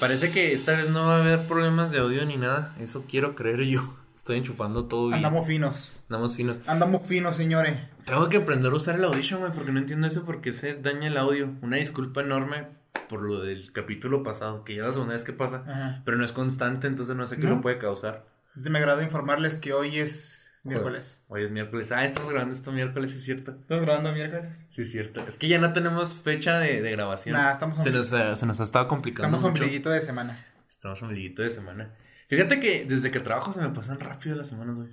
[0.00, 2.74] Parece que esta vez no va a haber problemas de audio ni nada.
[2.80, 3.96] Eso quiero creer yo.
[4.16, 5.18] Estoy enchufando todo bien.
[5.18, 5.96] Andamos finos.
[6.08, 6.60] Andamos finos.
[6.66, 7.78] Andamos finos, señores.
[8.04, 11.08] Tengo que aprender a usar el Audition, güey, porque no entiendo eso porque se daña
[11.08, 11.50] el audio.
[11.62, 12.66] Una disculpa enorme
[13.08, 16.02] por lo del capítulo pasado, que ya es la segunda vez que pasa, Ajá.
[16.04, 17.56] pero no es constante, entonces no sé qué ¿No?
[17.56, 18.24] lo puede causar.
[18.54, 20.35] Me agrada informarles que hoy es
[20.66, 21.24] miércoles.
[21.28, 21.92] Hoy es miércoles.
[21.92, 23.52] Ah, estamos grabando esto miércoles, es cierto.
[23.52, 24.66] ¿Estás grabando miércoles?
[24.68, 25.24] Sí es cierto.
[25.26, 27.34] Es que ya no tenemos fecha de, de grabación.
[27.36, 29.62] Nah, estamos se, ombligu- nos, ha- se nos ha estado complicando Estamos mucho.
[29.62, 30.36] ombliguito de semana.
[30.68, 31.94] Estamos ombliguito de semana.
[32.28, 34.90] Fíjate que desde que trabajo se me pasan rápido las semanas, güey.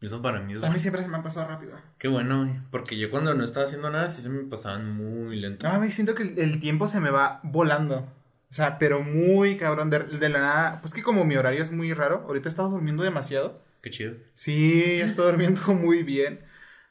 [0.00, 1.78] Eso para mí es A mí siempre se me han pasado rápido.
[1.98, 2.60] Qué bueno, güey.
[2.70, 5.66] Porque yo cuando no estaba haciendo nada, sí se me pasaban muy lento.
[5.66, 8.12] No, a mí siento que el, el tiempo se me va volando.
[8.50, 9.88] O sea, pero muy cabrón.
[9.88, 10.80] De, de la nada.
[10.82, 12.24] Pues que como mi horario es muy raro.
[12.26, 13.62] Ahorita he estado durmiendo demasiado.
[13.84, 14.14] Qué chido.
[14.32, 16.40] Sí, estado durmiendo muy bien.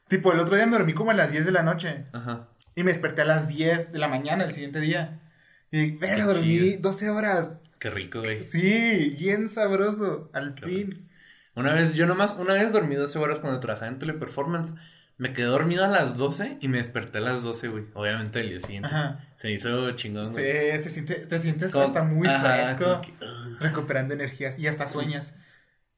[0.06, 2.04] Tipo, el otro día me dormí como a las 10 de la noche.
[2.12, 2.50] Ajá.
[2.76, 5.20] Y me desperté a las 10 de la mañana el siguiente día.
[5.72, 6.82] Y, Qué dormí chido.
[6.82, 7.60] 12 horas.
[7.80, 8.44] Qué rico, güey.
[8.44, 10.30] Sí, bien sabroso.
[10.32, 11.08] Al Qué fin.
[11.56, 14.74] Una vez, yo nomás, una vez dormí 12 horas cuando trabajaba en Teleperformance.
[15.18, 17.84] Me quedé dormido a las 12 y me desperté a las 12, güey.
[17.94, 18.86] Obviamente el día siguiente.
[18.88, 19.18] Ajá.
[19.34, 20.78] Se hizo chingón, Sí, güey.
[20.78, 23.00] se siente, te sientes hasta muy Ajá, fresco.
[23.00, 23.12] que.
[23.58, 24.60] Recuperando energías.
[24.60, 25.34] Y hasta sueñas.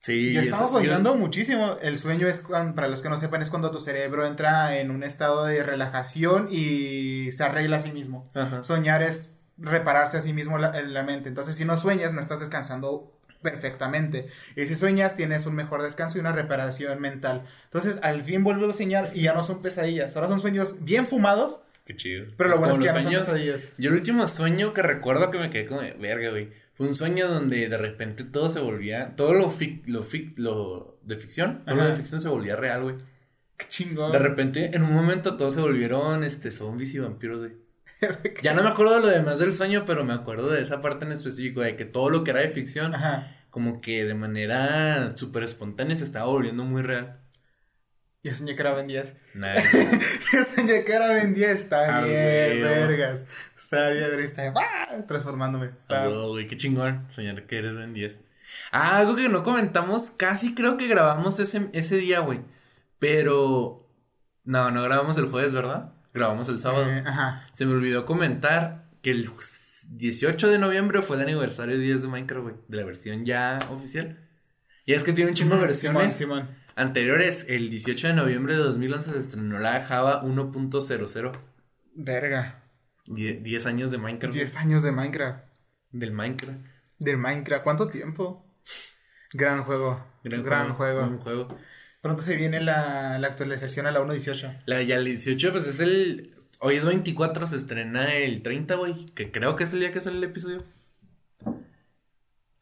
[0.06, 1.76] Sí, eso- estado yo- soñando muchísimo.
[1.82, 2.40] El sueño es,
[2.74, 6.48] para los que no sepan, es cuando tu cerebro entra en un estado de relajación
[6.50, 8.30] y se arregla a sí mismo.
[8.34, 8.62] Ajá.
[8.64, 11.28] Soñar es repararse a sí mismo la, en la mente.
[11.28, 14.28] Entonces, si no sueñas, no estás descansando perfectamente.
[14.56, 17.44] Y si sueñas, tienes un mejor descanso y una reparación mental.
[17.64, 20.14] Entonces, al fin vuelvo a soñar y ya no son pesadillas.
[20.16, 22.26] Ahora son sueños bien fumados, Qué chido.
[22.36, 23.62] pero lo bueno es que ya no son pesadillas.
[23.78, 26.50] Yo el último sueño que recuerdo que me quedé como verga, güey.
[26.76, 30.98] Fue un sueño donde de repente todo se volvía, todo lo fic- lo, fic- lo
[31.02, 32.96] de ficción, todo lo de ficción se volvía real, güey.
[33.56, 34.12] Qué chingón.
[34.12, 37.52] De repente, en un momento todos se volvieron este zombies y vampiros, güey.
[38.42, 41.06] Ya no me acuerdo de lo demás del sueño, pero me acuerdo de esa parte
[41.06, 43.34] en específico, de que todo lo que era de ficción, Ajá.
[43.48, 47.20] como que de manera súper espontánea se estaba volviendo muy real.
[48.26, 49.16] Yo soñé que era Ben 10.
[49.34, 49.62] Nada,
[50.32, 51.48] Yo soñé que era Ben 10.
[51.48, 53.24] Está Ah, bien, vergas.
[53.56, 54.18] Está bien.
[54.18, 54.96] Está ¡ah!
[55.06, 55.66] transformándome.
[55.78, 56.02] Está...
[56.02, 58.20] Ah, güey, qué chingón soñar que eres Ben 10.
[58.72, 62.40] Ah, algo que no comentamos, casi creo que grabamos ese, ese día, güey.
[62.98, 63.88] Pero.
[64.42, 65.92] No, no grabamos el jueves, ¿verdad?
[66.12, 66.90] Grabamos el sábado.
[66.90, 67.46] Eh, ajá.
[67.52, 69.30] Se me olvidó comentar que el
[69.90, 72.54] 18 de noviembre fue el aniversario 10 de Minecraft, güey.
[72.66, 74.18] De la versión ya oficial.
[74.84, 76.65] Y es que tiene un chingo de versiones Simón, Simón.
[76.76, 77.46] Anteriores.
[77.48, 81.32] El 18 de noviembre de 2011 se estrenó la Java 1.00.
[81.94, 82.62] Verga.
[83.06, 84.34] Die- 10 años de Minecraft.
[84.34, 85.44] 10 años de Minecraft.
[85.90, 86.60] Del Minecraft.
[86.98, 87.64] Del Minecraft.
[87.64, 88.46] ¿Cuánto tiempo?
[89.32, 90.04] Gran juego.
[90.24, 90.98] Gran, juego.
[91.00, 91.48] Gran juego.
[92.00, 94.62] Pronto se viene la, la actualización a la 1.18.
[94.66, 96.34] La, ya el 18, pues es el.
[96.60, 99.06] Hoy es 24, se estrena el 30, güey.
[99.14, 100.64] Que creo que es el día que sale el episodio.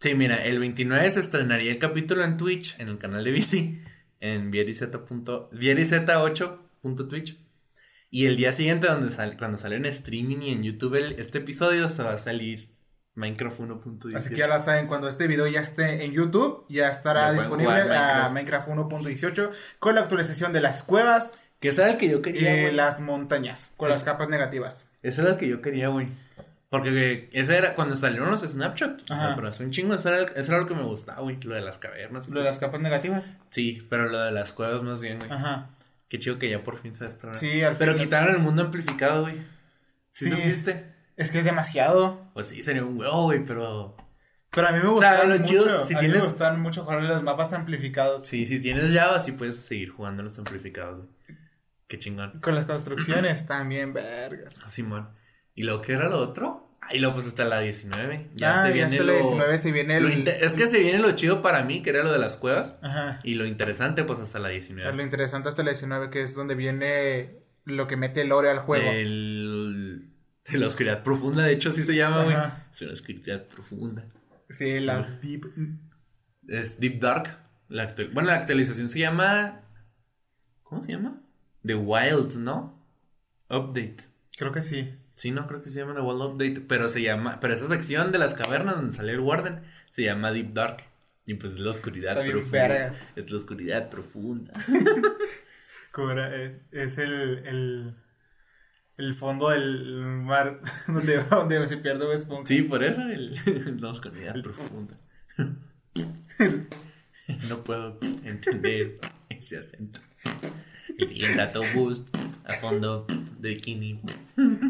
[0.01, 3.83] Sí, mira, el 29 se estrenaría el capítulo en Twitch, en el canal de Vini,
[4.25, 4.51] en
[6.33, 7.39] vierizeta8.twitch.
[8.11, 11.89] Y el día siguiente, donde cuando sale en streaming y en YouTube el- este episodio,
[11.91, 12.69] se va a salir
[13.17, 14.17] Minecraft 1.18.
[14.17, 17.33] Así que ya la saben, cuando este video ya esté en YouTube, ya estará Ya
[17.35, 17.93] disponible jugar
[18.25, 22.23] a Minecraft 1.18 con la actualización de las cuevas Que es el que yo y
[22.23, 22.73] quería, güey.
[22.75, 24.89] las montañas, con Es- las capas negativas.
[25.03, 26.09] Eso era lo que yo quería, güey.
[26.71, 29.03] Porque ese era cuando salieron los Snapchat.
[29.03, 29.95] O sea, pero hace un chingo.
[29.95, 31.39] Eso era, eso era lo que me gustaba, güey.
[31.43, 32.29] Lo de las cavernas.
[32.29, 33.33] Lo de las capas negativas.
[33.51, 35.31] Sí, pero lo de las cuevas más bien, güey.
[35.31, 35.71] Ajá.
[36.09, 37.35] Qué chido que ya por fin se estrena.
[37.37, 39.37] Sí, al Pero quitaron el mundo amplificado, güey.
[40.13, 40.31] ¿Sí, Sí.
[40.31, 40.93] supiste?
[41.17, 42.31] Es que es demasiado.
[42.35, 43.97] Pues sí, sería un huevo, güey, pero...
[44.51, 45.81] Pero a mí me O sea, gustan mucho.
[45.81, 48.27] si a mí me tienes- gustan mucho jugar los mapas amplificados.
[48.27, 51.11] Sí, si tienes Java, sí puedes seguir jugando los amplificados, güey.
[51.89, 52.41] Qué chingón.
[52.41, 54.61] Con las construcciones también, vergas.
[54.67, 55.09] Simón.
[55.55, 56.71] ¿Y lo que era lo otro?
[56.81, 58.31] Ah, y luego pues hasta la 19.
[58.35, 60.29] Ya, ah, ya hasta la 19 se viene lo el...
[60.29, 62.77] Es que se viene lo chido para mí, que era lo de las cuevas.
[62.83, 63.21] Ajá.
[63.23, 65.03] Y lo interesante, pues hasta la Lo 19.
[65.03, 68.91] interesante hasta la 19 que es donde viene lo que mete lore al juego.
[68.91, 70.03] El...
[70.51, 72.37] De la oscuridad profunda, de hecho, así se llama, güey.
[72.71, 74.05] Es una oscuridad profunda.
[74.51, 75.47] Sí, la deep...
[76.49, 77.39] Es Deep Dark.
[77.69, 79.63] La Bueno, la actualización se llama.
[80.63, 81.23] ¿Cómo se llama?
[81.65, 82.87] The Wild, ¿no?
[83.49, 83.97] Update.
[84.37, 84.99] Creo que sí.
[85.15, 86.61] Sí, no, creo que se llama The Wild Update.
[86.67, 87.39] Pero se llama.
[87.41, 90.83] Pero esa sección de las cavernas donde sale el Warden se llama Deep Dark.
[91.27, 92.91] Y pues es la oscuridad Está profunda.
[93.17, 94.53] Es la oscuridad profunda.
[95.97, 97.95] Era, es, es el, el,
[98.97, 102.47] el fondo del mar donde, donde se pierde Bob Esponja.
[102.47, 103.35] Sí, por eso el,
[103.81, 104.99] la oscuridad profunda.
[107.49, 110.01] No puedo entender ese acento.
[110.99, 112.03] Y el autobús
[112.45, 113.07] a fondo
[113.39, 114.01] de bikini.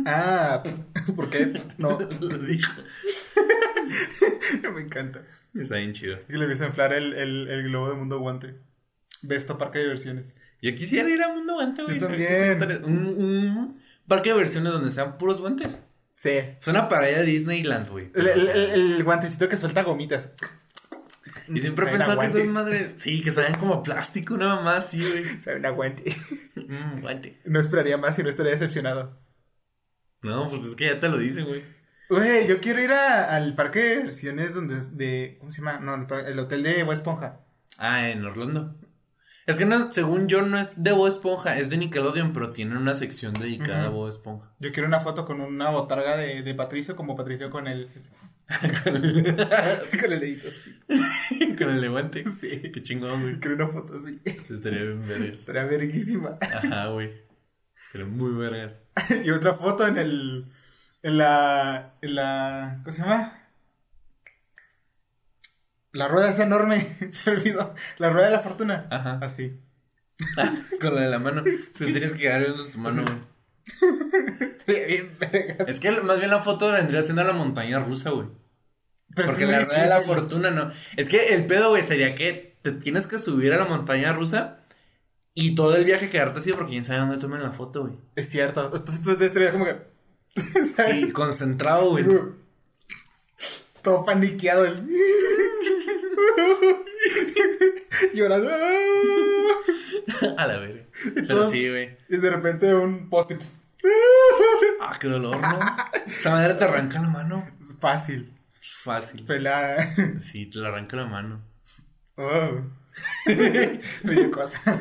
[0.06, 0.62] Ah,
[1.14, 1.52] ¿por qué?
[1.78, 2.72] No, Lo dijo.
[4.74, 5.22] me encanta.
[5.54, 6.18] Está bien chido.
[6.28, 8.54] Y le empieza a inflar el, el, el globo de Mundo Guante.
[9.22, 10.34] Besto Parque de Diversiones.
[10.62, 11.98] Yo quisiera ir a Mundo Guante, güey.
[11.98, 12.84] Yo también.
[12.84, 15.82] Un, un parque de versiones donde sean puros guantes.
[16.14, 16.30] Sí.
[16.30, 18.10] Es una pared de Disneyland, güey.
[18.14, 20.32] El, el, el- el guantecito que suelta gomitas.
[21.48, 22.92] Y siempre he pensado que esas madres.
[22.96, 25.24] Sí, que saben como plástico, una mamá así, güey.
[25.40, 26.14] Saben a guante.
[26.56, 27.40] Mm, guante.
[27.44, 29.18] No esperaría más y no estaría decepcionado.
[30.22, 31.62] No, pues es que ya te lo dicen, güey.
[32.08, 35.36] Güey, yo quiero ir a- al parque de diversiones donde de.
[35.38, 35.80] ¿Cómo se llama?
[35.80, 37.40] No, el, hotel de Bob Esponja.
[37.78, 38.74] Ah, en Orlando.
[39.46, 42.78] Es que no, según yo, no es de Bob Esponja, es de Nickelodeon, pero tienen
[42.78, 43.88] una sección dedicada a.
[43.90, 44.54] Bob Esponja.
[44.58, 47.90] Yo quiero una foto con una botarga de, de Patricio, como Patricio con el.
[48.82, 49.36] con, el,
[50.00, 50.80] con el dedito así.
[51.58, 52.24] con el de guante.
[52.26, 52.62] Sí.
[52.72, 53.38] Qué chingón, güey.
[53.38, 54.18] Quiero una foto así.
[54.24, 55.40] Estaría bien vergas.
[55.40, 56.38] Estaría verguísima.
[56.40, 57.12] Ajá, güey.
[57.86, 58.82] Estaría muy vergas.
[59.24, 60.46] y otra foto en el.
[61.02, 61.96] En la.
[62.00, 62.80] En la.
[62.82, 63.43] ¿Cómo se llama?
[65.94, 66.86] La rueda esa enorme.
[67.12, 67.74] Se olvidó.
[67.98, 68.86] La rueda de la fortuna.
[68.90, 69.18] Ajá.
[69.22, 69.58] Así.
[70.80, 71.42] Con la de la mano.
[71.78, 73.18] Tendrías que quedar viendo tu mano, güey.
[74.56, 75.68] Estaría bien vergas.
[75.68, 78.26] Es que más bien la foto vendría siendo la montaña rusa, güey.
[79.14, 80.72] Pero Porque es la rueda de la fortuna no.
[80.96, 84.64] Es que el pedo, güey, sería que te tienes que subir a la montaña rusa
[85.32, 87.94] y todo el viaje quedarte así porque quién sabe dónde tomen la foto, güey.
[88.16, 88.72] Es cierto.
[88.74, 89.76] Estaría como que.
[90.64, 92.06] Sí, concentrado, güey.
[93.84, 94.64] Todo paniqueado.
[94.64, 94.74] el-
[98.14, 98.50] Llorando.
[100.38, 100.84] A la verga.
[101.14, 101.96] Pero sí, güey.
[102.08, 103.40] Y de repente un post-it.
[104.80, 105.58] Ah, qué dolor, ¿no?
[106.06, 107.46] Esa manera te arranca la mano.
[107.60, 108.32] Es fácil.
[108.82, 109.24] Fácil.
[109.24, 109.94] Pelada.
[110.20, 111.42] Sí, te la arranca la mano.
[112.16, 112.60] Oh.
[114.32, 114.80] Cosa.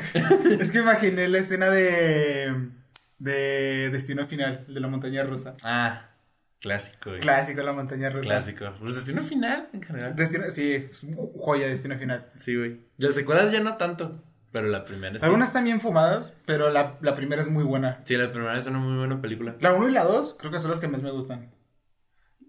[0.60, 2.70] Es que imaginé la escena de.
[3.20, 5.56] de Destino Final, de la montaña rusa.
[5.64, 6.10] Ah,
[6.64, 7.20] clásico, güey.
[7.20, 8.26] Clásico, la montaña rusa.
[8.26, 8.74] Clásico.
[8.80, 10.16] Pues destino final, en general.
[10.16, 11.06] Destino, sí, es
[11.38, 12.32] joya Destino Final.
[12.38, 12.80] Sí, güey.
[12.98, 14.24] Las secuelas ya no tanto.
[14.52, 15.26] Pero la primera sí.
[15.26, 18.02] Algunas están bien fumadas, pero la, la primera es muy buena.
[18.06, 19.56] Sí, la primera es una muy buena película.
[19.60, 21.52] La 1 y la 2 creo que son las que más me gustan.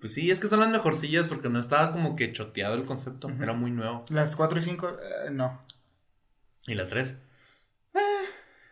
[0.00, 3.31] Pues sí, es que son las mejorcillas porque no estaba como que choteado el concepto.
[3.40, 4.05] Era muy nuevo.
[4.11, 4.96] Las 4 y 5,
[5.32, 5.62] no.
[6.66, 7.16] Y la tres.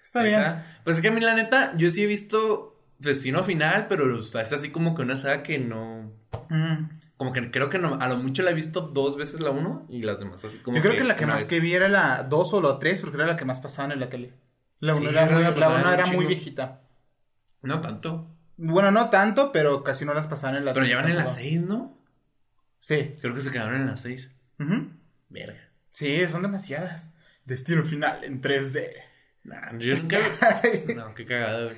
[0.04, 0.62] Está bien.
[0.84, 2.71] Pues es que a mí la neta, yo sí he visto
[3.02, 6.12] Destino Final, pero es así como que una saga que no...
[6.48, 6.88] Mm.
[7.16, 9.86] Como que creo que no, a lo mucho la he visto dos veces la uno
[9.88, 11.48] y las demás así como Yo creo que la que más vez.
[11.48, 14.00] que vi era la 2 o la 3, porque era la que más pasaban en
[14.00, 14.32] la tele.
[14.80, 16.80] La 1 Sí, era, muy, la uno un era muy viejita.
[17.62, 18.28] No tanto.
[18.56, 20.94] Bueno, no tanto, pero casi no las pasaban en la Pero tele.
[20.96, 21.96] ya van en las seis, ¿no?
[22.80, 23.12] Sí.
[23.20, 24.34] Creo que se quedaron en las seis.
[24.58, 24.88] Ujú.
[25.28, 25.60] Verga.
[25.90, 27.12] Sí, son demasiadas.
[27.44, 28.88] Destino final en 3D.
[29.44, 30.18] Nah, yo nunca...
[30.96, 31.76] No, qué cagado, güey.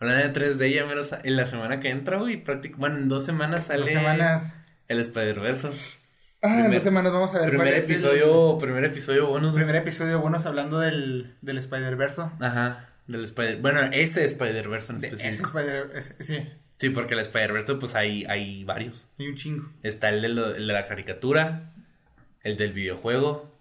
[0.00, 2.80] Hablando de 3D, ya menos en la semana que entra, güey, prácticamente...
[2.80, 3.80] Bueno, en dos semanas sale...
[3.82, 4.56] Dos semanas.
[4.88, 5.68] El Spider-Verse.
[6.42, 9.52] Ah, en dos semanas vamos a ver Primer cuál es el- episodio, primer episodio bonus.
[9.52, 9.64] güey.
[9.64, 12.22] primer episodio buenos hablando del, del Spider-Verse.
[12.40, 13.58] Ajá, del Spider...
[13.58, 15.58] Bueno, ese Spider-Verse en ese específico.
[15.58, 16.48] Spider ese- sí,
[16.78, 19.06] Sí, porque el Spider-Verse, pues hay, hay varios.
[19.18, 19.70] hay un chingo.
[19.82, 21.74] Está el de, lo- el de la caricatura,
[22.42, 23.54] el del videojuego,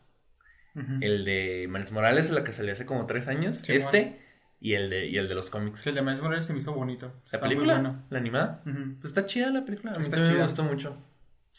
[1.01, 4.17] el de Miles Morales, la que salió hace como tres años, Sí, este,
[4.61, 5.85] y el de, y el de los cómics.
[5.87, 7.07] El de Miles Morales se me hizo bonito.
[7.07, 7.77] ¿La Está película?
[7.79, 7.91] Muy.
[8.09, 8.61] ¿La animada?
[8.65, 8.95] Ujú.
[8.99, 9.93] Pues está chida la película.
[9.95, 10.97] A mí también me gustó mucho.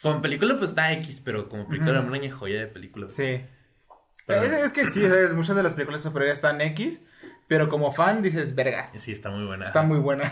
[0.03, 2.01] Como película, pues está X, pero como película Ujú.
[2.15, 3.09] era una joya de película.
[3.09, 3.41] Sí.
[4.27, 5.33] Pero- es, es que sí, ¿sabes?
[5.35, 7.03] muchas de las películas de superhéroes están X,
[7.49, 9.65] pero como fan dices, verga, Sí, está muy buena.
[9.65, 10.31] está muy buena.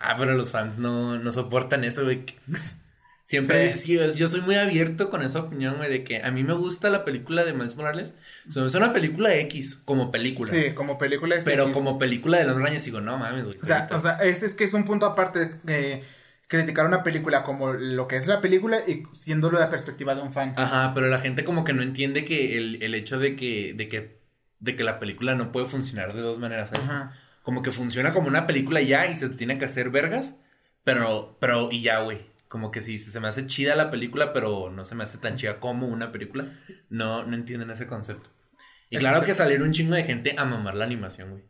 [0.00, 2.24] Ah, pero los fans no, no soportan eso, güey.
[3.28, 3.98] Siempre, Sí.
[3.98, 4.16] sí.
[4.16, 7.04] yo- soy muy abierto con esa opinión, güey, de que a mí me gusta la
[7.04, 8.16] película de Miles Morales.
[8.48, 10.48] O sea, es una película X, como película.
[10.50, 11.74] Sí, como película es Pero X.
[11.74, 13.58] como película de los Rañas digo, no mames, güey.
[13.62, 16.04] O sea, o sea es, es que es un punto aparte de
[16.46, 20.22] criticar una película como lo que es la película y siéndolo de la perspectiva de
[20.22, 20.54] un fan.
[20.56, 23.88] Ajá, pero la gente como que no entiende que el, el hecho de que, de
[23.88, 24.20] que,
[24.58, 26.86] de que la película no puede funcionar de dos maneras, ¿sabes?
[26.88, 27.12] Ajá.
[27.42, 30.40] Como que funciona como una película ya y se tiene que hacer vergas,
[30.82, 32.20] pero, pero, y ya, güey.
[32.48, 35.36] Como que si se me hace chida la película, pero no se me hace tan
[35.36, 38.30] chida como una película, no, no entienden ese concepto.
[38.90, 41.44] Y Es claro que- que salieron un chingo de gente a mamar la animación, güey.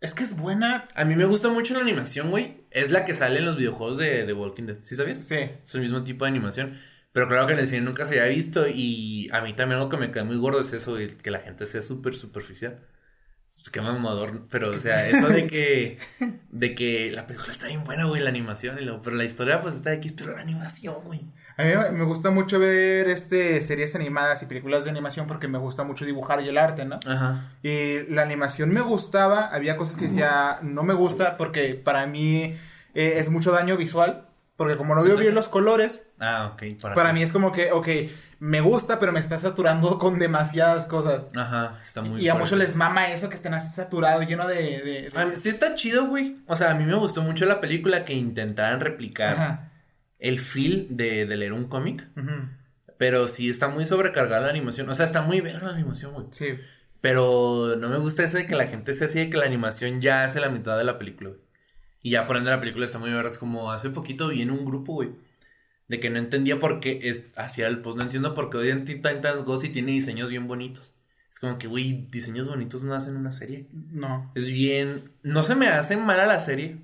[0.00, 0.84] Es que es buena.
[0.94, 2.64] A mí me gusta mucho la animación, güey.
[2.70, 4.78] Es la que sale en los videojuegos de, de Walking Dead.
[4.82, 5.26] ¿Sí sabías?
[5.26, 5.34] Sí.
[5.64, 6.78] Es el mismo tipo de animación.
[7.12, 8.68] Pero claro que en el cine nunca se había visto.
[8.68, 11.40] Y a mí también algo que me cae muy gordo es eso, güey, que la
[11.40, 12.86] gente sea súper superficial.
[13.68, 14.46] Pues qué mamador.
[14.48, 15.98] Pero, o sea, eso de que.
[16.50, 18.78] De que la película está bien buena, güey, la animación.
[18.80, 21.20] Y lo, pero la historia, pues está X, pero la animación, güey.
[21.58, 25.58] A mí me gusta mucho ver este series animadas y películas de animación porque me
[25.58, 26.96] gusta mucho dibujar y el arte, ¿no?
[27.06, 27.52] Ajá.
[27.62, 32.56] Y la animación me gustaba, había cosas que decía no me gusta porque para mí
[32.94, 36.80] eh, es mucho daño visual, porque como no veo bien los colores, Ah, ok.
[36.94, 37.88] para mí es como que, ok,
[38.40, 41.30] me gusta, pero me está saturando con demasiadas cosas.
[41.36, 42.44] Ajá, está muy y a fuerte.
[42.54, 44.54] muchos les mama eso que estén así saturado, lleno de...
[44.54, 46.36] de- de- A mí- sí está chido, güey.
[46.46, 49.72] O sea, a mí me gustó mucho la película que intentaran replicar Ajá.
[50.18, 52.06] el feel de, de leer un cómic.
[52.16, 52.30] Ujú.
[52.96, 54.88] Pero sí está muy sobrecargada la animación.
[54.88, 56.26] O sea, está muy bien la animación, güey.
[56.30, 56.46] Sí.
[57.00, 60.00] Pero no me gusta eso de que la gente se así de que la animación
[60.00, 61.40] ya hace la mitad de la película, güey.
[62.02, 63.28] Y ya por ende la película está muy verga.
[63.30, 65.10] Es como hace poquito vi en un grupo, güey.
[65.88, 67.96] De que no entendía por qué es, hacía el post.
[67.96, 70.94] No entiendo por qué hoy en Teen Titans Go sí tiene diseños bien bonitos.
[71.32, 73.66] Es como que, güey, diseños bonitos no hacen una serie.
[73.72, 74.30] No.
[74.34, 75.10] Es bien.
[75.22, 76.78] No se me hace mala la serie,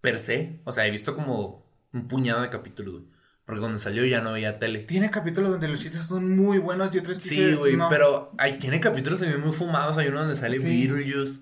[0.00, 0.60] per se.
[0.64, 3.04] O sea, he visto como un puñado de capítulos, güey.
[3.44, 4.80] Porque cuando salió ya no veía tele.
[4.80, 7.88] Tiene capítulos donde los chistes son muy buenos y otros que Sí, güey, no.
[7.88, 9.96] pero hay, tiene capítulos también muy fumados.
[9.96, 10.86] Hay uno donde sale Sí.
[10.86, 11.40] Beetlejuice,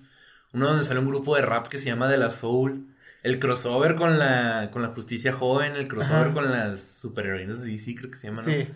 [0.53, 2.87] uno donde sale un grupo de rap que se llama De La Soul,
[3.27, 6.33] el crossover con la, con la justicia joven, el crossover Ajá.
[6.33, 8.43] con las superheroínas de DC, creo que se llama, ¿no?
[8.43, 8.69] Sí.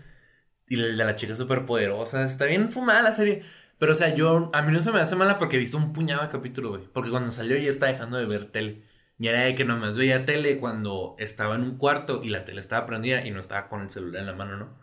[0.67, 2.23] Y el de la chica superpoderosa.
[2.25, 3.43] Está bien fumada la serie.
[3.79, 5.93] Pero, o sea, yo, a mí no se me hace mala porque he visto un
[5.93, 6.89] puñado de capítulos, güey.
[6.93, 8.83] Porque cuando salió ya estaba dejando de ver tele.
[9.17, 12.59] Y era de que nomás veía tele cuando estaba en un cuarto y la tele
[12.59, 14.77] estaba prendida y no estaba con el celular en la mano, ¿no?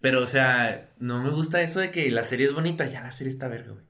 [0.00, 3.12] Pero, o sea, no me gusta eso de que la serie es bonita, ya la
[3.12, 3.84] serie está verga, güey.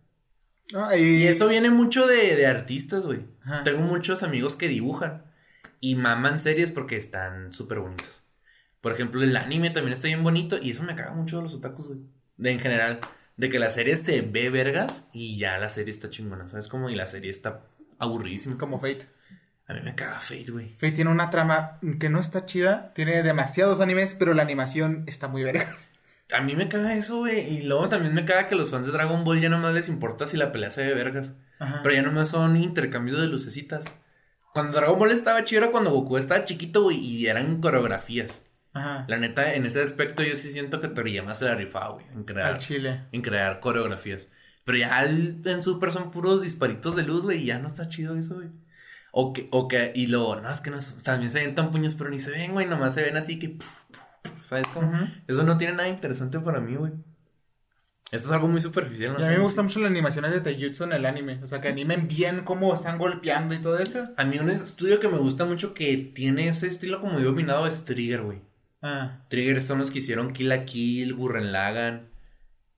[0.72, 3.26] No, Y eso viene mucho de, de artistas, güey.
[3.42, 3.64] Ajá.
[3.64, 5.24] Tengo muchos amigos que dibujan
[5.80, 8.24] y maman series porque están súper bonitas.
[8.80, 11.54] Por ejemplo, el anime también está bien bonito y eso me caga mucho de los
[11.54, 12.00] otakus, güey.
[12.36, 13.00] De en general,
[13.36, 16.68] de que la serie se ve vergas y ya la serie está chingona, ¿sabes?
[16.68, 17.62] Como y la serie está
[17.98, 18.56] aburridísima.
[18.56, 19.06] Como Fate.
[19.66, 20.70] A mí me caga Fate, güey.
[20.70, 25.28] Fate tiene una trama que no está chida, tiene demasiados animes, pero la animación está
[25.28, 25.92] muy vergas.
[26.32, 27.58] A mí me caga eso, güey.
[27.58, 30.26] Y luego también me caga que los fans de Dragon Ball ya nomás les importa
[30.26, 31.36] si la pelea se ve vergas.
[31.58, 31.80] Ajá.
[31.82, 33.84] Pero ya nomás son intercambios de lucecitas.
[34.52, 38.44] Cuando Dragon Ball estaba chido era cuando Goku estaba chiquito, güey, y eran coreografías.
[38.72, 39.04] Ajá.
[39.08, 42.24] La neta, en ese aspecto yo sí siento que Toriyama se la rifaba, güey, en
[42.24, 43.02] crear, Al chile.
[43.12, 44.30] en crear coreografías.
[44.64, 48.16] Pero ya en Super son puros disparitos de luz, güey, y ya no está chido
[48.16, 48.48] eso, güey.
[49.12, 51.94] O que, o que, y luego, no, es que no, también se ven tan puños,
[51.96, 53.79] pero ni se ven, güey, nomás se ven así que, puf,
[54.42, 54.88] ¿sabes cómo?
[54.88, 55.04] Ujú.
[55.26, 56.92] Eso no tiene nada interesante para mí, güey.
[58.10, 60.40] Eso es algo muy superficial, no Y a mí me gustan mucho las animaciones de
[60.40, 61.40] Taijutsu en el anime.
[61.44, 64.04] O sea, que animen bien cómo están golpeando y todo eso.
[64.16, 67.84] A mí un estudio que me gusta mucho que tiene ese estilo como dominado es
[67.84, 68.40] Trigger, güey.
[68.82, 69.24] Ah.
[69.28, 72.09] Trigger son los que hicieron Kill la Kill, Gurren Lagann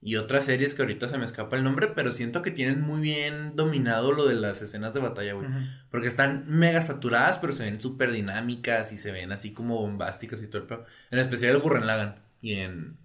[0.04, 3.00] y otras series que ahorita se me escapa el nombre, pero siento que tienen muy
[3.00, 5.46] bien dominado lo de las escenas de batalla, güey.
[5.92, 10.42] Porque están mega saturadas, pero se ven súper dinámicas y se ven así como bombásticas
[10.42, 10.86] y todo el pedo.
[11.12, 12.96] En especial el Gurren Lagann y en...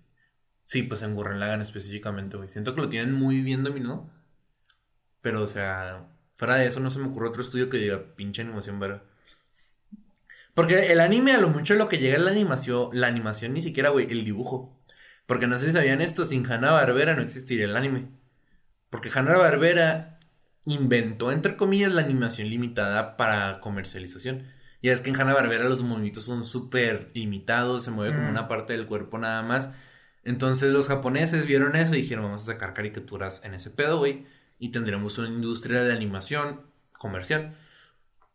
[0.63, 2.49] Sí, pues en Gurren Lagann específicamente, güey.
[2.49, 4.09] Siento que lo tienen muy bien dominado.
[5.21, 8.41] Pero, o sea, fuera de eso no se me ocurre otro estudio que diga pinche
[8.41, 9.03] animación, verga.
[10.55, 13.61] Porque el anime a lo mucho lo que llega es la animación, la animación ni
[13.61, 14.76] siquiera, güey, el dibujo.
[15.27, 18.07] Porque no sé si sabían esto, sin Hanna-Barbera no existiría el anime.
[18.89, 20.17] Porque Hanna-Barbera
[20.65, 24.43] inventó, entre comillas, la animación limitada para comercialización.
[24.81, 28.31] Ya es que en Hanna-Barbera los movimientos son súper limitados, se mueve como Mm.
[28.31, 29.71] una parte del cuerpo nada más.
[30.23, 34.25] Entonces los japoneses vieron eso y dijeron, vamos a sacar caricaturas en ese pedo, güey.
[34.59, 36.61] Y tendremos una industria de animación
[36.97, 37.55] comercial.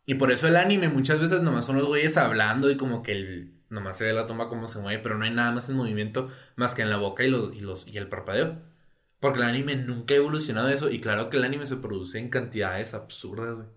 [0.05, 3.13] Y por eso el anime muchas veces nomás son los güeyes hablando y como que
[3.13, 5.75] el, nomás se ve la toma como se mueve, pero no hay nada más en
[5.75, 8.61] movimiento más que en la boca y, los, y, los, y el parpadeo.
[9.19, 12.29] Porque el anime nunca ha evolucionado eso y claro que el anime se produce en
[12.29, 13.67] cantidades absurdas, güey.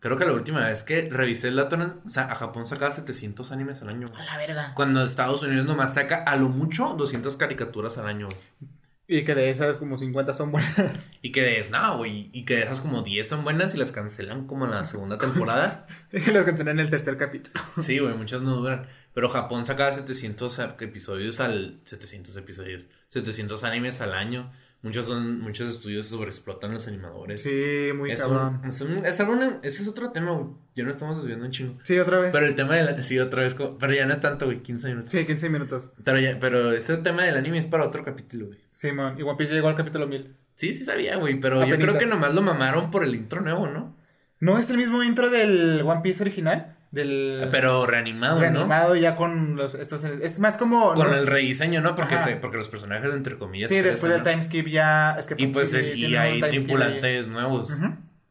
[0.00, 3.52] Creo que la última vez que revisé el dato, o sea, a Japón sacaba 700
[3.52, 4.08] animes al año.
[4.08, 4.20] güey.
[4.20, 4.72] A la verga.
[4.74, 8.26] Cuando Estados Unidos nomás saca a lo mucho 200 caricaturas al año.
[8.26, 8.70] güey.
[9.12, 11.10] Y que de esas como 50 son buenas.
[11.20, 12.30] Y que de esas, no, güey.
[12.32, 15.18] Y que de esas como 10 son buenas y las cancelan como en la segunda
[15.18, 15.88] temporada.
[16.12, 17.60] Y las cancioné en el tercer capítulo.
[17.82, 18.86] Sí, güey, muchas no duran.
[19.12, 21.80] Pero Japón sacaba 700 episodios al...
[21.82, 22.86] 700 episodios.
[23.08, 24.52] 700 animes al año.
[24.82, 25.40] Muchos son...
[25.40, 27.42] Muchos estudios sobreexplotan los animadores.
[27.42, 28.60] Sí, muy es, cabrón.
[28.62, 29.20] un, es, un- es
[29.62, 30.46] ese es otro tema, güey.
[30.74, 31.78] Ya no estamos desviando un chingo.
[31.82, 32.32] Sí, otra vez.
[32.32, 33.02] Pero el tema de la...
[33.02, 33.54] Sí, otra vez.
[33.54, 34.62] Pero ya no es tanto, güey.
[34.62, 35.10] 15 minutos.
[35.10, 35.92] Sí, 15 minutos.
[36.02, 38.58] Pero, ya, pero ese tema del anime es para otro capítulo, güey.
[38.70, 39.16] Simón.
[39.18, 40.34] Y One Piece llegó al capítulo 1000.
[40.54, 41.38] Sí, sí sabía, güey.
[41.40, 43.96] Pero yo creo que nomás lo mamaron por el intro nuevo, ¿no?
[44.40, 46.78] ¿No es el mismo intro del One Piece original?
[46.90, 47.48] Del...
[47.52, 48.40] Pero reanimado, ¿no?
[48.40, 49.74] reanimado ya con los...
[49.74, 50.94] Estos, es más como...
[50.94, 51.16] Con ¿no?
[51.16, 51.94] el rediseño, ¿no?
[51.94, 53.70] Porque, se- porque los personajes, entre comillas...
[53.70, 55.16] Sí, después del crecen, timeskip ya...
[55.18, 55.42] Es que ¿no?
[55.42, 57.78] Y pues sí, el- y hay tripulantes nuevos.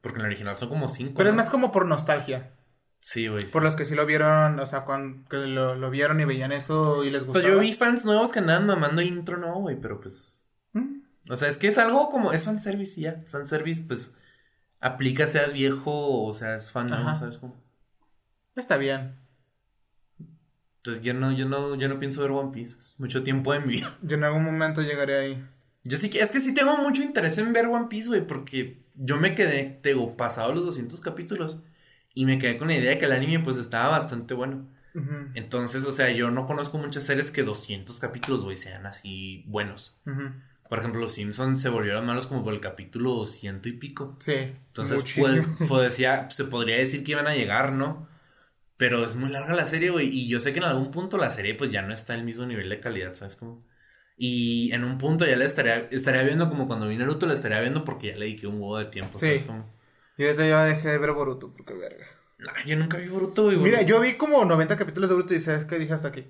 [0.01, 1.13] Porque en el original son como cinco.
[1.16, 1.38] Pero es ¿no?
[1.38, 2.51] más como por nostalgia.
[3.01, 3.46] Sí, güey.
[3.46, 6.51] Por los que sí lo vieron, o sea, cuando que lo, lo vieron y veían
[6.51, 7.39] eso y les gustó.
[7.39, 10.44] Pues yo vi fans nuevos que andaban mamando intro, no, güey, pero pues.
[10.74, 11.01] Mm.
[11.30, 12.34] O sea, es que es algo como.
[12.34, 13.22] Es fanservice y ya.
[13.32, 14.13] Fanservice, pues.
[14.82, 17.16] Aplica seas viejo o seas fan nuevo, Ajá.
[17.16, 17.62] ¿sabes cómo?
[18.60, 19.16] Está bien.
[20.78, 22.78] Entonces yo no, yo no, yo no pienso ver One Piece.
[22.78, 23.98] Es mucho tiempo de mi vida.
[24.01, 25.46] Yo en algún momento llegaré ahí.
[25.84, 28.84] Yo sí que, es que sí tengo mucho interés en ver One Piece, güey, porque
[28.96, 31.62] yo me quedé, te digo, pasado los 200 capítulos.
[32.13, 34.68] Y me quedé con la idea de que el anime, pues, estaba bastante bueno.
[35.36, 39.96] Entonces, o sea, yo no conozco muchas series que 200 capítulos, güey, sean así buenos.
[40.68, 44.18] Por ejemplo, los Simpsons se volvieron malos como por el capítulo ciento y pico.
[44.20, 44.34] Sí.
[44.34, 48.09] Entonces, pues, pues, decía, se podría decir que iban a llegar, ¿no?
[48.80, 50.08] Pero es muy larga la serie, güey.
[50.08, 52.46] Y yo sé que en algún punto la serie, pues, ya no está al mismo
[52.48, 53.60] nivel de calidad, ¿sabes cómo?
[54.18, 57.60] Y en un punto ya la estaría, estaría viendo como cuando vi Naruto, la estaría
[57.60, 59.26] viendo porque ya le dediqué un huevo de tiempo, Sí.
[59.28, 59.70] ¿sabes cómo?
[60.18, 62.06] Y ahorita ya dejé de ver Boruto, porque verga.
[62.40, 63.58] Nah, yo nunca vi Boruto, güey.
[63.58, 66.26] Mira, yo vi como 90 capítulos de Boruto y sabes qué dije hasta aquí.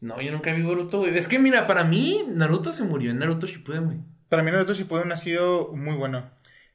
[0.00, 1.16] No, yo nunca vi Boruto, güey.
[1.16, 3.98] Es que, mira, para mí, Naruto se murió en Naruto Shippuden, güey.
[4.28, 6.30] Para mí Naruto Shippuden ha sido muy bueno.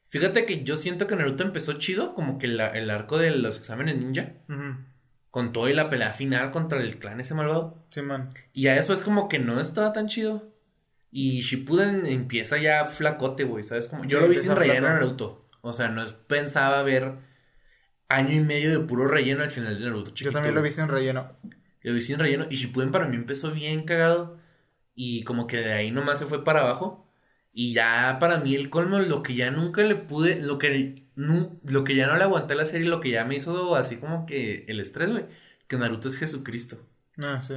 [0.08, 3.58] Fíjate que yo siento que Naruto empezó chido, como que la- el arco de los
[3.58, 4.32] exámenes ninja.
[4.48, 4.76] Ujú.
[5.30, 7.86] Con todo y la pelea final contra el clan ese malvado.
[7.90, 8.30] Sí, man.
[8.52, 10.52] Y ya después como que no estaba tan chido.
[11.12, 13.88] Y Shippuden empieza ya flacote, güey, ¿sabes?
[13.88, 14.94] Como, yo Sí, lo vi sin relleno flaco.
[14.94, 15.48] Naruto.
[15.60, 17.14] O sea, no es- pensaba ver
[18.08, 20.10] año y medio de puro relleno al final de Naruto.
[20.10, 21.32] Yo chiquito, también lo vi sin relleno.
[21.82, 22.46] Lo vi sin relleno.
[22.50, 24.38] Y Shippuden para mí empezó bien cagado.
[24.94, 27.08] Y como que de ahí nomás se fue para abajo.
[27.52, 31.60] Y ya para mí el colmo, lo que ya nunca le pude, lo que, nu-
[31.66, 33.96] lo que ya no le aguanté a la serie, lo que ya me hizo así
[33.96, 35.26] como que el estrés, güey,
[35.68, 36.78] que Naruto es Jesucristo.
[37.22, 37.54] Ah, sí.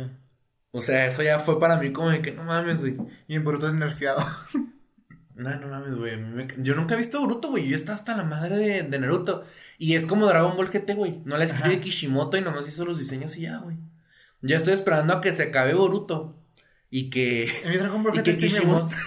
[0.71, 2.97] O sea, eso ya fue para mí como de que no mames, güey.
[3.27, 4.25] Y en Boruto es nerfeado.
[5.35, 6.13] No, no mames, güey.
[6.13, 7.67] a mí me- Yo nunca he visto Boruto, güey.
[7.67, 9.43] Yo estaba hasta la madre de, de Naruto.
[9.79, 11.21] Y es como Dragon Ball GT, güey.
[11.25, 11.79] No la escribe.
[11.79, 13.77] Kishimoto y nomás hizo los diseños y ya, güey.
[14.41, 16.39] Ya estoy esperando a que se acabe Boruto.
[16.91, 17.45] Y que.
[17.63, 18.83] En mi Dragon Ball GT sí me Kishimoto.
[18.83, 18.97] gusta.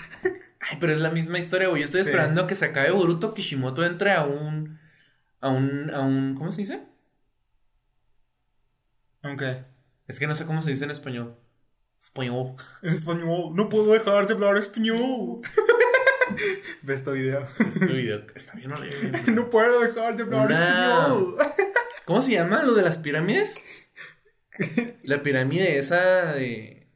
[0.68, 1.80] Ay, pero es la misma historia, güey.
[1.82, 2.08] Yo estoy Sí.
[2.08, 3.34] esperando a que se acabe Boruto.
[3.34, 4.78] Kishimoto entre a un.
[5.40, 5.90] A un.
[5.94, 6.34] A un.
[6.36, 6.82] ¿Cómo se dice?
[9.22, 9.64] Aunque.
[10.08, 11.36] Es que no sé cómo se dice en español.
[11.98, 12.54] Español.
[12.82, 13.52] En español.
[13.54, 15.40] No puedo dejar de hablar español.
[16.82, 17.46] Ve este video.
[17.58, 19.12] Este video está bien horrible.
[19.32, 21.36] No puedo dejar de hablar Una- español.
[22.04, 23.56] ¿Cómo se llama lo de las pirámides?
[25.02, 26.88] La pirámide esa de.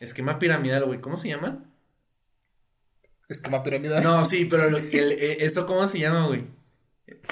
[0.00, 1.00] Esquema piramidal, güey.
[1.00, 1.64] ¿Cómo se llama?
[3.32, 4.02] Esquema piramidal.
[4.02, 6.44] No, sí, pero lo- el- eh, ¿eso cómo se llama, güey?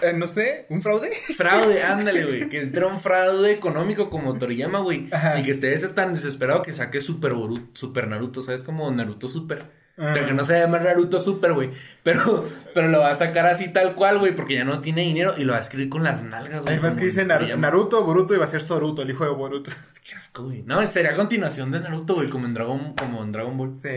[0.02, 1.10] Eh, no sé, ¿un fraude?
[1.36, 2.48] Fraude, ándale, güey.
[2.48, 5.08] Que entra un fraude económico como Toriyama, güey.
[5.38, 8.62] Y que esté ese tan desesperado que saque Super Boruto, Super Naruto, ¿sabes?
[8.62, 9.78] Como Naruto Super.
[9.96, 11.72] Pero que no se llama Naruto Super, güey.
[12.02, 15.34] Pero, pero lo va a sacar así tal cual, güey, porque ya no tiene dinero
[15.36, 16.76] y lo va a escribir con las nalgas, güey.
[16.76, 17.58] Hay más como que dice Nar-.
[17.58, 19.70] Naruto, Boruto y va a ser Soruto, el hijo de Boruto.
[20.02, 20.62] Qué asco, güey.
[20.62, 23.74] No, sería continuación de Naruto, güey, como en Dragon, como en Dragon Ball.
[23.74, 23.88] Sí.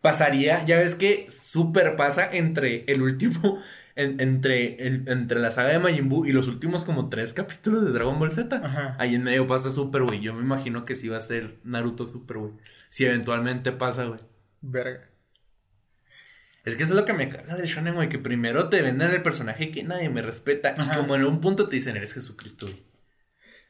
[0.00, 3.60] Pasaría, ya ves que super pasa entre el último,
[3.96, 7.84] en- entre, el- entre la saga de Majin Buu y los últimos como tres capítulos
[7.84, 8.54] de Dragon Ball Z.
[8.56, 8.94] Ajá.
[8.98, 10.20] Ahí en medio pasa super, güey.
[10.20, 12.52] Yo me imagino que sí va a ser Naruto super, güey.
[12.90, 14.20] Si eventualmente pasa, güey.
[14.60, 15.08] Verga.
[16.64, 18.08] Es que eso es lo que me carga del shonen, güey.
[18.08, 20.74] Que primero te venden el personaje que nadie me respeta.
[20.76, 20.94] Ajá.
[20.94, 22.82] Y como en un punto te dicen, eres Jesucristo, güey.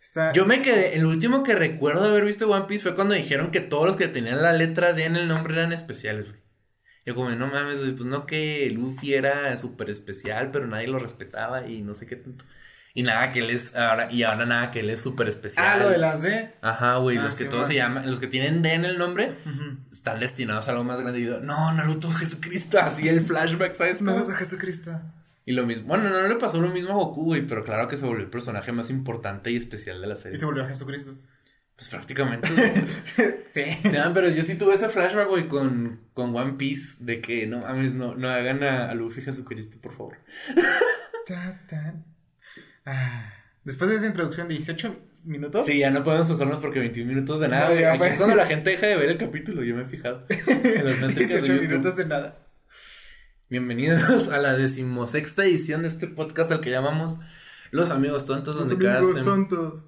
[0.07, 3.15] Está, Yo me quedé, el último que recuerdo de haber visto One Piece fue cuando
[3.17, 6.41] dijeron que todos los que tenían la letra D en el nombre eran especiales, güey.
[7.05, 11.67] Yo como, no mames, pues no que Luffy era súper especial, pero nadie lo respetaba
[11.67, 12.45] y no sé qué tanto.
[12.95, 15.67] Y nada, que él es, ahora, y ahora nada, que él es súper especial.
[15.67, 16.55] Ah, lo de las D.
[16.63, 18.97] Ajá, güey, Ah, los que sí, todos se llaman, los que tienen D en el
[18.97, 19.35] nombre,
[19.91, 21.19] están destinados a algo más grande.
[21.19, 24.03] Y yo, no, Naruto, Jesucristo, así el flashback, ¿sabes?
[24.03, 25.01] A Jesucristo.
[25.47, 27.97] Y lo mismo, bueno, no le pasó lo mismo a Goku, güey, pero claro que
[27.97, 30.37] se volvió el personaje más importante y especial de la Y serie.
[30.39, 31.15] se volvió a Jesucristo.
[31.77, 32.49] Pues prácticamente.
[33.49, 33.63] Sí.
[34.13, 37.95] Pero yo sí tuve ese flashback, güey, con, con One Piece, de que no mames,
[37.95, 40.17] no, no hagan a, a Luffy Jesucristo, por favor.
[42.85, 43.33] Ah.
[43.65, 45.67] Después de esa introducción de 18 minutos.
[45.67, 48.13] Sí, ya no podemos pasarnos porque 21 minutos de nada, No, ya, Aquí pues.
[48.13, 50.25] es cuando la gente deja de ver el capítulo, yo me he fijado.
[50.29, 51.61] En de 18 YouTube.
[51.63, 52.46] minutos de nada.
[53.49, 57.21] Bienvenidos a la decimosexta edición de este podcast al que llamamos
[57.71, 59.87] Los Amigos Tontos, Los donde cada amigos sem- tontos.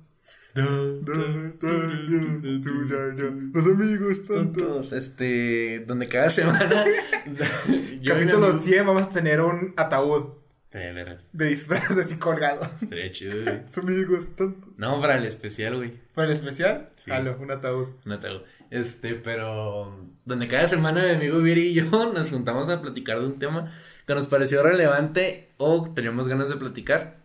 [3.55, 4.63] Los amigos tontos.
[4.63, 6.85] tontos, este, donde cada semana
[7.67, 10.35] yo y Capítulo mi amigo- 100 vamos a tener un ataúd.
[10.73, 11.21] De veras.
[11.33, 12.61] De disfraz así colgado.
[12.77, 13.63] Sería chido, güey.
[13.69, 14.71] Son amigos tontos.
[14.77, 15.95] No, para el especial, güey.
[16.15, 16.91] ¿Para el especial?
[16.97, 17.11] Sí.
[17.11, 17.89] Halo, un ataúd.
[18.05, 18.43] Te hago.
[18.71, 23.27] Este, pero donde cada semana mi amigo Viri y yo nos juntamos a platicar de
[23.27, 23.71] un tema
[24.07, 27.17] que nos pareció relevante o teníamos ganas de platicar.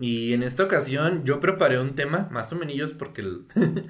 [0.00, 3.46] Y en esta ocasión yo preparé un tema, más o menos porque el-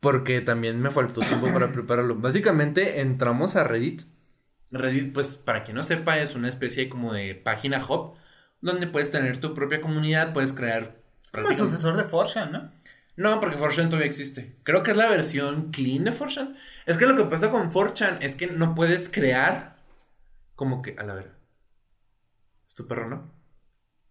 [0.00, 2.14] porque también me faltó tiempo para prepararlo.
[2.16, 4.02] Básicamente entramos a Reddit.
[4.70, 8.14] Reddit, pues para quien no sepa, es una especie como de página hub
[8.60, 10.96] donde puedes tener tu propia comunidad, puedes crear
[11.32, 12.70] Como el sucesor de Fortune, ¿no?
[13.18, 14.56] No, porque 4chan todavía existe.
[14.62, 16.56] Creo que es la versión clean de 4chan.
[16.86, 19.76] Es que lo que pasa con 4chan es que no puedes crear
[20.54, 20.94] como que...
[20.98, 21.32] A la ver.
[22.66, 23.32] ¿Es tu perro, no?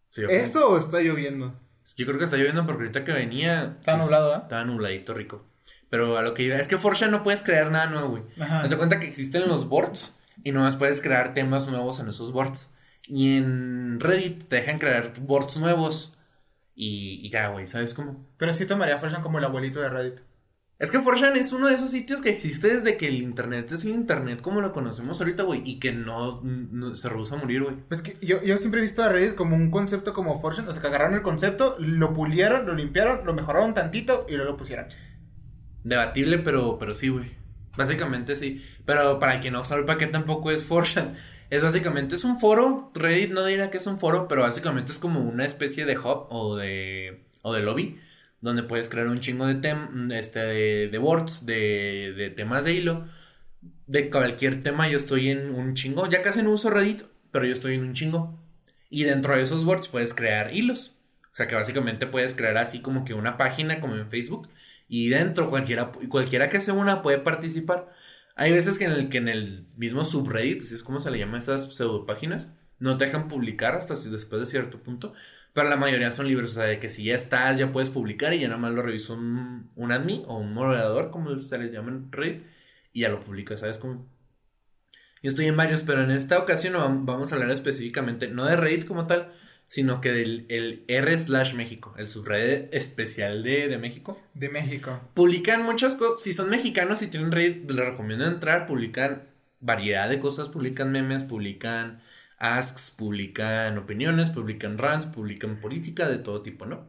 [0.09, 1.59] Sí, yo creo- ¿Eso o está lloviendo?
[1.95, 3.77] Yo creo que está lloviendo porque ahorita que venía...
[3.79, 4.39] Está sí, nublado, ¿eh?
[4.43, 5.45] Estaba nubladito rico.
[5.89, 6.57] Pero a lo que iba...
[6.57, 8.23] Es que 4chan no puedes crear nada nuevo, güey.
[8.39, 8.61] Ajá.
[8.63, 12.33] Haz de cuenta que existen los boards y nomás puedes crear temas nuevos en esos
[12.33, 12.73] boards.
[13.03, 16.13] Y en Reddit te dejan crear boards nuevos.
[16.79, 18.29] Y, y ya, güey, ¿sabes cómo?
[18.37, 20.19] Pero sí tomaría a como el abuelito de Reddit.
[20.77, 23.83] Es que 4chan es uno de esos sitios que existe desde que el internet es
[23.83, 27.63] el internet como lo conocemos ahorita, güey, y que no, no- se rehúsa a morir,
[27.63, 27.77] güey.
[27.87, 30.67] Pues que yo, yo siempre he visto a Reddit como un concepto como Fortune.
[30.69, 34.51] O sea, que agarraron el concepto, lo pulieron, lo limpiaron, lo mejoraron tantito y luego
[34.51, 34.85] lo pusieron.
[35.83, 37.31] Debatible, pero, pero sí, güey.
[37.75, 38.61] Básicamente sí.
[38.85, 41.15] Pero para quien no sabe para qué tampoco es 4chan,
[41.49, 44.97] es básicamente, es un foro, Reddit no diría que es un foro, pero básicamente es
[44.97, 47.99] como una especie de hub o de, o de lobby,
[48.41, 53.07] donde puedes crear un chingo de, tem este, de, de boards, de, temas de hilo.
[53.87, 57.53] De cualquier tema yo estoy en un chingo, ya casi no uso Reddit, pero yo
[57.53, 58.37] estoy en un chingo.
[58.89, 60.97] Y dentro de esos boards puedes crear hilos.
[61.31, 64.49] O sea que básicamente puedes crear así como que una página como en Facebook.
[64.89, 67.89] Y dentro cualquiera, cualquiera que sea una puede participar.
[68.37, 71.19] Hay veces que en el, que en el mismo subreddit, así es como se le
[71.19, 75.13] llama a esas pseudopáginas, no te dejan publicar hasta si- después de cierto punto.
[75.53, 78.33] Pero la mayoría son libres, o sea, de que si ya estás, ya puedes publicar
[78.33, 81.71] y ya nada más lo revisa un, un admin o un moderador, como se les
[81.73, 82.43] llama en Reddit,
[82.93, 84.07] y ya lo publica, ¿sabes cómo?
[85.23, 88.85] Yo estoy en varios, pero en esta ocasión vamos a hablar específicamente, no de Reddit
[88.87, 89.33] como tal,
[89.67, 94.21] sino que del el R slash México, el subreddit especial de, de México.
[94.33, 95.01] De México.
[95.13, 96.21] Publican muchas cosas.
[96.21, 98.65] Si son mexicanos y tienen Reddit, les recomiendo entrar.
[98.65, 99.23] Publican
[99.59, 100.49] variedad de cosas.
[100.49, 102.01] Publican memes, publican
[102.37, 106.87] asks, publican opiniones, publican rants, publican política de todo tipo, ¿no?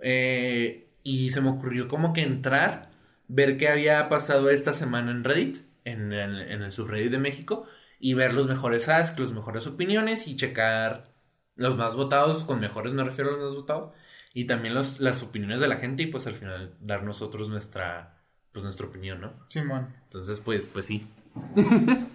[0.00, 2.90] Eh, y se me ocurrió como que entrar,
[3.26, 7.66] ver qué había pasado esta semana en Reddit, en el, en el subreddit de México,
[7.98, 11.08] y ver los mejores asks, las mejores opiniones y checar
[11.58, 13.92] los más votados, con mejores me refiero a los más votados,
[14.32, 18.22] y también los, las opiniones de la gente y pues al final dar nosotros nuestra,
[18.52, 19.32] pues nuestra opinión, ¿no?
[19.50, 19.94] Simón.
[20.04, 21.06] Entonces, pues, pues sí.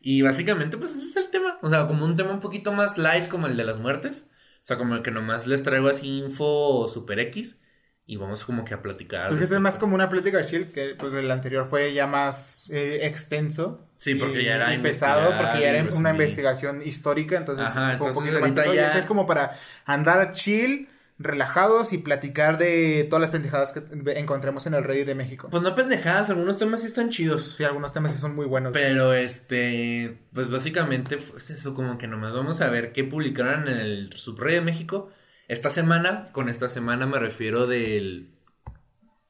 [0.00, 1.58] y básicamente, pues ese es el tema.
[1.62, 4.30] O sea, como un tema un poquito más light como el de las muertes.
[4.62, 7.60] O sea, como que nomás les traigo así info super X
[8.08, 9.28] y vamos como que a platicar.
[9.28, 9.60] Pues que es respecto.
[9.62, 13.88] más como una plática chill, que pues el anterior fue ya más eh, extenso.
[13.96, 17.66] Sí, porque y- ya era y pesado, investigar porque ya era una investigación histórica, entonces
[17.66, 18.74] Ajá, fue un poquito más pesado.
[18.74, 20.88] ya- es como para andar chill,
[21.18, 23.82] relajados y platicar de todas las pendejadas que
[24.20, 25.48] encontremos en el Reddit de México.
[25.50, 27.54] Pues no pendejadas, algunos temas sí están chidos.
[27.56, 28.72] Sí, algunos temas sí son muy buenos.
[28.74, 33.78] Pero este, pues básicamente fue eso, como que nomás vamos a ver qué publicaron en
[33.78, 35.10] el subreddit de México
[35.48, 36.28] esta semana.
[36.32, 38.30] Con esta semana me refiero del.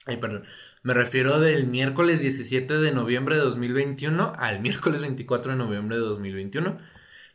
[0.05, 0.45] Ay, perdón.
[0.83, 6.03] Me refiero del miércoles 17 de noviembre de 2021 al miércoles 24 de noviembre de
[6.03, 6.79] 2021.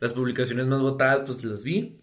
[0.00, 1.98] Las publicaciones más votadas, pues las vi.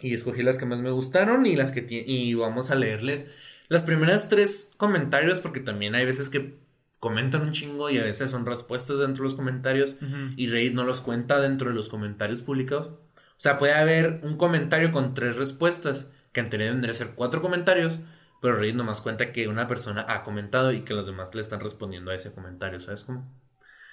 [0.00, 3.26] Y escogí las que más me gustaron y las que y vamos a leerles
[3.68, 6.56] las primeras tres comentarios porque también hay veces que
[7.00, 9.96] comentan un chingo y a veces son respuestas dentro de los comentarios
[10.36, 12.94] y Reddit no los cuenta dentro de los comentarios publicados.
[13.36, 17.14] O sea, puede haber un comentario con tres respuestas, que en teoría vendría a ser
[17.14, 17.98] cuatro comentarios,
[18.40, 21.60] pero Reddit nomás cuenta que una persona ha comentado y que los demás le están
[21.60, 23.30] respondiendo a ese comentario, ¿sabes cómo?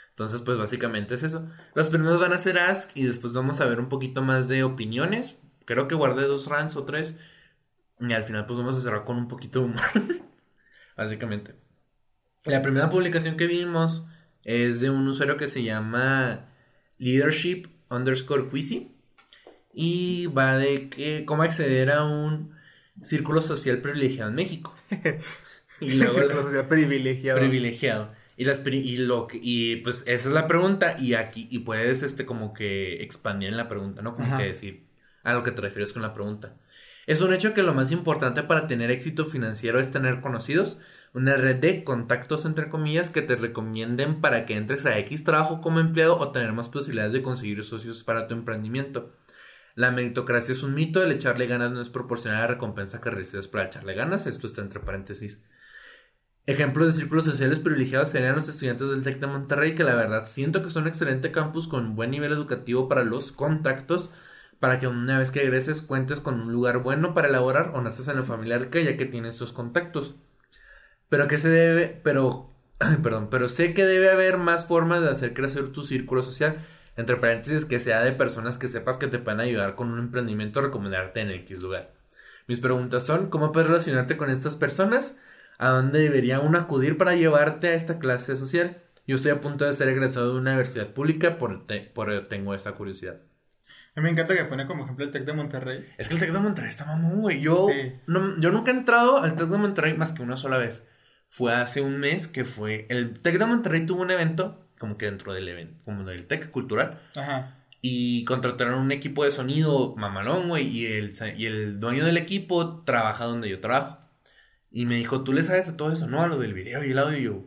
[0.09, 1.49] Entonces, pues básicamente es eso.
[1.73, 4.63] Los primeros van a ser ask y después vamos a ver un poquito más de
[4.63, 5.37] opiniones.
[5.65, 7.17] Creo que guardé dos rants o tres.
[7.99, 9.81] Y al final, pues vamos a cerrar con un poquito de humor.
[10.95, 11.55] básicamente.
[12.45, 14.05] La primera publicación que vimos
[14.43, 16.47] es de un usuario que se llama
[16.97, 18.92] leadership underscore quizzy.
[19.73, 22.55] Y va de que cómo acceder a un
[23.01, 24.75] círculo social privilegiado en México.
[25.79, 27.39] Y luego Círculo social privilegiado.
[27.39, 28.11] privilegiado.
[28.37, 32.25] Y, las, y, lo y pues esa es la pregunta y aquí y puedes este
[32.25, 34.11] como que expandir en la pregunta, ¿no?
[34.13, 34.37] Como Ajá.
[34.37, 34.85] que decir
[35.23, 36.55] a lo que te refieres con la pregunta.
[37.05, 40.79] Es un hecho que lo más importante para tener éxito financiero es tener conocidos,
[41.13, 45.61] una red de contactos entre comillas que te recomienden para que entres a X trabajo
[45.61, 49.11] como empleado o tener más posibilidades de conseguir socios para tu emprendimiento.
[49.75, 53.09] La meritocracia es un mito, el echarle ganas no es proporcional a la recompensa que
[53.09, 54.27] recibes para echarle ganas.
[54.27, 55.41] Esto está entre paréntesis.
[56.45, 60.25] Ejemplos de círculos sociales privilegiados serían los estudiantes del TEC de Monterrey, que la verdad
[60.25, 64.13] siento que son un excelente campus con buen nivel educativo para los contactos,
[64.59, 68.09] para que una vez que egreses cuentes con un lugar bueno para elaborar o naces
[68.09, 70.15] en la familia rica ya que tienes estos contactos.
[71.09, 72.51] Pero que se debe, pero,
[73.03, 76.57] perdón, pero sé que debe haber más formas de hacer crecer tu círculo social,
[76.97, 80.59] entre paréntesis que sea de personas que sepas que te pueden ayudar con un emprendimiento
[80.59, 81.91] o recomendarte en X lugar.
[82.47, 85.17] Mis preguntas son, ¿cómo puedes relacionarte con estas personas?
[85.57, 88.81] a dónde debería uno acudir para llevarte a esta clase social.
[89.07, 92.73] Yo estoy a punto de ser egresado de una universidad pública, por, por tengo esa
[92.73, 93.21] curiosidad.
[93.95, 95.85] A mí me encanta que pone como ejemplo el TEC de Monterrey.
[95.97, 97.41] Es que el TEC de Monterrey está mamón, güey.
[97.41, 97.67] Yo,
[98.07, 100.83] no, yo nunca he entrado al TEC de Monterrey más que una sola vez.
[101.29, 102.87] Fue hace un mes que fue...
[102.89, 106.51] El TEC de Monterrey tuvo un evento, como que dentro del evento, como del TEC
[106.51, 106.99] cultural.
[107.15, 107.55] Ajá.
[107.79, 110.67] Y contrataron un equipo de sonido mamalón, güey.
[110.67, 113.99] Y el, y el dueño del equipo trabaja donde yo trabajo.
[114.71, 116.05] Y me dijo, ¿tú le sabes a todo eso?
[116.07, 117.17] No, a lo del video y el audio.
[117.17, 117.45] Y yo,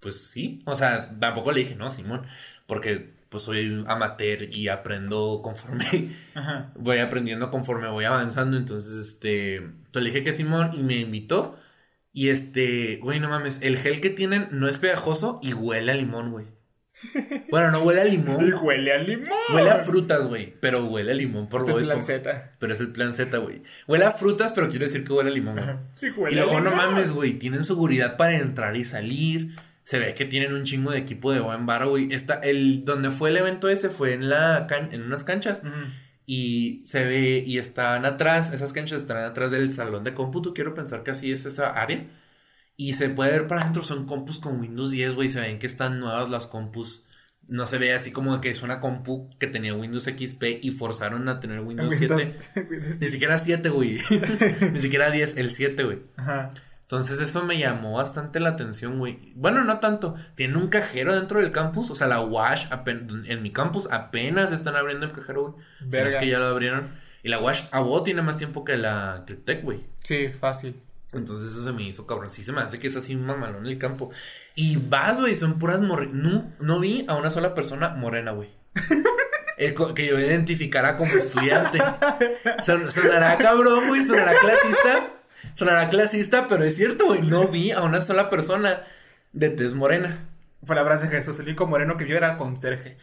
[0.00, 0.60] pues sí.
[0.66, 2.26] O sea, tampoco le dije, no, Simón.
[2.66, 6.16] Porque pues soy amateur y aprendo conforme
[6.74, 8.56] voy aprendiendo conforme voy avanzando.
[8.56, 9.60] Entonces, este,
[9.92, 11.56] le dije que Simón y me invitó.
[12.12, 15.94] Y este, güey, no mames, el gel que tienen no es pegajoso y huele a
[15.94, 16.46] limón, güey.
[17.50, 18.46] Bueno, no huele a limón.
[18.46, 19.28] Y huele a limón.
[19.52, 20.54] Huele a frutas, güey.
[20.60, 22.50] Pero huele a limón por Es el plan Z.
[22.58, 23.62] Pero es el plan Z, güey.
[23.86, 25.60] Huele a frutas, pero quiero decir que huele a limón,
[26.16, 26.32] güey.
[26.32, 27.34] y luego, no mames, güey.
[27.34, 29.56] Tienen seguridad para entrar y salir.
[29.84, 32.12] Se ve que tienen un chingo de equipo de buen bar, güey.
[32.12, 35.62] Está, el, donde fue el evento ese fue en la en unas canchas.
[36.24, 40.54] Y se ve, y están atrás, esas canchas están atrás del salón de cómputo.
[40.54, 42.06] Quiero pensar que así es esa área.
[42.82, 45.28] Y se puede ver para adentro, son compus con Windows 10, güey.
[45.28, 47.04] Se ven que están nuevas las compus.
[47.46, 51.28] No se ve así como que es una compu que tenía Windows XP y forzaron
[51.28, 52.38] a tener Windows, 7.
[53.00, 53.98] Ni siquiera 7, güey.
[54.72, 55.98] Ni siquiera 10, el 7, güey.
[56.16, 56.50] Ajá.
[56.80, 59.32] Entonces eso me llamó bastante la atención, güey.
[59.36, 60.16] Bueno, no tanto.
[60.34, 61.88] Tiene un cajero dentro del campus.
[61.88, 62.66] O sea, la Wash
[63.26, 65.64] en mi campus apenas están abriendo el cajero, güey.
[65.88, 66.90] Si que ya lo abrieron.
[67.22, 69.84] Y la Wash a vos tiene más tiempo que la que el Tech, güey.
[69.98, 70.82] Sí, fácil.
[71.12, 72.30] Entonces eso se me hizo cabrón.
[72.30, 74.10] Sí se me hace que es así un mamalón en el campo.
[74.54, 76.14] Y vas, güey, son puras morenas.
[76.14, 78.50] No, no, vi a una sola persona morena, güey.
[79.94, 81.78] que yo identificara como estudiante.
[82.64, 85.10] sonará cabrón, güey, sonará clasista.
[85.54, 87.22] Sonará clasista, pero es cierto, güey.
[87.22, 88.84] No vi a una sola persona
[89.32, 90.28] de tez morena.
[90.66, 92.96] Palabras de Jesús, el único moreno que vio era el conserje.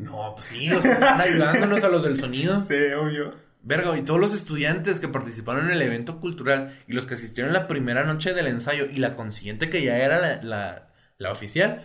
[0.00, 2.60] no, pues sí, los que están ayudándonos a los del sonido.
[2.60, 3.49] Sí, obvio.
[3.62, 7.52] Verga, y todos los estudiantes que participaron en el evento cultural y los que asistieron
[7.52, 11.84] la primera noche del ensayo y la consiguiente que ya era la, la, oficial,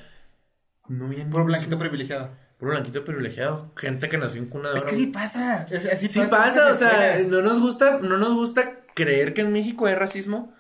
[0.88, 1.30] no bien.
[1.30, 2.32] Puro blanquito privilegiado.
[2.58, 3.74] Puro blanquito privilegiado.
[3.76, 4.86] Gente que nació en cuna de oro.
[4.86, 5.68] Es que sí pasa.
[5.98, 9.96] sí pasa, o sea, no nos gusta, no nos gusta creer que en México hay
[9.96, 10.54] racismo.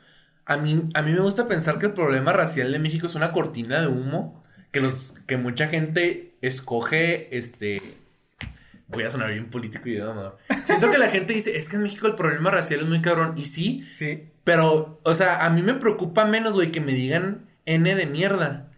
[0.45, 3.32] A mí, a mí me gusta pensar que el problema racial de México es una
[3.32, 4.43] cortina de humo
[4.75, 7.95] que los, que mucha gente escoge, este,
[8.88, 10.04] voy a sonar bien político y de
[10.65, 13.34] Siento que la gente dice, es que en México el problema racial es muy cabrón.
[13.36, 13.88] Y sí.
[13.91, 14.30] Sí.
[14.43, 18.71] Pero, o sea, a mí me preocupa menos, güey, que me digan N de mierda.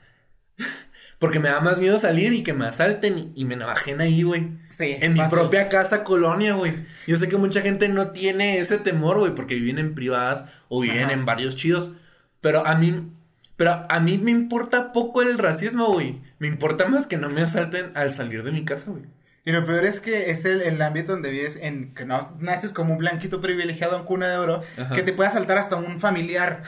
[1.20, 4.52] Porque me da más miedo salir y que me asalten y, me navajen ahí, güey.
[4.70, 4.98] Sí.
[5.00, 6.86] En mi propia casa colonia, güey.
[7.08, 10.82] Yo sé que mucha gente no tiene ese temor, güey, porque viven en privadas o
[10.82, 11.92] viven en varios chidos.
[12.40, 13.12] Pero a mí,
[13.56, 16.22] pero a mí me importa poco el racismo, güey.
[16.38, 19.04] Me importa más que no me asalten al salir de mi casa, güey.
[19.48, 22.74] Y lo peor es que es el, el ámbito donde vives, en que no naces
[22.74, 24.62] como un blanquito privilegiado en cuna de oro,
[24.94, 26.64] que te puede asaltar hasta un familiar.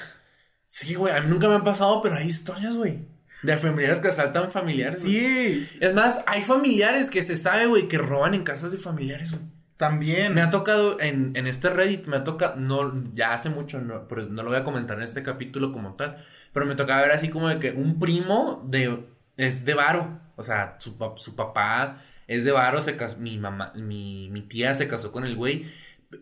[0.65, 3.06] Sí, güey, a mí nunca me ha pasado, pero hay historias, güey.
[3.44, 5.02] De familiares que asaltan familiares.
[5.02, 5.68] Sí.
[5.82, 9.44] Es más, hay familiares que se sabe, güey, que roban en casas de familiares, güey.
[9.76, 10.34] También.
[10.34, 14.08] Me ha tocado en, en este Reddit, me ha tocado, no, ya hace mucho, no,
[14.10, 17.28] no lo voy a comentar en este capítulo como tal, pero me tocaba ver así
[17.28, 19.04] como de que un primo de,
[19.36, 21.98] es de varo, o sea, su, su papá
[22.30, 25.65] es de varo, se mi mamá, mi, mi tía se casó con el güey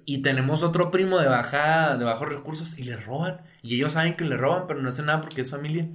[0.05, 3.41] y tenemos otro primo de baja, de bajos recursos y le roban.
[3.61, 5.89] Y ellos saben que le roban, pero no hacen nada porque es familia.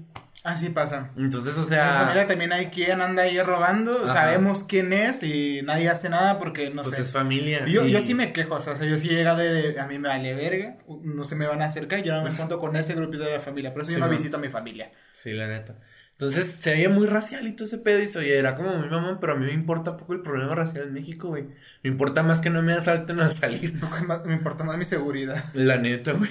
[0.44, 1.12] Así pasa.
[1.16, 1.82] Entonces, o sea.
[1.82, 4.06] En la familia también hay quien anda ahí robando.
[4.06, 7.02] Sabemos quién es y nadie hace nada porque no pues sé.
[7.02, 7.64] es familia.
[7.66, 10.08] Yo, yo sí me quejo, o sea, yo sí he llegado de, A mí me
[10.08, 10.76] vale verga.
[11.04, 12.02] No se me van a acercar.
[12.02, 13.72] Yo no me junto con ese grupito de la familia.
[13.72, 14.90] Por eso yo no visito a mi familia.
[15.14, 15.76] Sí, la neta.
[16.12, 17.98] Entonces se veía muy racial y todo ese pedo.
[18.00, 20.84] Y oye, era como mi mamá, pero a mí me importa poco el problema racial
[20.86, 21.46] en México, güey.
[21.82, 23.74] Me importa más que no me asalten al salir.
[24.24, 25.44] me importa más mi seguridad.
[25.54, 26.30] La neta, güey.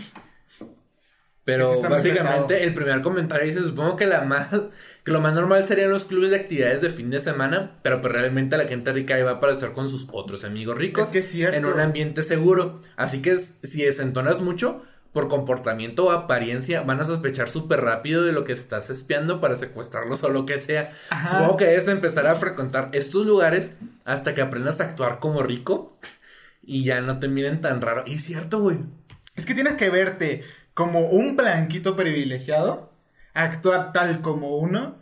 [1.44, 4.50] Pero Sí, básicamente el primer comentario dice, supongo que la más,
[5.04, 8.14] que lo más normal serían los clubes de actividades de fin de semana, pero pues
[8.14, 11.28] realmente la gente rica va para estar con sus otros amigos ricos Es que es
[11.28, 11.58] cierto.
[11.58, 12.82] en un ambiente seguro.
[12.96, 18.32] Así que si desentonas mucho, por comportamiento o apariencia, van a sospechar súper rápido de
[18.32, 20.92] lo que estás espiando para secuestrarlos o lo que sea.
[21.10, 21.30] Ajá.
[21.30, 23.72] Supongo que es empezar a frecuentar estos lugares
[24.06, 25.98] hasta que aprendas a actuar como rico
[26.64, 28.04] y ya no te miren tan raro.
[28.08, 28.78] Y es cierto, güey.
[29.36, 30.44] Es que tienes que verte
[30.74, 32.92] como un blanquito privilegiado,
[33.34, 34.96] actuar tal como uno.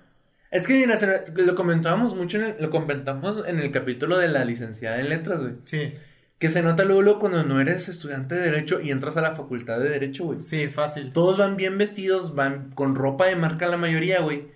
[0.52, 0.95] Es que mira,
[1.36, 5.39] lo comentábamos mucho, en el- lo comentamos en el capítulo de la licenciada en letras,
[5.39, 5.54] güey.
[5.65, 5.93] Sí,
[6.39, 9.36] Que se nota luego, luego cuando no eres estudiante de derecho y entras a la
[9.36, 10.41] facultad de derecho, güey.
[10.41, 11.12] sí, fácil.
[11.12, 14.47] Todos van bien vestidos, van con ropa de marca la mayoría, güey.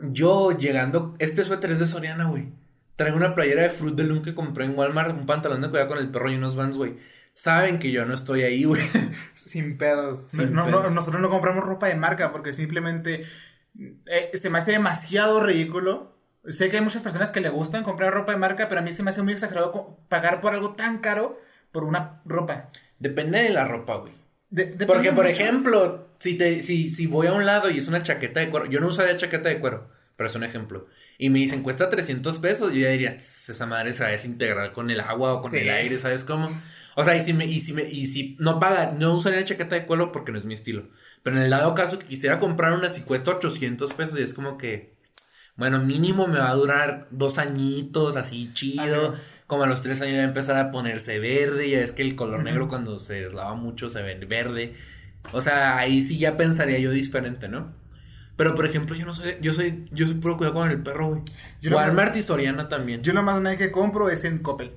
[0.00, 2.48] Yo llegando, este suéter es de Soriana, güey.
[2.96, 5.88] Traigo una playera de Fruit de Loom que compré en Walmart, un pantalón de cuidado
[5.88, 6.96] con el perro y unos vans, güey.
[7.34, 8.82] Saben que yo no estoy ahí, güey.
[9.34, 10.26] Sin pedos.
[10.30, 10.94] Sin No, no, pedos.
[10.94, 13.24] nosotros no compramos ropa de marca porque simplemente
[14.06, 16.13] eh, se me hace demasiado ridículo.
[16.48, 18.92] Sé que hay muchas personas que le gustan comprar ropa de marca, pero a mí
[18.92, 21.40] se me hace muy exagerado pagar por algo tan caro
[21.72, 22.68] por una ropa.
[22.98, 24.12] Depende de la ropa, güey.
[24.50, 25.28] De- Porque, por mucho.
[25.42, 28.66] ejemplo, si, te, si, si voy a un lado y es una chaqueta de cuero,
[28.66, 30.86] yo no usaría chaqueta de cuero, pero es un ejemplo.
[31.18, 34.12] Y me dicen, cuesta 300 pesos, yo ya diría, "Tss, esa madre se va a
[34.12, 35.58] desintegrar con el agua o con Sí.
[35.58, 36.50] el aire, ¿sabes cómo?
[36.94, 39.74] O sea, y si, me, y, si me, y si no paga, no usaría chaqueta
[39.74, 40.88] de cuero porque no es mi estilo.
[41.24, 44.34] Pero en el dado caso que quisiera comprar una, si cuesta 800 pesos y es
[44.34, 44.93] como que,
[45.56, 49.12] bueno, mínimo me va a durar dos añitos, así chido.
[49.14, 49.22] Ajá.
[49.46, 52.16] Como a los tres años va a empezar a ponerse verde, ya es que el
[52.16, 54.74] color negro cuando se deslava mucho se ve verde.
[55.32, 57.72] O sea, ahí sí ya pensaría yo diferente, ¿no?
[58.36, 61.08] Pero por ejemplo, yo no soy, yo soy, yo soy puro cuidado con el perro,
[61.10, 61.22] güey.
[61.72, 63.02] Walmart y Soriana también.
[63.02, 64.72] Yo, Yo lo más nada que compro es en Coppel.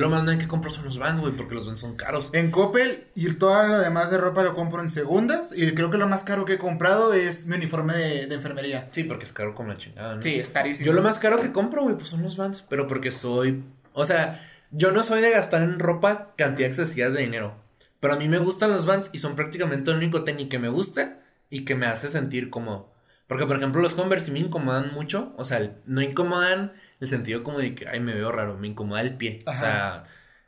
[0.00, 2.30] Lo más que compro son los Vans, güey, porque los Vans son caros.
[2.32, 5.52] En Coppel y todo lo demás de ropa lo compro en segundas.
[5.54, 8.88] Y creo que lo más caro que he comprado es mi uniforme de, de enfermería.
[8.90, 10.22] Sí, porque es caro como la chingada, ¿no?
[10.22, 10.86] Sí, es carísimo.
[10.86, 12.64] Yo lo más caro que compro, güey, pues son los Vans.
[12.68, 13.64] Pero porque soy.
[13.92, 17.54] O sea, yo no soy de gastar en ropa cantidad excesiva de dinero.
[18.00, 20.68] Pero a mí me gustan los Vans y son prácticamente el único tenis que me
[20.68, 22.90] gusta y que me hace sentir como.
[23.26, 25.34] Porque, por ejemplo, los Converse sí me incomodan mucho.
[25.36, 28.56] O sea, no incomodan el sentido como de que, ay, me veo raro.
[28.56, 29.40] Me incomoda el pie.
[29.46, 30.04] O sea,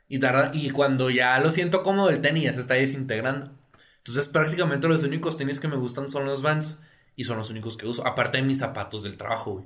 [0.07, 3.51] y, tarda- y cuando ya lo siento cómodo, el tenis ya se está desintegrando.
[3.97, 6.81] Entonces, prácticamente los únicos tenis que me gustan son los Vans
[7.15, 8.05] y son los únicos que uso.
[8.07, 9.65] Aparte de mis zapatos del trabajo, güey.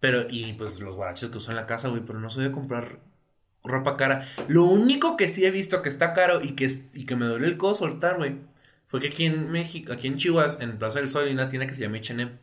[0.00, 2.02] Pero, y pues los guaraches que uso en la casa, güey.
[2.06, 3.00] Pero no soy de comprar
[3.64, 4.26] ropa cara.
[4.48, 7.26] Lo único que sí he visto que está caro y que, es- y que me
[7.26, 8.36] duele el codo soltar, güey.
[8.86, 11.66] Fue que aquí en México, aquí en Chihuahua, en Plaza del Sol, hay una tienda
[11.66, 12.38] que se llama H&M.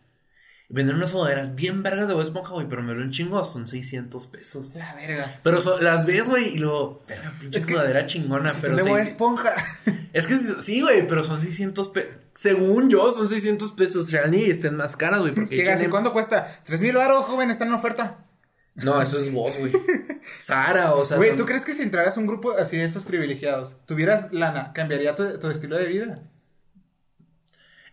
[0.74, 2.68] Venden unas sudaderas bien vergas de Bob Esponja, güey.
[2.68, 4.72] Pero me lo un chingo, son 600 pesos.
[4.74, 5.40] La verga.
[5.44, 8.50] Pero las ves, güey, y luego, verga, pinche Es sudadera chingona.
[8.50, 9.54] Si pero de Bob 600 esponja.
[10.14, 12.16] es que sí- güey, pero son 600 pesos.
[12.34, 14.12] Según yo, son 600 pesos.
[14.12, 15.36] Real y estén más caras, güey.
[15.36, 16.48] Porque Llegas, ¿y H&M cuánto cuesta?
[16.66, 18.26] Tres mil baros, joven, está en oferta.
[18.74, 19.72] No, eso es vos, güey.
[20.40, 21.18] Sara, o sea.
[21.18, 24.34] Güey, no- ¿tú crees que si entraras a un grupo así de estos privilegiados, tuvieras
[24.34, 26.24] lana, cambiaría tu, tu estilo de vida?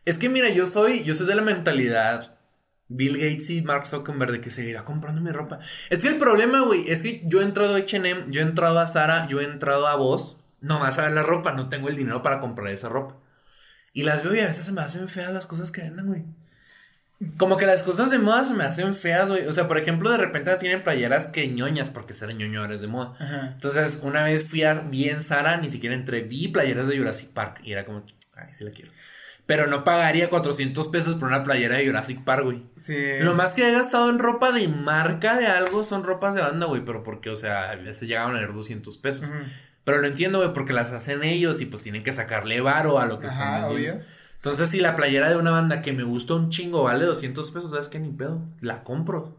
[0.06, 2.39] Es que mira, yo soy, yo soy de la mentalidad
[2.90, 5.60] Bill Gates y Mark Zuckerberg de que seguirá comprando mi ropa.
[5.88, 8.80] Es que el problema, güey, es que yo he entrado a H&M, yo he entrado
[8.80, 11.96] a Sara, yo he entrado a Vos, nomás a ver la ropa, no tengo el
[11.96, 13.16] dinero para comprar esa ropa.
[13.92, 16.24] Y las veo y a veces se me hacen feas las cosas que venden, güey.
[17.36, 19.46] Como que las cosas de moda se me hacen feas, güey.
[19.46, 22.86] O sea, por ejemplo, de repente tienen playeras que ñoñas porque ser ñoño eres de
[22.88, 23.14] moda.
[23.20, 23.50] Ajá.
[23.54, 27.28] Entonces, una vez fui a vi en Sara, ni siquiera entré, vi playeras de Jurassic
[27.28, 28.90] Park y era como, ay, sí la quiero.
[29.50, 32.62] Pero no pagaría 400 pesos por una playera de Jurassic Park, güey.
[32.76, 32.96] Sí.
[33.18, 36.66] Lo más que he gastado en ropa de marca de algo son ropas de banda,
[36.66, 39.28] güey, pero porque, o sea, veces llegaban a leer 200 pesos.
[39.82, 43.06] Pero lo entiendo, güey, porque las hacen ellos y pues tienen que sacarle varo a
[43.06, 43.94] lo que están Ajá, vendiendo.
[43.96, 44.06] obvio.
[44.36, 47.72] Entonces, si la playera de una banda que me gusta un chingo vale 200 pesos,
[47.72, 47.98] ¿sabes qué?
[47.98, 48.46] Ni pedo.
[48.60, 49.36] La compro.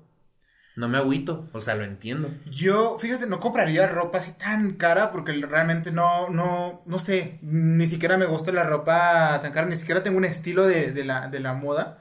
[0.76, 1.50] No me agüito.
[1.54, 2.30] O sea, lo entiendo.
[2.46, 7.86] Yo, fíjate, no compraría ropa así tan cara porque realmente no, no, no sé, ni
[7.88, 11.28] siquiera me gusta la ropa tan cara, ni siquiera tengo un estilo de, de la,
[11.28, 11.98] de la moda.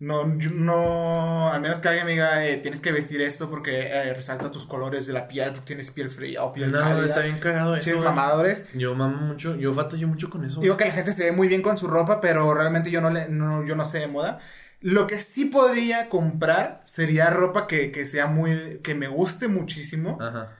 [0.00, 3.88] No, yo no, al menos que alguien me diga, eh, tienes que vestir esto porque
[3.88, 7.04] eh, resalta tus colores de la piel, porque tienes piel fría o piel No, cálida.
[7.04, 7.90] está bien cagado eso.
[7.90, 8.64] Chis mamadores.
[8.74, 10.60] Yo mamo mucho, yo batallo mucho con eso.
[10.60, 13.10] Digo que la gente se ve muy bien con su ropa, pero realmente yo no,
[13.10, 14.38] le, no, yo no sé de moda.
[14.80, 20.18] Lo que sí podría comprar sería ropa que, que sea muy, que me guste muchísimo.
[20.20, 20.56] Ajá.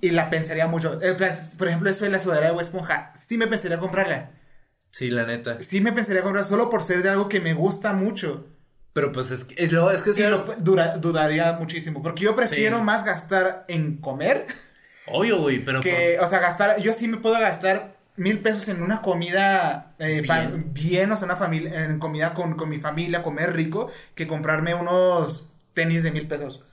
[0.00, 0.98] Y la pensaría mucho.
[1.58, 3.12] Por ejemplo, eso de la sudadera de Esponja.
[3.16, 4.30] Sí me pensaría comprarla.
[4.92, 5.60] Sí, la neta.
[5.60, 8.46] Sí me pensaría comprar solo por ser de algo que me gusta mucho.
[8.92, 12.02] Pero pues es que es, lo, es que sí, Sí, lo, dura- dudaría muchísimo.
[12.02, 12.82] Porque yo prefiero Sí.
[12.84, 14.46] más gastar en comer
[15.06, 16.80] obvio, güey, pero que, o sea, gastar.
[16.80, 20.72] Yo sí me puedo gastar mil pesos en una comida eh, Bien.
[20.74, 21.12] bien.
[21.12, 25.50] o sea, una familia, en comida con, con mi familia, comer rico, que comprarme unos
[25.74, 26.64] tenis de mil pesos.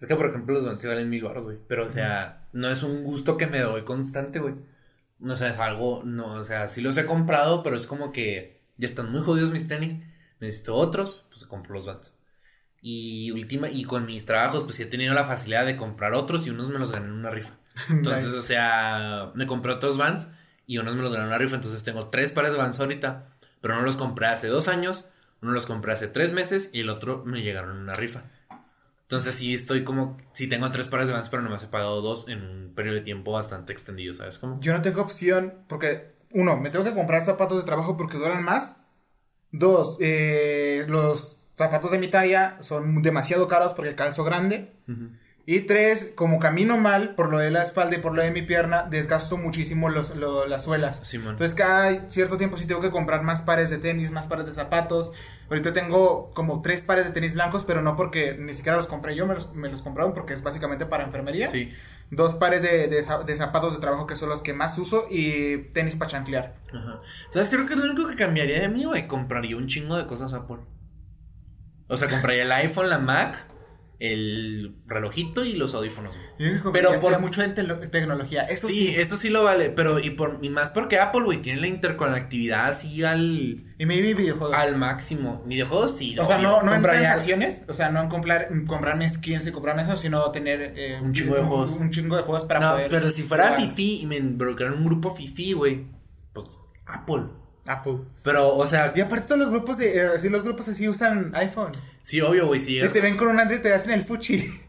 [0.00, 1.58] Es que, por ejemplo, los sí valen mil baros, güey.
[1.68, 4.54] Pero, o sea, no es un gusto que me doy constante, güey.
[5.22, 8.60] O sea, es algo, no, o sea, sí los he comprado, pero es como que
[8.76, 9.98] ya están muy jodidos mis tenis.
[10.40, 12.17] Necesito otros, pues compro los Vans.
[12.80, 16.46] Y última, y con mis trabajos, pues sí he tenido la facilidad de comprar otros
[16.46, 17.54] y unos me los gané en una rifa.
[17.90, 18.38] Entonces, Nice.
[18.38, 20.30] o sea, me compré otros Vans
[20.66, 21.56] y unos me los gané en una rifa.
[21.56, 23.26] Entonces tengo tres pares de Vans ahorita,
[23.60, 25.06] pero no los compré hace dos años,
[25.42, 28.22] uno los compré hace tres meses y el otro me llegaron en una rifa.
[29.02, 32.28] Entonces sí estoy como, sí tengo tres pares de Vans, pero nomás he pagado dos
[32.28, 34.60] en un periodo de tiempo bastante extendido, ¿sabes cómo?
[34.60, 38.44] Yo no tengo opción porque, uno, me tengo que comprar zapatos de trabajo porque duran
[38.44, 38.76] más.
[39.50, 44.72] Dos, eh, los zapatos de mi talla son demasiado caros porque calzo grande.
[45.50, 48.42] Y tres, como camino mal por lo de la espalda y por lo de mi
[48.42, 51.00] pierna, desgasto muchísimo los, lo- las suelas.
[51.08, 51.32] Simón.
[51.32, 54.52] Entonces cada cierto tiempo sí tengo que comprar más pares de tenis, más pares de
[54.52, 55.10] zapatos.
[55.48, 59.16] Ahorita tengo como tres pares de tenis blancos, pero no porque ni siquiera los compré
[59.16, 61.48] yo, me los, me los compraron porque es básicamente para enfermería.
[61.48, 61.72] Sí.
[62.10, 65.06] Dos pares de, de za- de zapatos de trabajo que son los que más uso
[65.10, 66.56] y tenis para chanclear.
[66.74, 67.00] Ajá.
[67.30, 67.48] ¿Sabes?
[67.48, 69.08] Creo que es lo único que cambiaría de mí, güey.
[69.08, 70.58] Compraría un chingo de cosas Apple.
[71.88, 73.46] O sea, compraría el iPhone, la Mac,
[74.00, 76.14] el relojito y los audífonos.
[76.38, 78.42] Yo Pero por- mucho en telo- tecnología.
[78.44, 78.94] Eso sí, sí.
[78.96, 82.66] eso sí lo vale, pero y, por, y más porque Apple, güey, tiene la interconectividad
[82.66, 84.56] así al, Y maybe videojuegos.
[84.56, 85.42] al máximo.
[85.46, 86.16] Videojuegos sí.
[86.16, 89.82] o sea, no, no en transacciones, o sea, no en comprar, comprarme skins y comprarme
[89.82, 91.72] eso, sino tener eh, Un chingo de juegos.
[91.72, 92.88] Un, chingo de juegos para No, poder.
[92.90, 93.60] pero si fuera jugar.
[93.60, 95.86] Fifi y me involucraran en un grupo Fifi, güey,
[96.32, 97.24] pues Apple.
[97.68, 97.98] Apple.
[98.22, 101.32] Pero, o sea, Y aparte todos los grupos de, eh, así los grupos así usan
[101.34, 101.72] iPhone.
[102.02, 102.80] sí, obvio, güey, sí.
[102.80, 104.44] Y te ven con un Android y te hacen el fuchi.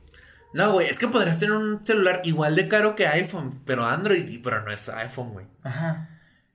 [0.51, 4.39] No, güey, es que podrías tener un celular igual de caro que iPhone, pero Android,
[4.43, 5.45] pero no es iPhone, güey.
[5.61, 6.09] Ajá.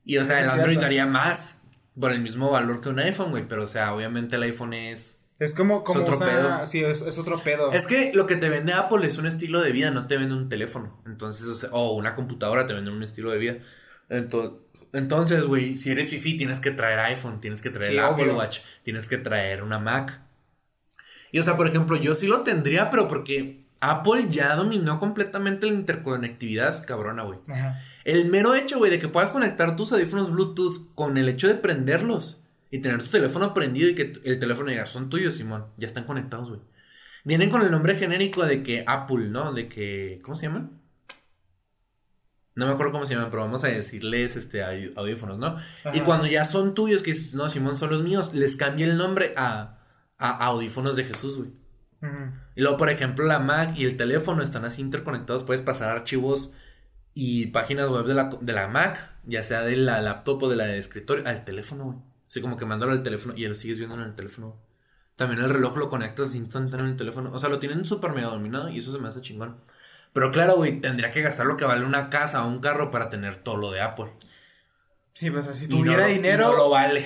[0.05, 0.87] Y, o sea, el Android cierto.
[0.87, 1.63] haría más
[2.01, 5.21] por el mismo valor que un iPhone, güey, pero, o sea, obviamente el iPhone es...
[5.39, 6.67] Es como, como otro usa- pedo.
[6.67, 7.71] Sí, es, es otro pedo.
[7.71, 10.35] Es que lo que te vende Apple es un estilo de vida, no te vende
[10.35, 11.01] un teléfono.
[11.07, 13.55] Entonces, o, sea, o una computadora te vende un estilo de vida.
[14.11, 14.59] Ento-
[14.95, 18.33] Entonces, güey, si eres fifi, tienes que traer iPhone, tienes que traer Sí, el Apple.
[18.33, 20.21] Watch, tienes que traer una Mac.
[21.33, 25.67] Y, o sea, por ejemplo, yo sí lo tendría, pero porque Apple ya dominó completamente
[25.67, 27.41] la interconectividad, cabrona, güey.
[27.49, 27.83] Ajá.
[28.05, 31.55] El mero hecho, güey, de que puedas conectar tus audífonos Bluetooth con el hecho de
[31.55, 32.41] prenderlos
[32.71, 36.05] y tener tu teléfono prendido y que el teléfono diga, son tuyos, Simón, ya están
[36.05, 36.61] conectados, güey.
[37.25, 39.53] Vienen con el nombre genérico de que Apple, ¿no?
[39.53, 40.71] De que, ¿cómo se llaman?
[42.57, 45.57] No me acuerdo cómo se llaman, pero vamos a decirles este au- audífonos, ¿no?
[45.93, 48.97] Y cuando ya son tuyos, que dices, no, Simón, son los míos, les cambia el
[48.97, 49.79] nombre a,
[50.19, 51.51] a audífonos de Jesús, güey.
[52.55, 55.43] Y luego, por ejemplo, la Mac y el teléfono están así interconectados.
[55.43, 56.53] Puedes pasar archivos
[57.15, 60.57] y páginas web de la, de la Mac, ya sea de la laptop o de
[60.57, 61.99] la de escritorio, al teléfono, güey.
[62.29, 64.49] Así como que mándalo al teléfono y ya lo sigues viendo en el teléfono.
[64.49, 64.59] güey.
[65.17, 67.31] También el reloj lo conectas instantáneo en el teléfono.
[67.33, 69.57] O sea, lo tienen súper mega dominado y eso se me hace chingón.
[70.15, 73.11] Pero claro, güey, tendría que gastar lo que vale una casa o un carro para
[73.11, 74.07] tener todo lo de Apple.
[75.13, 77.05] Sí, pues si Y no tuviera y dinero, no lo vale.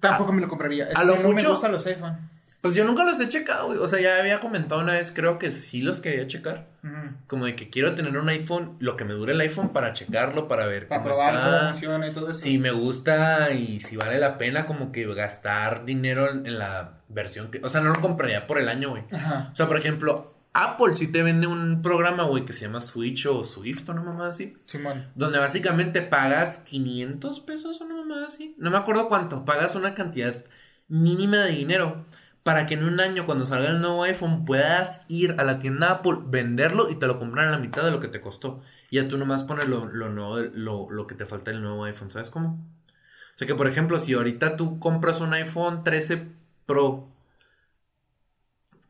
[0.00, 0.88] tampoco me lo compraría.
[0.88, 2.28] Es a lo que no mucho- me gustan los iPhone.
[2.60, 3.78] Pues yo nunca los he checado, güey.
[3.78, 6.66] O sea, ya había comentado una vez, creo que sí los quería checar.
[7.26, 10.46] Como de que quiero tener un iPhone, lo que me dure el iPhone para checarlo,
[10.46, 12.40] para ver Para cómo probar cómo funciona y todo eso.
[12.40, 16.98] Si me gusta y si vale la pena como que gastar dinero en en la
[17.08, 17.60] versión que...
[17.64, 19.04] O sea, no lo compraría por el año, güey.
[19.10, 19.48] Ajá.
[19.52, 23.26] O sea, por ejemplo, Apple sí te vende un programa, güey, que se llama Switch
[23.26, 24.56] o Swift o una mamá así.
[24.64, 25.06] Simón.
[25.14, 28.54] Donde básicamente pagas 500 pesos o una mamá así.
[28.58, 29.44] No me acuerdo cuánto.
[29.44, 30.44] Pagas una cantidad
[30.88, 32.04] mínima de dinero
[32.42, 35.90] para que en un año cuando salga el nuevo iPhone puedas ir a la tienda
[35.90, 38.60] Apple, venderlo y te lo compran a la mitad de lo que te costó.
[38.90, 41.84] Y ya tú nomás pones lo, lo nuevo, lo, lo que te falta del nuevo
[41.84, 42.10] iPhone.
[42.10, 42.66] ¿Sabes cómo?
[43.34, 46.26] O sea que, por ejemplo, si ahorita tú compras un iPhone 13
[46.66, 47.08] Pro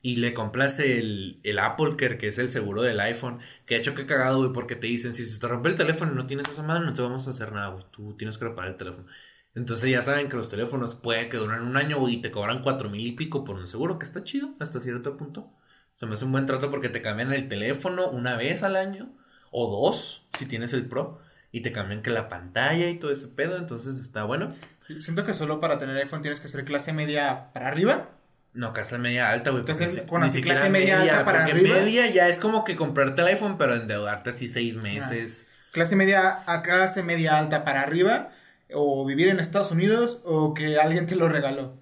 [0.03, 3.81] y le compras el, el Apple Care, que es el seguro del iPhone, que de
[3.81, 6.27] hecho que cagado, güey, porque te dicen, si se te rompe el teléfono y no
[6.27, 7.85] tienes esa madre, no te vamos a hacer nada, güey.
[7.91, 9.07] Tú tienes que reparar el teléfono.
[9.55, 12.89] Entonces ya saben que los teléfonos pueden que duran un año, y te cobran cuatro
[12.89, 15.53] mil y pico por un seguro, que está chido hasta cierto punto.
[15.95, 19.13] Se me hace un buen trato porque te cambian el teléfono una vez al año,
[19.51, 21.21] o dos, si tienes el Pro,
[21.53, 24.55] y te cambian que la pantalla y todo ese pedo, entonces está bueno.
[25.01, 28.20] Siento que solo para tener iPhone tienes que ser clase media para arriba.
[28.53, 29.65] No, clase media alta, güey.
[29.65, 31.77] Clase- con así clase media alta para porque arriba.
[31.79, 35.49] media ya es como que comprarte el iPhone, pero endeudarte así seis meses.
[35.73, 38.31] Clase media a clase media alta para arriba.
[38.73, 41.77] O vivir en Estados Unidos o que alguien te lo regaló.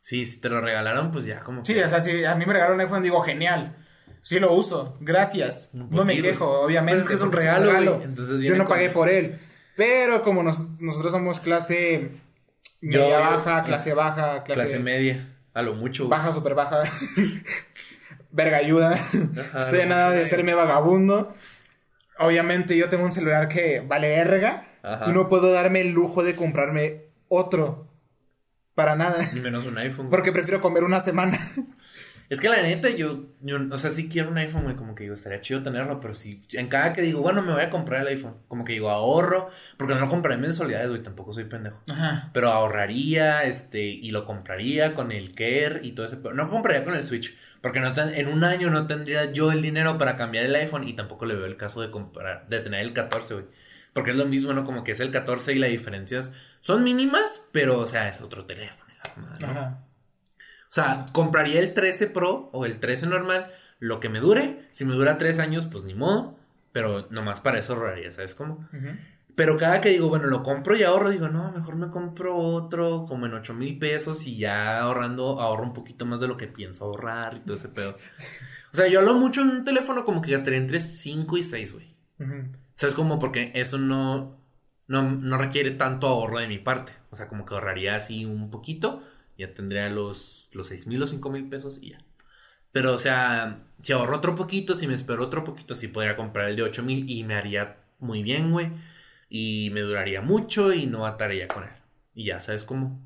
[0.00, 2.46] Sí, si te lo regalaron, pues ya como Sí, que- o sea, si a mí
[2.46, 3.76] me regalaron un iPhone, digo, genial.
[4.22, 5.70] Sí lo uso, gracias.
[5.72, 7.02] No, no pues me quejo, obviamente.
[7.02, 8.00] Pues es que es un regalo.
[8.02, 9.38] Entonces Yo no con- pagué por él.
[9.76, 12.10] Pero como nos- nosotros somos clase
[12.80, 15.35] media yo- baja, clase baja, clase, Clase media.
[15.56, 16.06] A lo mucho.
[16.08, 16.82] baja, super baja,
[18.30, 18.94] verga ayuda.
[19.58, 20.30] Estoy a lo nada de mucho.
[20.30, 21.34] serme vagabundo.
[22.18, 25.06] Obviamente yo tengo un celular que vale verga Ajá.
[25.08, 27.88] y no puedo darme el lujo de comprarme otro.
[28.74, 29.16] Para nada.
[29.32, 30.10] Ni menos un iPhone.
[30.10, 31.38] Porque prefiero comer una semana.
[32.28, 35.04] Es que la neta, yo, yo, o sea, sí quiero un iPhone, güey, como que
[35.04, 38.00] digo, estaría chido tenerlo, pero sí, en cada que digo, bueno, me voy a comprar
[38.02, 41.44] el iPhone, como que digo, ahorro, porque no lo compraré en mensualidades, güey, tampoco soy
[41.44, 41.78] pendejo.
[41.90, 42.30] Ajá.
[42.32, 46.84] Pero ahorraría, este, y lo compraría con el Care y todo ese, pero no compraría
[46.84, 50.16] con el Switch, porque no ten- en un año no tendría yo el dinero para
[50.16, 53.34] cambiar el iPhone y tampoco le veo el caso de comprar, de tener el 14,
[53.34, 53.46] güey.
[53.92, 54.64] Porque es lo mismo, ¿no?
[54.64, 58.44] Como que es el 14 y las diferencias son mínimas, pero, o sea, es otro
[58.44, 58.92] teléfono.
[59.16, 59.46] la madre.
[59.46, 59.78] Ajá.
[60.76, 64.68] O sea, compraría el 13 Pro o el 13 normal, lo que me dure.
[64.72, 66.36] Si me dura tres años, pues ni modo.
[66.72, 68.68] Pero nomás para eso ahorraría, ¿sabes cómo?
[69.34, 73.06] Pero cada que digo, bueno, lo compro y ahorro, digo, no, mejor me compro otro
[73.08, 76.46] como en 8 mil pesos y ya ahorrando, ahorro un poquito más de lo que
[76.46, 77.96] pienso ahorrar y todo ese pedo.
[78.72, 81.72] O sea, yo hablo mucho en un teléfono como que gastaría entre 5 y 6,
[81.72, 81.96] güey.
[82.18, 82.50] Ujú.
[82.74, 83.18] ¿Sabes cómo?
[83.18, 84.38] Porque eso no,
[84.86, 86.92] no, no requiere tanto ahorro de mi parte.
[87.08, 89.02] O sea, como que ahorraría así un poquito,
[89.38, 91.98] ya tendría los, los 6 mil o 5 mil pesos y ya.
[92.72, 96.48] Pero, o sea, si ahorro otro poquito, si me espero otro poquito, sí podría comprar
[96.50, 98.70] el de 8 mil y me haría muy bien, güey.
[99.28, 101.70] Y me duraría mucho y no ataría con él.
[102.14, 103.00] Y ya, ¿sabes cómo?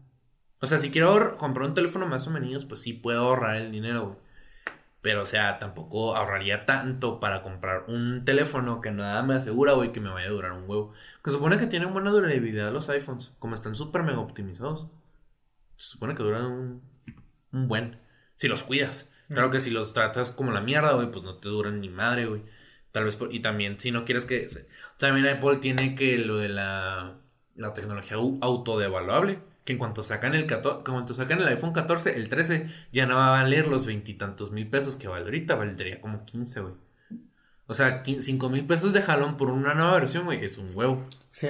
[0.60, 3.72] O sea, si quiero comprar un teléfono más o menos, pues sí puedo ahorrar el
[3.72, 4.18] dinero, güey.
[5.02, 9.92] Pero, o sea, tampoco ahorraría tanto para comprar un teléfono que nada me asegura, güey,
[9.92, 10.92] que me vaya a durar un huevo.
[11.24, 14.88] Que supone que tienen buena durabilidad los iPhones, como están súper mega optimizados.
[15.80, 16.82] Se supone que duran un,
[17.52, 17.96] un buen.
[18.36, 19.10] Si los cuidas.
[19.28, 22.26] Claro que si los tratas como la mierda, güey, pues no te duran ni madre,
[22.26, 22.42] güey.
[22.92, 24.48] Tal vez, por- y también, si no quieres que...
[24.50, 24.66] se-
[24.98, 27.14] También Apple tiene que lo de la,
[27.54, 29.38] la tecnología au- autodevaluable.
[29.64, 33.16] Que en cuanto sacan el 14, cuanto sacan el iPhone 14, el 13, ya no
[33.16, 36.74] va a valer los veintitantos mil pesos que vale ahorita, valdría como 15, güey.
[37.68, 41.06] O sea, 5 mil pesos de jalón por una nueva versión, güey, es un huevo.
[41.30, 41.48] Sí.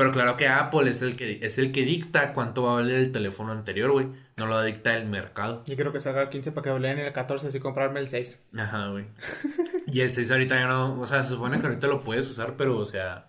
[0.00, 3.00] Pero claro que Apple es el que, es el que dicta cuánto va a valer
[3.00, 4.08] el teléfono anterior, güey.
[4.38, 5.62] No lo dicta el mercado.
[5.66, 8.46] Yo quiero que salga el 15 para que vayan el 14 así comprarme el 6.
[8.56, 9.08] Ajá, güey.
[9.88, 12.56] Y el 6 ahorita ya no, o sea, se supone que ahorita lo puedes usar,
[12.56, 13.28] pero, o sea,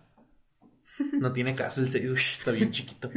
[1.11, 3.11] no tiene caso el 6, güey, está bien chiquito.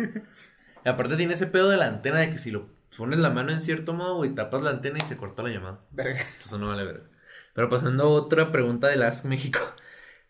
[0.85, 3.53] Y aparte tiene ese pedo de la antena de que si lo pones la mano
[3.53, 5.81] en cierto modo, güey, tapas la antena y se corta la llamada.
[5.93, 6.19] Verga.
[6.19, 7.05] Entonces no vale ver.
[7.55, 9.61] Pero pasando a otra pregunta de Ask México.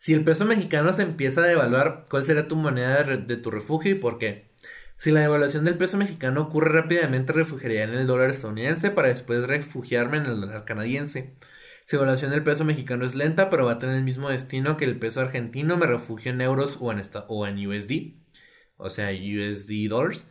[0.04, 3.90] Si el peso mexicano se empieza a devaluar, ¿cuál será tu moneda de, tu refugio
[3.90, 4.50] y por qué?
[4.98, 9.44] Si la devaluación del peso mexicano ocurre rápidamente, refugiaría en el dólar estadounidense para después
[9.46, 11.34] refugiarme en el dólar canadiense.
[11.86, 14.76] Si la evaluación del peso mexicano es lenta, pero va a tener el mismo destino
[14.76, 18.12] que el peso argentino, me refugio en euros o en, o en USD,
[18.76, 20.28] o sea, USD dollars.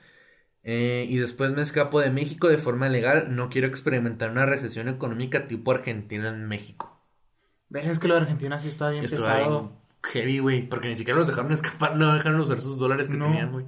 [0.64, 3.36] Eh, y después me escapo de México de forma legal.
[3.36, 6.93] No quiero experimentar una recesión económica tipo Argentina en México.
[7.74, 9.74] Verga, es que lo de Argentina sí está bien pesado.
[10.04, 10.70] heavy, güey.
[10.70, 13.26] Porque ni siquiera los dejaron escapar, no dejaron usar sus dólares que No.
[13.26, 13.66] tenían, güey.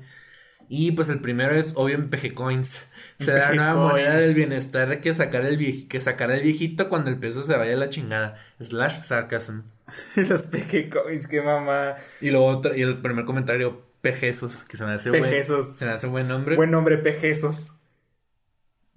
[0.69, 2.87] Y pues el primero es obvio en PG Coins.
[3.19, 7.09] Será la nueva moneda del bienestar que sacar el vie- que sacará el viejito cuando
[7.11, 8.35] el peso se vaya a la chingada.
[8.59, 9.61] Slash sarcasm.
[10.15, 11.95] Los PG Coins, qué mamá.
[12.21, 15.77] Y luego otro- y el primer comentario, Pejesos, que se me hace buen, Pejesos.
[15.77, 16.55] se me hace buen nombre.
[16.55, 17.71] Buen nombre, Pejesos.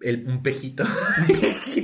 [0.00, 0.84] El, un pejito.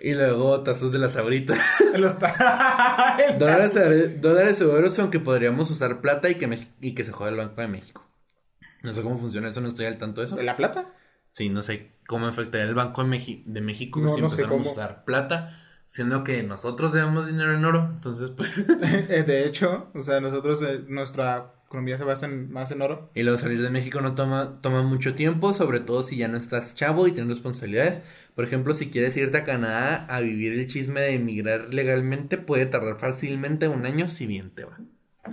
[0.00, 1.58] Y luego tazos de las sabritas.
[1.98, 2.18] Los
[3.38, 7.36] Dólares, dólares o euros, aunque podríamos usar plata y que, y que se joda el
[7.36, 8.06] Banco de México.
[8.82, 10.36] No sé cómo funciona eso, no estoy al tanto de eso.
[10.36, 10.86] ¿De la plata?
[11.32, 14.68] Sí, no sé cómo afectaría el Banco de, México No, si no cómo.
[14.68, 17.90] a usar plata, siendo que nosotros debemos dinero en oro.
[17.94, 18.58] Entonces, pues.
[19.08, 23.10] Eh, De hecho, o sea, nosotros, eh, nuestra economía se basa en, más en oro.
[23.14, 26.36] y luego salir de México no toma, toma mucho tiempo, sobre todo si ya no
[26.36, 28.00] estás chavo y tienes responsabilidades.
[28.34, 32.66] Por ejemplo, si quieres irte a Canadá a vivir el chisme de emigrar legalmente, puede
[32.66, 34.78] tardar fácilmente un año si bien te va.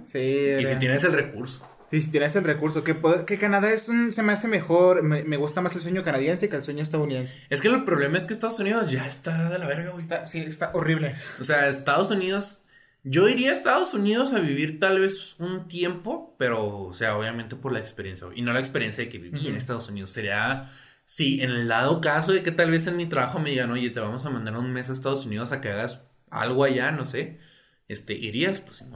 [0.03, 0.19] Sí.
[0.59, 1.67] Y si tienes el recurso.
[1.91, 5.01] Y si tienes el recurso, que, poder- que Canadá es un- se me hace mejor,
[5.01, 7.33] me, me gusta más el sueño canadiense que el sueño estadounidense.
[7.49, 10.03] Es que el problema es que Estados Unidos ya está de la verga, güey.
[10.03, 11.15] Está, sí, está horrible.
[11.41, 12.63] O sea, Estados Unidos.
[13.10, 17.55] Yo iría a Estados Unidos a vivir tal vez un tiempo, pero, o sea, obviamente
[17.55, 18.28] por la experiencia.
[18.36, 19.55] Y no la experiencia de que viví en.
[19.55, 20.12] Estados Unidos.
[20.12, 20.72] Sería,
[21.05, 23.89] sí, en el dado caso de que tal vez en mi trabajo me digan, oye,
[23.91, 27.05] te vamos a mandar un mes a Estados Unidos a que hagas algo allá, no
[27.05, 27.39] sé.
[27.88, 28.82] Este, irías, pues.
[28.82, 28.88] Es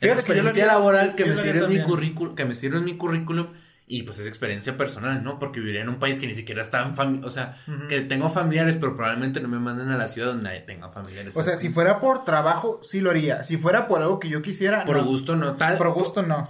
[0.00, 2.54] Fíjate que yo lo experiencia laboral que yo me sirve en mi currículum, que me
[2.54, 3.54] sirve en mi currículum.
[3.90, 5.38] Y pues es experiencia personal, ¿no?
[5.38, 7.26] Porque viviría en un país que ni siquiera está en familia.
[7.26, 7.56] O sea,
[7.88, 11.34] que tengo familiares, pero probablemente no me manden a la ciudad donde tenga familiares.
[11.36, 13.44] O sea, si fuera por trabajo, sí lo haría.
[13.44, 15.04] Si fuera por algo que yo quisiera, Por no.
[15.06, 15.78] gusto no tal.
[15.78, 16.48] Por gusto, no.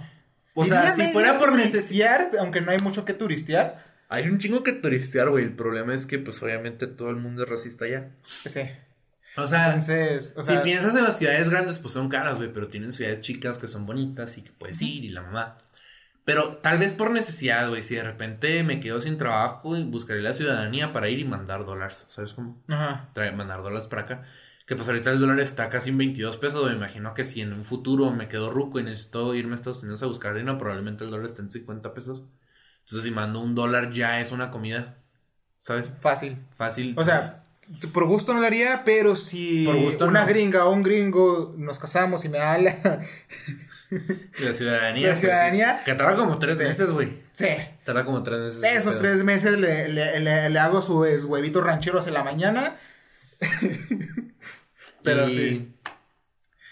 [0.53, 3.85] O sea, si fuera por necesidad, aunque no hay mucho que turistear.
[4.09, 5.45] Hay un chingo que turistear, güey.
[5.45, 8.09] El problema es que, pues, obviamente todo el mundo es racista ya.
[8.45, 8.61] Sí.
[9.37, 12.51] O sea, Entonces, o sea, si piensas en las ciudades grandes, pues son caras, güey,
[12.51, 15.57] pero tienen ciudades chicas que son bonitas y que puedes ir y la mamá.
[16.29, 20.21] Pero tal vez por necesidad, güey, si de repente me quedo sin trabajo y buscaré
[20.21, 22.61] la ciudadanía para ir y mandar dólares, ¿sabes cómo?
[22.67, 23.09] Ajá.
[23.35, 24.21] mandar dólares para acá.
[24.67, 27.51] Que pues ahorita el dólar está casi en 22 pesos, me imagino que si en
[27.51, 31.03] un futuro me quedo ruco y necesito irme a Estados Unidos a buscar dinero, probablemente
[31.03, 32.27] el dólar esté en 50 pesos.
[32.81, 34.97] Entonces si mando un dólar ya es una comida,
[35.57, 35.95] ¿sabes?
[35.99, 36.37] Fácil.
[36.55, 36.93] Fácil.
[36.95, 37.41] O sea,
[37.91, 42.29] por gusto no lo haría, pero si una gringa o un gringo nos casamos y
[42.29, 43.68] me habla La
[44.53, 45.07] ciudadanía.
[45.07, 45.81] La pues, ciudadanía.
[45.83, 47.21] que tarda como tres meses, güey.
[47.31, 47.47] Sí.
[47.83, 48.63] Tarda como tres meses.
[48.63, 52.77] Esos tres meses le, le, le, hago sus huevitos rancheros en la mañana.
[55.03, 55.73] Pero sí.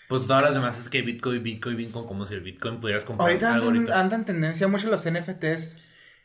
[0.08, 3.30] Pues todas las demás es que Bitcoin, Bitcoin, Bitcoin, como si el Bitcoin pudieras comprar
[3.30, 4.00] ahorita algo ahorita.
[4.00, 5.78] Andan tendencia mucho los NFTs.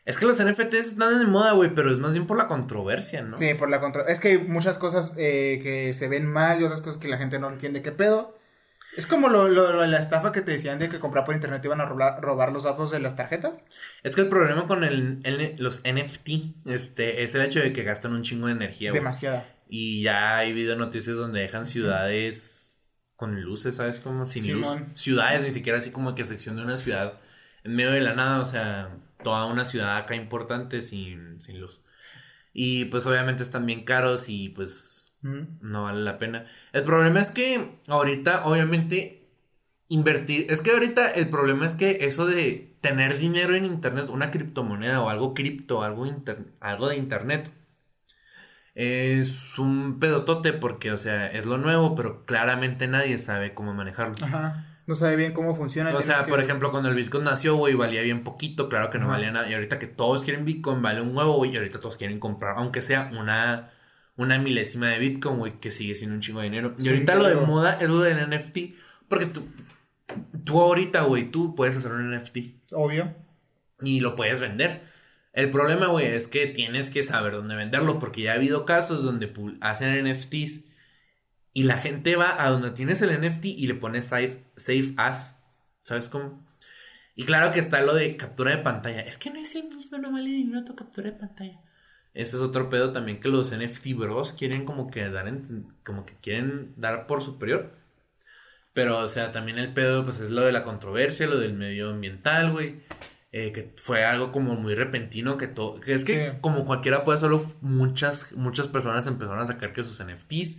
[0.05, 3.23] Es que los NFTs están de moda, güey, pero es más bien por la controversia,
[3.23, 3.31] ¿no?
[3.31, 4.13] Sí, por la controversia.
[4.13, 7.19] Es que hay muchas cosas eh, que se ven mal y otras cosas que la
[7.19, 8.37] gente no entiende qué pedo.
[8.97, 11.81] Es como lo, lo, la estafa que te decían de que comprar por internet iban
[11.81, 13.65] a robar, los datos de las tarjetas.
[14.03, 18.13] Es que el problema con el, los NFT este, es el hecho de que gastan
[18.13, 18.93] un chingo de energía.
[18.93, 19.47] Demasiada.
[19.69, 22.83] Y ya hay video noticias donde dejan ciudades
[23.17, 24.01] con luces, ¿sabes?
[24.01, 24.67] Como sin luz.
[24.95, 27.21] Ciudades, ni siquiera así como que sección de una ciudad
[27.65, 31.85] en medio de la nada, o sea, toda una ciudad acá importante sin, sin luz.
[32.53, 36.47] Y pues obviamente están bien caros y pues no vale la pena.
[36.73, 39.29] El problema es que ahorita, obviamente,
[39.89, 40.47] invertir.
[40.51, 45.01] Es que ahorita el problema es que eso de tener dinero en internet, una criptomoneda
[45.01, 46.07] o algo cripto, algo,
[46.61, 47.51] algo de internet,
[48.75, 54.17] es un pedotote porque, o sea, es lo nuevo, pero claramente nadie sabe cómo manejarlo.
[54.23, 54.67] Ajá.
[54.87, 55.95] No sabe bien cómo funciona.
[55.95, 59.09] O sea, por ejemplo, cuando el Bitcoin nació, güey, valía bien poquito, claro que no
[59.09, 59.49] valía nada.
[59.49, 62.57] Y ahorita que todos quieren Bitcoin, vale un huevo, güey, y ahorita todos quieren comprar,
[62.57, 63.71] aunque sea una
[64.23, 66.75] una milésima de Bitcoin, güey, que sigue siendo un chingo de dinero.
[66.79, 68.59] y ahorita lo de moda es lo del NFT,
[69.09, 69.47] porque tú,
[70.45, 72.73] tú ahorita, güey, tú puedes hacer un NFT.
[72.73, 73.15] Obvio.
[73.81, 74.83] Y lo puedes vender.
[75.33, 79.05] El problema, güey, es que tienes que saber dónde venderlo, porque ya ha habido casos
[79.05, 80.65] donde hacen NFTs
[81.55, 85.37] y la gente va a donde tienes el NFT y le pones safe, safe as.
[85.83, 86.47] ¿Sabes cómo?
[87.15, 89.01] Y claro que está lo de captura de pantalla.
[89.01, 91.61] Es que no es el mismo, no vale dinero tu captura de pantalla.
[92.15, 95.27] Ese es otro pedo también que los NFT bros quieren como que dar
[95.85, 97.73] como que quieren dar por superior.
[98.75, 101.91] Pero, o sea, también el pedo, pues es lo de la controversia, lo del medio
[101.91, 102.83] ambiental, güey.
[103.33, 105.81] Eh, que fue algo como muy repentino, que todo.
[105.81, 110.03] Que es que, como cualquiera puede, solo muchas, muchas personas empezaron a sacar que sus
[110.05, 110.59] NFTs.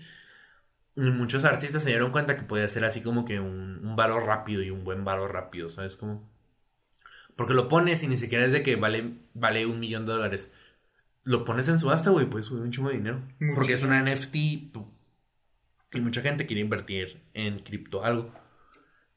[0.96, 4.26] Y muchos artistas se dieron cuenta que podía ser así como que un, un valor
[4.26, 5.98] rápido y un buen valor rápido, ¿sabes?
[5.98, 6.30] Como.
[7.36, 10.52] Porque lo pones y ni siquiera es de que vale, vale un millón de dólares
[11.24, 13.22] lo pones en subasta, güey, puedes subir un chingo de dinero.
[13.56, 18.34] Porque es una NFT y mucha gente quiere invertir en cripto algo.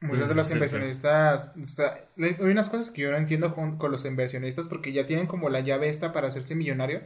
[0.00, 4.04] Muchos de los inversionistas, o sea, hay unas cosas que yo no entiendo con, los
[4.04, 7.02] inversionistas porque ya tienen como la llave esta para hacerse millonario.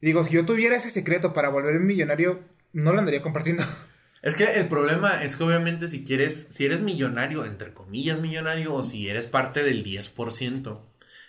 [0.00, 2.40] Digo, si yo tuviera ese secreto para volverme millonario,
[2.72, 3.64] no lo andaría compartiendo.
[4.20, 8.74] Es que el problema es que obviamente si quieres, si eres millonario, entre comillas millonario,
[8.74, 10.80] o si eres parte del 10%,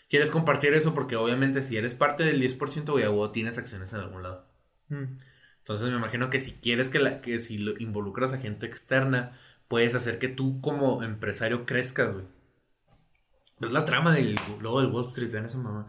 [0.10, 4.00] quieres compartir eso porque obviamente si eres parte del 10%, güey, o tienes acciones en
[4.00, 4.46] algún lado.
[4.90, 5.20] Mm.
[5.60, 9.38] Entonces me imagino que si quieres que, la, que si lo involucras a gente externa,
[9.68, 12.26] puedes hacer que tú como empresario crezcas, güey.
[13.62, 15.86] Es la trama del logo del Wall Street, ven esa mamá.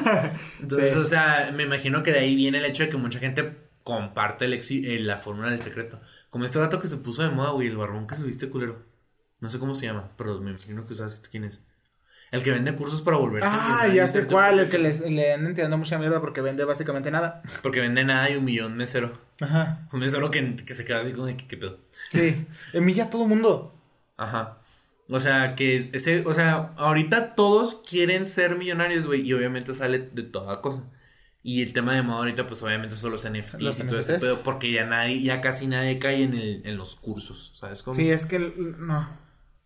[0.60, 3.54] Entonces, o sea, me imagino que de ahí viene el hecho de que mucha gente
[3.82, 6.00] comparte el eh, la fórmula del secreto.
[6.30, 8.82] Como este dato que se puso de moda, güey, el barbón que subiste culero.
[9.40, 11.60] No sé cómo se llama, pero me imagino que sabes quién es.
[12.32, 15.54] El que vende cursos para volver Ah, ya sé cuál, el que les, le andan
[15.54, 17.42] tirando mucha mierda porque vende básicamente nada.
[17.62, 19.20] Porque vende nada y un millón mesero.
[19.38, 19.86] Ajá.
[19.92, 21.78] Un mesero que, que se queda así como de ¿qué, pedo?
[22.08, 22.46] Sí,
[22.94, 23.74] ya todo el mundo.
[24.16, 24.62] Ajá.
[25.10, 29.98] O sea, que ese, o sea, ahorita todos quieren ser millonarios, güey, y obviamente sale
[29.98, 30.84] de toda cosa.
[31.42, 34.18] Y el tema de moda ahorita, pues obviamente son los NFTs los y todo ese
[34.18, 37.94] pedo, porque ya nadie, ya casi nadie cae en, el, en los cursos, ¿sabes cómo?
[37.94, 39.06] Sí, es que no.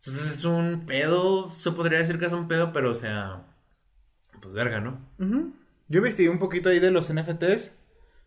[0.07, 3.45] Entonces es un pedo, se podría decir que es un pedo, pero o sea,
[4.41, 5.01] pues verga, ¿no?
[5.89, 7.73] Yo investigué un poquito ahí de los NFTs.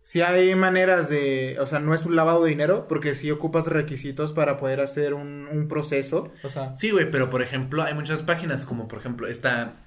[0.01, 3.67] Si hay maneras de, o sea, no es un lavado de dinero, porque si ocupas
[3.67, 6.75] requisitos para poder hacer un, proceso, o sea.
[6.75, 9.85] Sí, güey, pero por ejemplo, hay muchas páginas, como por ejemplo, esta,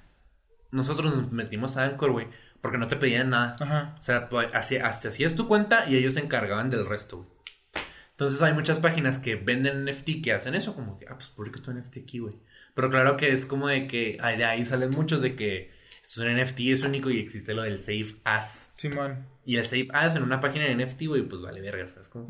[0.71, 2.27] nosotros nos metimos a Anchor, güey,
[2.61, 3.55] porque no te pedían nada.
[3.59, 3.95] Ajá.
[3.99, 4.77] O sea, pues, así,
[5.23, 7.32] es tu cuenta y ellos se encargaban del resto, güey.
[8.13, 11.61] Entonces hay muchas páginas que venden NFT que hacen eso, como que, ah, pues publica
[11.61, 12.35] tu NFT aquí, güey.
[12.75, 16.21] Pero claro que es como de que ay, de ahí salen muchos de que esto
[16.23, 18.69] es un NFT, es único y existe lo del Safe As.
[18.75, 19.25] Simón.
[19.45, 22.09] Y el Safe As en una página de NFT, güey, pues vale verga, ¿sabes?
[22.13, 22.29] Ujú.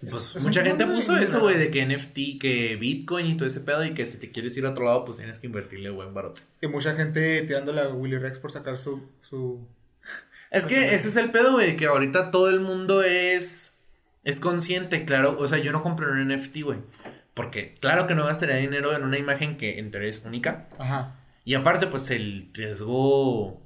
[0.00, 3.36] Pues Es- es mucha gente de puso eso, güey, de que NFT, que Bitcoin y
[3.36, 5.46] todo ese pedo y que si te quieres ir a otro lado, pues tienes que
[5.46, 6.40] invertirle buen barote.
[6.62, 9.02] Y mucha gente tirándole a Willy Rex por sacar su.
[9.20, 9.66] su...
[10.50, 13.78] Es que ese es el pedo, güey, que ahorita todo el mundo es
[14.22, 16.78] es consciente, claro, o sea, yo no compré un NFT, güey,
[17.34, 21.16] porque claro que no gastaría dinero en una imagen que en teoría es única Ajá.
[21.44, 23.62] y aparte pues el riesgo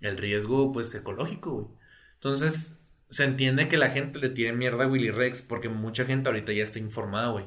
[0.00, 1.66] el riesgo pues ecológico, güey.
[2.14, 6.28] Entonces, se entiende que la gente le tire mierda a Willy Rex porque mucha gente
[6.30, 7.46] ahorita ya está informada, güey.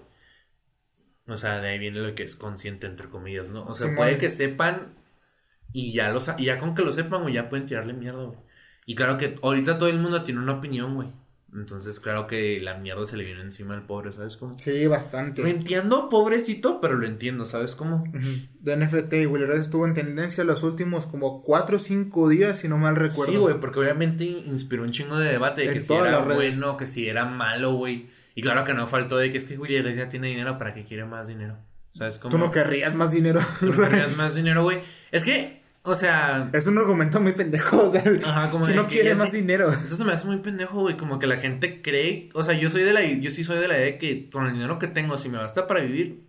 [1.25, 3.63] O sea, de ahí viene lo que es consciente, entre comillas, ¿no?
[3.65, 4.93] O sea, puede que sepan
[5.71, 8.23] y ya, lo, sa- y ya con que lo sepan, güey, ya pueden tirarle mierda,
[8.25, 8.37] güey.
[8.85, 11.09] Y claro que ahorita todo el mundo tiene una opinión, güey.
[11.55, 14.57] Entonces, claro que la mierda se le viene encima al pobre, ¿sabes cómo?
[14.57, 15.43] Sí, bastante.
[15.43, 18.03] Lo entiendo, pobrecito, pero lo entiendo, ¿sabes cómo?
[18.59, 22.57] De NFT y Willy Rex estuvo en tendencia los últimos como 4 o 5 días,
[22.59, 23.33] si no mal recuerdo.
[23.33, 26.75] Sí, güey, porque obviamente inspiró un chingo de debate de En que si era bueno,
[26.75, 28.07] que si era malo, güey.
[28.35, 30.83] Y claro que no faltó de que es que Willy ya tiene dinero para que
[30.83, 31.57] quiere más dinero.
[31.91, 32.31] ¿Sabes cómo?
[32.31, 33.39] Tú no querrías más dinero.
[33.59, 34.79] Tú no querrías más dinero, güey.
[35.11, 37.83] Es que, o sea, Es un argumento muy pendejo.
[37.87, 39.69] O sea, Ajá, como ¿quién de no quiere más dinero?
[39.71, 40.97] eso se me hace muy pendejo, güey.
[40.97, 43.67] Como que la gente cree, o sea, yo soy de la, yo sí soy de
[43.67, 46.21] la idea de que con el dinero que tengo, si me basta para vivir,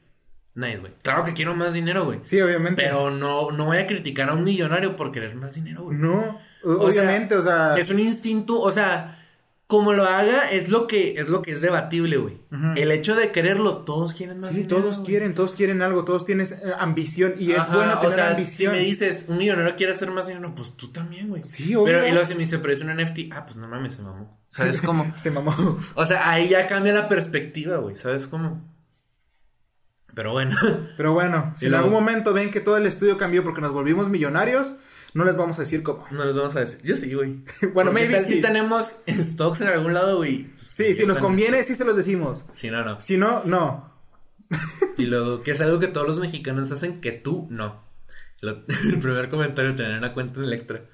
[0.55, 0.93] nice, güey.
[1.03, 2.21] Claro que quiero más dinero, güey.
[2.25, 2.83] Sí, obviamente.
[2.83, 5.99] Pero no, no voy a criticar a un millonario por querer más dinero, güey.
[5.99, 7.77] No, O sea, obviamente, o sea.
[7.77, 9.24] Es un instinto, o sea,
[9.67, 12.39] como lo haga es lo que es lo que es debatible, güey.
[12.77, 16.25] El hecho de quererlo, todos quieren más Sí, dinero, todos quieren, todos quieren algo, todos
[16.25, 18.73] tienes eh, ambición y es bueno o tener sea, ambición.
[18.75, 21.43] Si me dices, un millonario quiere hacer más dinero, pues tú también, güey.
[21.45, 21.87] Sí, obvio.
[21.87, 24.03] Pero y luego si me dice, pero es un NFT, ah, pues no mames, se
[24.03, 24.39] mamó.
[24.49, 25.13] ¿Sabes cómo?
[25.17, 25.79] Se mamó.
[25.95, 27.97] O sea, ahí ya cambia la perspectiva, güey.
[27.97, 28.63] ¿Sabes cómo?
[30.15, 30.57] Pero bueno.
[30.97, 34.11] Pero bueno, si en algún momento ven que todo el estudio cambió porque nos volvimos
[34.11, 34.77] millonarios,
[35.15, 36.07] no les vamos a decir cómo.
[36.11, 36.81] No les vamos a decir.
[36.83, 37.39] Yo sí, güey.
[37.73, 38.35] Bueno, Porque maybe sí.
[38.35, 40.45] si tenemos stocks en algún lado, güey.
[40.51, 42.45] Pues, Sí, si nos conviene, sí se los decimos.
[42.53, 43.01] Si no, no.
[43.01, 43.93] Si no, no.
[44.99, 47.83] Y luego, que es algo que todos los mexicanos hacen que tú no.
[48.41, 50.85] Lo- el primer comentario, tener una cuenta en Electra.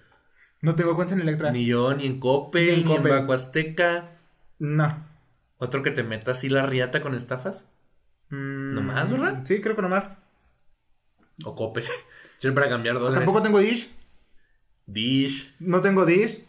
[0.62, 1.50] No tengo cuenta en Electra.
[1.50, 3.02] Ni yo, ni en Cope, Ni ni en.
[3.02, 4.12] Banco Azteca.
[4.58, 5.06] No.
[5.58, 7.70] Otro que te meta así la riata con estafas.
[8.28, 9.40] Mm, ¿Nomás, verdad?
[9.44, 10.18] Sí, creo que nomás.
[11.44, 11.82] O Cope.
[12.36, 13.18] Sirve para cambiar dólares.
[13.18, 13.90] Tampoco tengo Dish.
[14.92, 15.54] Dish.
[15.60, 16.44] No tengo Dish.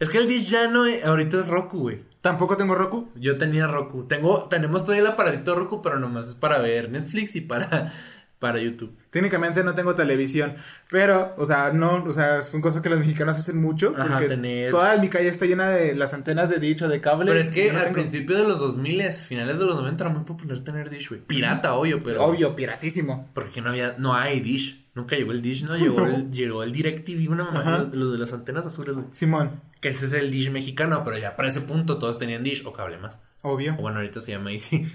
[0.00, 2.02] Es que el Dish ya no, ahorita es Roku, güey.
[2.20, 3.08] Tampoco tengo Roku.
[3.16, 4.04] Yo tenía Roku.
[4.04, 7.92] Tengo, tenemos todavía el aparatito Roku, pero nomás es para ver Netflix y para,
[8.38, 8.96] para YouTube.
[9.10, 10.54] Técnicamente no tengo televisión.
[10.90, 13.94] Pero, o sea, no, o sea, son cosas que los mexicanos hacen mucho.
[13.96, 17.00] Ajá, porque tener- toda mi calle está llena de las antenas de Dish o de
[17.00, 17.26] cable.
[17.26, 20.12] Pero es que no al tengo- principio de los 2000, finales de los 90, era
[20.12, 21.20] muy popular tener Dish, güey.
[21.20, 22.24] Pirata, obvio, pero.
[22.24, 23.28] Obvio, piratísimo.
[23.34, 24.83] Porque no había, no hay Dish.
[24.94, 28.18] Nunca llegó el Dish, no llegó el, llegó el DirecTV, una mamá, los, los de
[28.18, 29.06] las antenas azules, güey.
[29.10, 32.64] Simón, Que ese es el Dish mexicano, pero ya para ese punto todos tenían Dish
[32.66, 33.20] o cable más.
[33.42, 33.74] obvio.
[33.74, 34.86] O bueno, ahorita se llama Easy.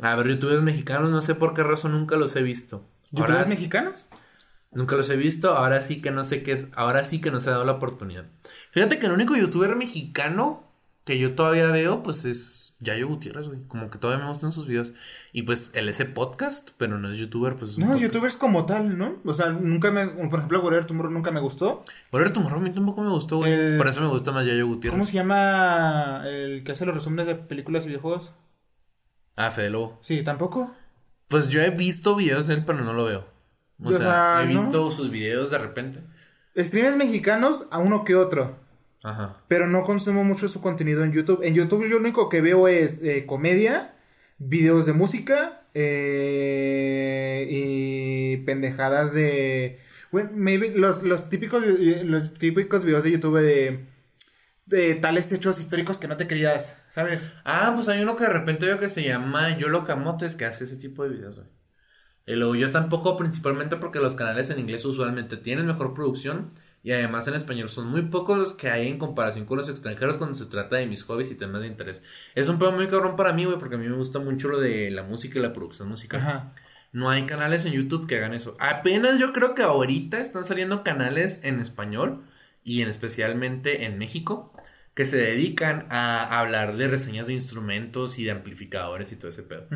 [0.00, 2.86] A ver, youtubers mexicanos, no sé por qué razón nunca los he visto.
[3.10, 4.08] ¿Youtubers sí- mexicanos?
[4.70, 7.40] Nunca los he visto, ahora sí que no sé qué es, ahora sí que no
[7.40, 8.26] se ha dado la oportunidad.
[8.70, 10.62] Fíjate que el único youtuber mexicano
[11.04, 13.60] que yo todavía veo, pues es Yayo Gutiérrez, güey.
[13.66, 14.92] Como que todavía me gustan sus videos.
[15.32, 18.02] Y pues él es podcast, pero no es youtuber, pues es No, podcast.
[18.02, 19.16] youtubers como tal, ¿no?
[19.24, 20.06] O sea, nunca me.
[20.06, 21.82] Por ejemplo, Warrior Tomorrow nunca me gustó.
[22.10, 23.52] Por tu morro a mí tampoco me gustó, güey.
[23.52, 24.92] El- Por eso me gusta más Yayo Gutiérrez.
[24.92, 28.32] ¿Cómo se llama el que hace los resúmenes de películas y videojuegos?
[29.36, 29.98] Ah, Fede Lobo.
[30.02, 30.72] Sí, tampoco.
[31.28, 33.26] Pues yo he visto videos de él, pero no lo veo.
[33.82, 34.60] O O sea, sea, he ¿no?
[34.60, 36.00] visto sus videos de repente.
[36.56, 38.58] Streamers mexicanos a uno que otro.
[39.02, 39.42] Ajá.
[39.48, 41.40] Pero no consumo mucho su contenido en YouTube.
[41.42, 43.94] En YouTube yo lo único que veo es eh, comedia,
[44.38, 49.80] videos de música eh, y pendejadas de...
[50.10, 53.86] Bueno, maybe los, los, típicos, los típicos videos de YouTube de,
[54.64, 57.30] de tales hechos históricos que no te querías, ¿sabes?
[57.44, 60.64] Ah, pues hay uno que de repente veo que se llama Yolo Camotes que hace
[60.64, 61.48] ese tipo de videos, güey.
[62.60, 66.52] Yo tampoco, principalmente porque los canales en inglés usualmente tienen mejor producción
[66.82, 70.16] y además en español son muy pocos los que hay en comparación con los extranjeros
[70.16, 72.02] cuando se trata de mis hobbies y temas de interés.
[72.34, 74.60] Es un pedo muy cabrón para mí, güey, porque a mí me gusta mucho lo
[74.60, 76.20] de la música y la producción musical.
[76.20, 76.52] Ajá.
[76.92, 78.56] No hay canales en YouTube que hagan eso.
[78.60, 82.22] Apenas yo creo que ahorita están saliendo canales en español
[82.64, 84.52] y en especialmente en México
[84.94, 89.42] que se dedican a hablar de reseñas de instrumentos y de amplificadores y todo ese
[89.42, 89.66] pedo.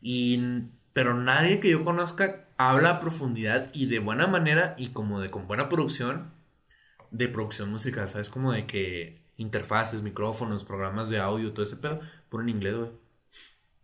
[0.00, 5.20] Y pero nadie que yo conozca habla a profundidad y de buena manera y como
[5.20, 6.30] de con buena producción
[7.12, 8.28] de producción musical, ¿sabes?
[8.30, 12.90] Como de que interfaces, micrófonos, programas de audio, todo ese pedo, puro en inglés, güey.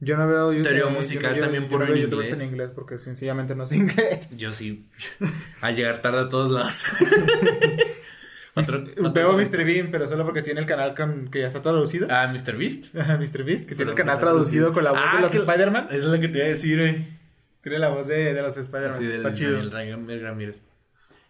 [0.01, 0.65] Yo no veo YouTube.
[0.69, 2.43] Teoría musical yo- yo- también yo puro no veo en youtubers inglés.
[2.47, 4.37] en inglés porque sencillamente no sé inglés.
[4.37, 4.89] Yo sí.
[5.61, 6.83] A llegar tarde a todos lados.
[8.55, 9.65] Otro- otro- Veo Mr.
[9.65, 12.09] Bean, pero solo porque tiene el canal con, que ya está traducido.
[12.11, 12.57] Ah, Mr.
[12.57, 12.97] Beast.
[12.97, 13.45] Ajá, Mr.
[13.45, 14.73] Beast, que tiene Pero el canal traducido traducido.
[14.73, 15.87] con la voz Ah, de los Spider-Man.
[15.91, 17.19] Eso es lo que te iba a decir, güey.
[17.61, 18.91] Tiene la voz de, de los Spider-Man.
[18.91, 19.53] Así del está chido.
[19.71, 20.61] Daniel Ram- Ramírez.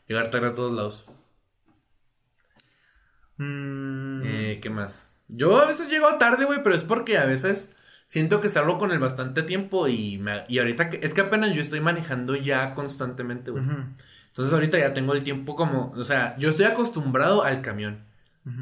[0.07, 1.11] Llegar tarde a todos lados.
[3.39, 5.11] Mm, Eh, ¿Qué más?
[5.29, 7.75] Yo a veces llego tarde, güey, pero es porque a veces
[8.07, 11.55] siento que salgo con el bastante tiempo y, me- y ahorita que, es que apenas
[11.55, 13.65] yo estoy manejando ya constantemente, güey.
[14.29, 18.07] Entonces ahorita ya tengo el tiempo como, o sea, yo estoy acostumbrado al camión.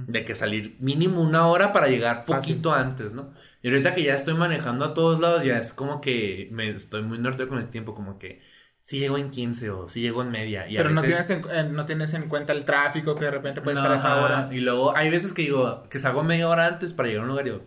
[0.08, 2.54] De que salir mínimo una hora para llegar Fácil.
[2.56, 3.32] poquito antes, ¿no?
[3.62, 7.02] Y ahorita que ya estoy manejando a todos lados, ya es como que me estoy
[7.02, 8.42] muy norte con el tiempo, como que
[8.86, 10.68] si llego en 15 o si llego en media.
[10.68, 13.60] Y Pero no, veces- tienes en, no tienes en cuenta el tráfico que de repente
[13.60, 14.48] puede No, estar a esa hora.
[14.52, 17.30] Y luego hay veces que digo, que salgo media hora antes para llegar a un
[17.30, 17.64] lugar y digo,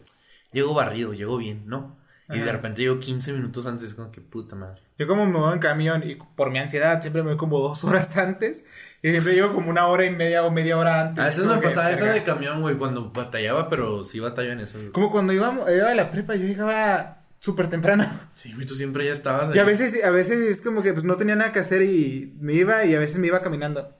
[0.54, 1.98] llego barrido, llego bien, ¿no?
[2.32, 4.82] Y de repente llego 15 minutos antes, es como que puta madre.
[4.98, 7.84] Yo como me voy en camión y por mi ansiedad siempre me voy como dos
[7.84, 8.64] horas antes
[9.02, 11.22] y siempre llego como una hora y media o media hora antes.
[11.22, 14.60] A veces Como me pasaba eso de camión, güey, cuando batallaba, pero sí batallaba en
[14.62, 14.78] eso.
[14.78, 14.92] güey.
[14.92, 18.06] Como cuando íbamos, iba a la prepa, yo llegaba súper temprano.
[18.36, 19.56] Sí, güey, tú siempre ya estabas.
[19.56, 19.68] Y a ahí.
[19.68, 22.86] veces, a veces es como que pues no tenía nada que hacer y me iba
[22.86, 23.96] y a veces me iba caminando.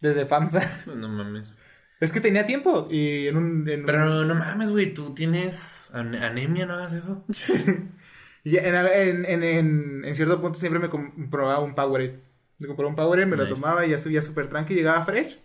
[0.00, 0.84] Desde FAMSA.
[0.94, 1.58] No mames.
[2.00, 3.68] Es que tenía tiempo y en un...
[3.68, 7.24] En un- Pero no mames, güey, tú tienes an- anemia, ¿no hagas eso?
[8.44, 9.42] y en, en,
[10.04, 12.20] en, cierto punto siempre me compraba un Powerade.
[12.58, 15.38] Me compraba un Powerade, me lo tomaba y ya subía súper tranqui, llegaba fresh.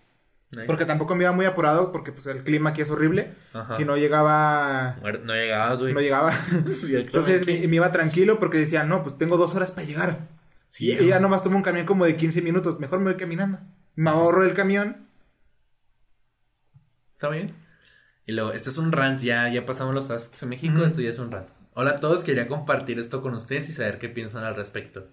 [0.53, 0.65] Nice.
[0.65, 3.35] Porque tampoco me iba muy apurado porque pues el clima aquí es horrible.
[3.53, 3.75] Ajá.
[3.75, 4.97] Si no llegaba...
[5.23, 5.93] No llegabas, güey.
[5.93, 6.33] No llegaba.
[6.83, 10.27] Entonces me, me iba tranquilo porque decía, no, pues tengo dos horas para llegar.
[10.67, 12.79] Sí, y, ya nomás tomo un camión como de 15 minutos.
[12.79, 13.59] Mejor me voy caminando.
[13.95, 15.07] Me ahorro el camión.
[17.13, 17.55] ¿Está bien?
[18.25, 20.85] Y luego, este es un rant, ya, ya pasamos los asks en México, Ujú.
[20.85, 21.49] esto ya es un rant.
[21.73, 25.07] Hola a todos, quería compartir esto con ustedes y saber qué piensan al respecto.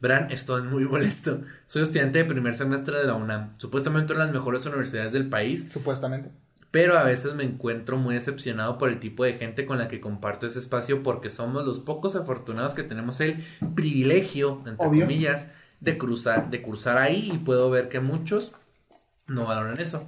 [0.00, 1.40] Verán, estoy muy molesto.
[1.66, 5.28] Soy estudiante de primer semestre de la UNAM, supuestamente una de las mejores universidades del
[5.28, 6.30] país, Supuestamente.
[6.70, 10.00] pero a veces me encuentro muy decepcionado por el tipo de gente con la que
[10.00, 13.44] comparto ese espacio porque somos los pocos afortunados que tenemos el
[13.74, 15.02] privilegio, entre Obvio.
[15.02, 18.52] comillas, de cruzar, de cursar ahí y puedo ver que muchos
[19.26, 20.06] no valoran eso.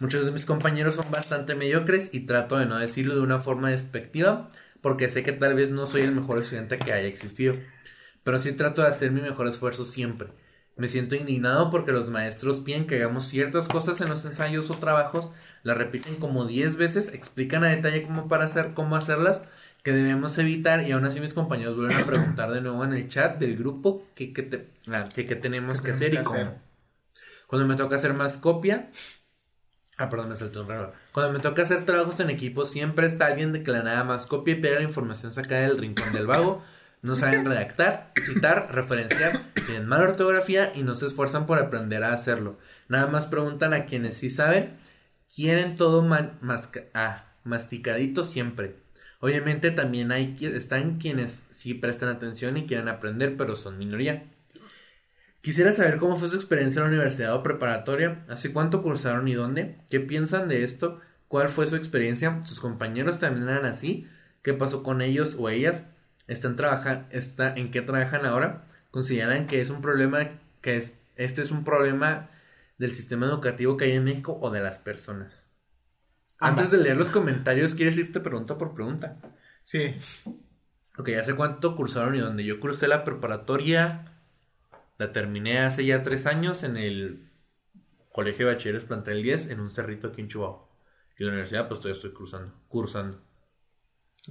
[0.00, 3.70] Muchos de mis compañeros son bastante mediocres y trato de no decirlo de una forma
[3.70, 4.50] despectiva
[4.80, 7.54] porque sé que tal vez no soy el mejor estudiante que haya existido,
[8.28, 10.28] pero sí trato de hacer mi mejor esfuerzo siempre.
[10.76, 14.74] Me siento indignado porque los maestros piden que hagamos ciertas cosas en los ensayos o
[14.74, 15.30] trabajos,
[15.62, 19.44] las repiten como 10 veces, explican a detalle cómo para hacer, cómo hacerlas,
[19.82, 23.08] que debemos evitar y aún así mis compañeros vuelven a preguntar de nuevo en el
[23.08, 24.68] chat del grupo qué qué te-
[25.14, 26.36] qué- qué tenemos ¿Qué que hacer y que cómo.
[26.36, 26.54] hacer?
[27.46, 28.90] Cuando me toca hacer más copia.
[29.96, 30.92] Ah, perdón, me saltó un raro.
[31.12, 34.26] Cuando me toca hacer trabajos en equipo, siempre está alguien de que la nada más
[34.26, 36.62] copia y pega la información sacada del rincón del vago.
[37.00, 42.12] No saben redactar, citar, referenciar, tienen mala ortografía y no se esfuerzan por aprender a
[42.12, 42.58] hacerlo.
[42.88, 44.76] Nada más preguntan a quienes sí saben,
[45.34, 46.06] quieren todo
[46.94, 48.76] ah, masticadito siempre.
[49.20, 54.24] Obviamente también hay están quienes sí prestan atención y quieren aprender, pero son minoría.
[55.40, 59.34] Quisiera saber cómo fue su experiencia en la universidad o preparatoria, hace cuánto cursaron y
[59.34, 64.06] dónde, qué piensan de esto, cuál fue su experiencia, sus compañeros también eran así,
[64.42, 65.84] qué pasó con ellos o ellas,
[66.28, 70.28] están trabajan, está, en qué trabajan ahora, consideran que es un problema,
[70.60, 72.30] que es, este es un problema
[72.78, 75.48] del sistema educativo que hay en México o de las personas.
[76.38, 76.66] Ambas.
[76.66, 79.18] Antes de leer los comentarios, ¿quieres irte pregunta por pregunta?
[79.64, 79.96] Sí.
[80.96, 82.44] Ok, ¿hace cuánto cursaron y dónde?
[82.44, 84.12] Yo cursé la preparatoria,
[84.98, 87.28] la terminé hace ya tres años en el
[88.12, 90.68] Colegio de Bachilleres Plantel 10 en un cerrito aquí en Chihuahua.
[91.18, 92.52] Y la universidad pues todavía estoy cursando.
[92.68, 93.27] Cursando.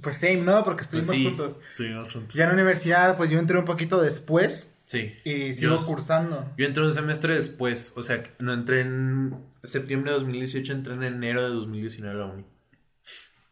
[0.02, 0.62] Pues same, ¿no?
[0.64, 1.60] Porque Pues estuvimos sí, juntos.
[1.68, 2.34] estuvimos juntos.
[2.34, 5.12] Ya en la universidad, pues yo entré un poquito después Sí.
[5.24, 6.52] y sigo Yo- cursando.
[6.56, 9.34] Yo entré un semestre después, o sea, no entré en
[9.64, 12.44] septiembre de 2018, entré en enero de 2019 a la uni.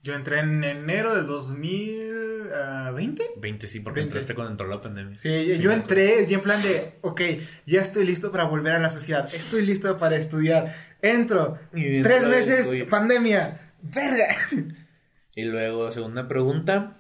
[0.03, 3.25] Yo entré en enero del 2020.
[3.39, 4.11] 20 sí, porque 20.
[4.13, 5.19] entraste cuando entró la pandemia.
[5.19, 7.21] Sí, yo entré y en plan de, ok,
[7.67, 12.25] ya estoy listo para volver a la sociedad, estoy listo para estudiar, entro, Y tres
[12.29, 14.29] meses, pandemia, verga.
[15.37, 16.97] Y luego, segunda pregunta.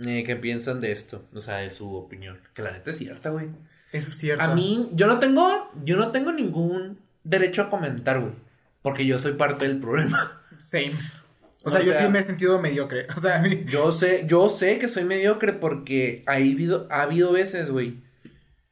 [0.00, 1.24] eh, ¿Qué piensan de esto?
[1.34, 2.40] O sea, de su opinión.
[2.52, 3.48] Que la neta es cierta, güey.
[3.92, 4.42] Es cierto.
[4.44, 8.34] A mí, yo no tengo, yo no tengo ningún derecho a comentar, güey.
[8.82, 10.42] Porque yo soy parte del problema.
[10.58, 10.92] Same.
[10.92, 10.94] O
[11.68, 13.06] O sea, yo sí me he sentido mediocre.
[13.16, 13.64] O sea, a mí...
[13.66, 18.02] Yo sé, yo sé que soy mediocre porque ha habido, ha habido veces, güey.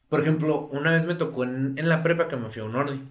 [0.09, 2.77] Por ejemplo, una vez me tocó en, en la prepa que me fui a un
[2.77, 3.03] ordi.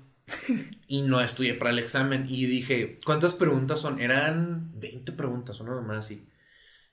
[0.87, 2.25] Y no estudié para el examen.
[2.29, 3.99] Y dije, ¿cuántas preguntas son?
[3.99, 6.27] Eran 20 preguntas, una más así.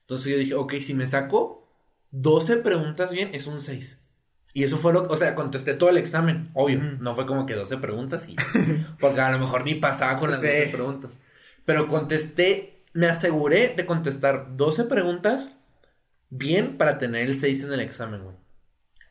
[0.02, 1.68] Entonces yo dije, ok, si me saco
[2.10, 3.98] 12 preguntas bien, es un 6.
[4.54, 6.78] Y eso fue lo que, o sea, contesté todo el examen, obvio.
[7.00, 8.36] No fue como que 12 preguntas y.
[9.00, 11.18] Porque a lo mejor ni pasaba con las 12 preguntas.
[11.64, 15.56] Pero contesté, me aseguré de contestar 12 preguntas
[16.28, 18.36] bien para tener el 6 en el examen, güey.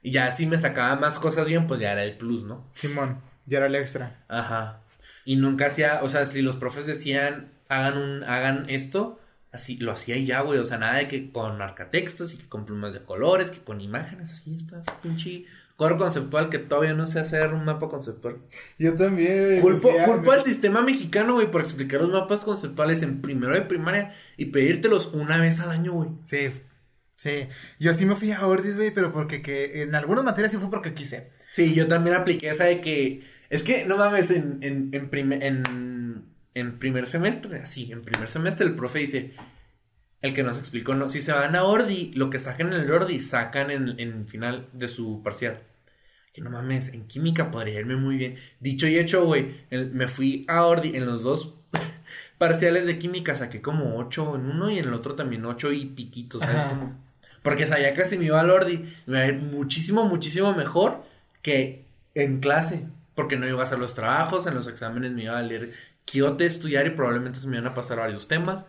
[0.04, 2.70] Y ya si me sacaba más cosas bien, pues ya era el plus, ¿no?
[2.76, 4.24] Simón, ya era el extra.
[4.28, 4.82] Ajá.
[5.26, 9.20] Y nunca hacía, o sea, si los profes decían, hagan un, hagan esto,
[9.52, 10.60] así lo hacía ya, güey.
[10.60, 13.82] O sea, nada de que con marcatextos y que con plumas de colores, que con
[13.82, 18.38] imágenes, así estás, pinche cuadro conceptual que todavía no sé hacer un mapa conceptual.
[18.78, 19.62] Yo también.
[19.62, 24.14] Culpo, culpo al sistema mexicano, güey, por explicar los mapas conceptuales en primero de primaria
[24.38, 26.10] y pedírtelos una vez al año, güey.
[26.22, 26.52] Sí,
[27.22, 27.48] Sí,
[27.80, 30.72] yo sí me fui a Ordis, güey, pero porque que en algunas materias sí fue
[30.72, 31.30] porque quise.
[31.52, 33.24] Sí, yo también apliqué esa de que.
[33.50, 38.76] Es que, no mames, en, en, en, en, primer semestre, así, en primer semestre el
[38.76, 39.34] profe dice.
[40.22, 42.92] El que nos explicó, no, si se van a Ordi, lo que sacan en el
[42.92, 45.60] Ordi, sacan en, en final de su parcial.
[46.32, 48.38] Que no mames, en química podría irme muy bien.
[48.62, 51.56] Dicho y hecho, güey, me fui a Ordi en los dos
[52.38, 55.86] parciales de química, saqué como ocho en uno y en el otro también ocho y
[55.86, 56.64] piquitos, ¿sabes?
[56.64, 56.98] Como
[57.44, 61.11] porque sabía que si me iba al Ordi, me iba a ir muchísimo, muchísimo mejor
[61.42, 62.88] que en clase.
[63.16, 65.74] Porque no iba a hacer los trabajos, en los exámenes me iba a leer
[66.06, 68.68] quiote, estudiar y probablemente se me iban a pasar varios temas.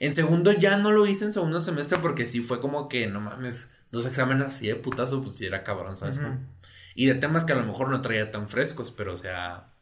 [0.00, 3.20] En segundo ya no lo hice en segundo semestre porque sí fue como que, no
[3.20, 6.18] mames, dos exámenes así de putazo, pues sí era cabrón, ¿sabes?
[6.94, 9.72] Y de temas que a lo mejor no traía tan frescos, pero o sea,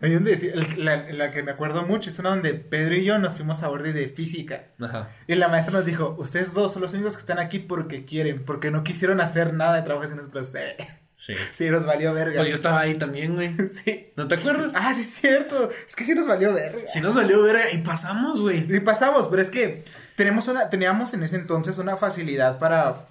[0.00, 0.36] hay donde
[0.76, 3.70] la, la, que me acuerdo mucho es una donde Pedro y yo nos fuimos a
[3.70, 4.68] orden de física.
[4.80, 5.10] Ajá.
[5.26, 8.44] Y la maestra nos dijo, ustedes dos son los únicos que están aquí porque quieren,
[8.44, 10.52] porque no quisieron hacer nada de trabajo en nosotros.
[11.28, 11.34] Sí.
[11.52, 12.42] Sí, nos valió verga.
[12.42, 13.54] yo estaba ahí también, güey.
[13.68, 14.12] Sí.
[14.16, 14.72] ¿No te acuerdas?
[14.74, 15.70] Ah, sí, es cierto.
[15.86, 16.80] Es que sí nos valió verga.
[16.86, 18.64] Sí nos valió verga y pasamos, güey.
[18.74, 19.84] Y pasamos, pero es que
[20.16, 23.08] tenemos una, teníamos en ese entonces una facilidad para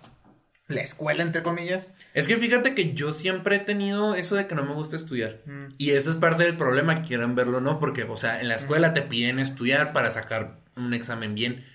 [0.67, 1.89] la escuela, entre comillas.
[2.15, 5.41] Es que fíjate que yo siempre he tenido eso de que no me gusta estudiar.
[5.45, 5.75] Mm.
[5.77, 8.95] Y eso es parte del problema, quieran verlo no, porque, o sea, en la escuela
[8.95, 11.65] te piden estudiar para sacar un examen bien.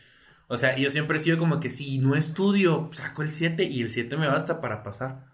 [0.49, 3.83] O sea, yo siempre he sido como que si no estudio, saco el 7 y
[3.83, 5.32] el 7 me basta para pasar.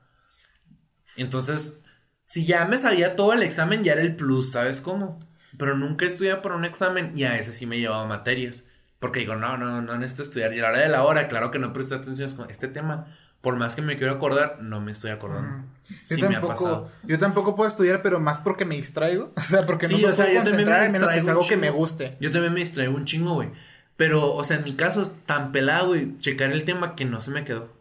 [1.23, 1.83] Entonces,
[2.25, 5.21] si ya me sabía todo el examen, ya era el plus, ¿sabes cómo?
[5.57, 8.65] Pero nunca he estudiado por un examen y a ese sí me he llevado materias.
[8.99, 10.53] Porque digo, no, no, no necesito estudiar.
[10.55, 13.07] Y a la hora de la hora, claro que no presté atención a este tema
[13.41, 15.69] por más que me quiero acordar, no me estoy acordando.
[16.09, 19.33] yo, tampoco, yo tampoco puedo estudiar, pero más porque me distraigo.
[19.37, 22.17] O sea, porque no me puedo concentrar, menos que es algo que me guste.
[22.21, 23.51] Yo también me distraigo un chingo, güey.
[23.97, 27.31] Pero, o sea, en mi caso, tan pelado, güey, checar el tema que no se
[27.31, 27.73] me quedó.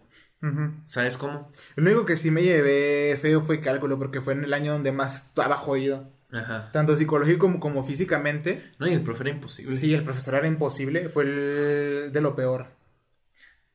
[0.88, 1.50] ¿Sabes cómo?
[1.76, 4.92] Lo único que sí me llevé feo fue cálculo, porque fue en el año donde
[4.92, 6.12] más estaba jodido.
[6.32, 6.72] Ajá.
[6.72, 8.72] Tanto psicológico como, como físicamente.
[8.80, 9.76] No, y el profesor era imposible.
[9.76, 11.10] Sí, el profesor era imposible.
[11.10, 12.68] Fue el de lo peor.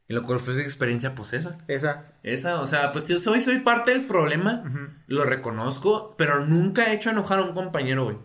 [0.08, 1.56] Y lo cual fue esa experiencia, pues esa.
[1.68, 2.12] Esa.
[2.22, 4.62] Esa, o sea, pues yo soy, soy parte del problema,
[5.06, 8.18] lo reconozco, pero nunca he hecho enojar a un compañero, güey.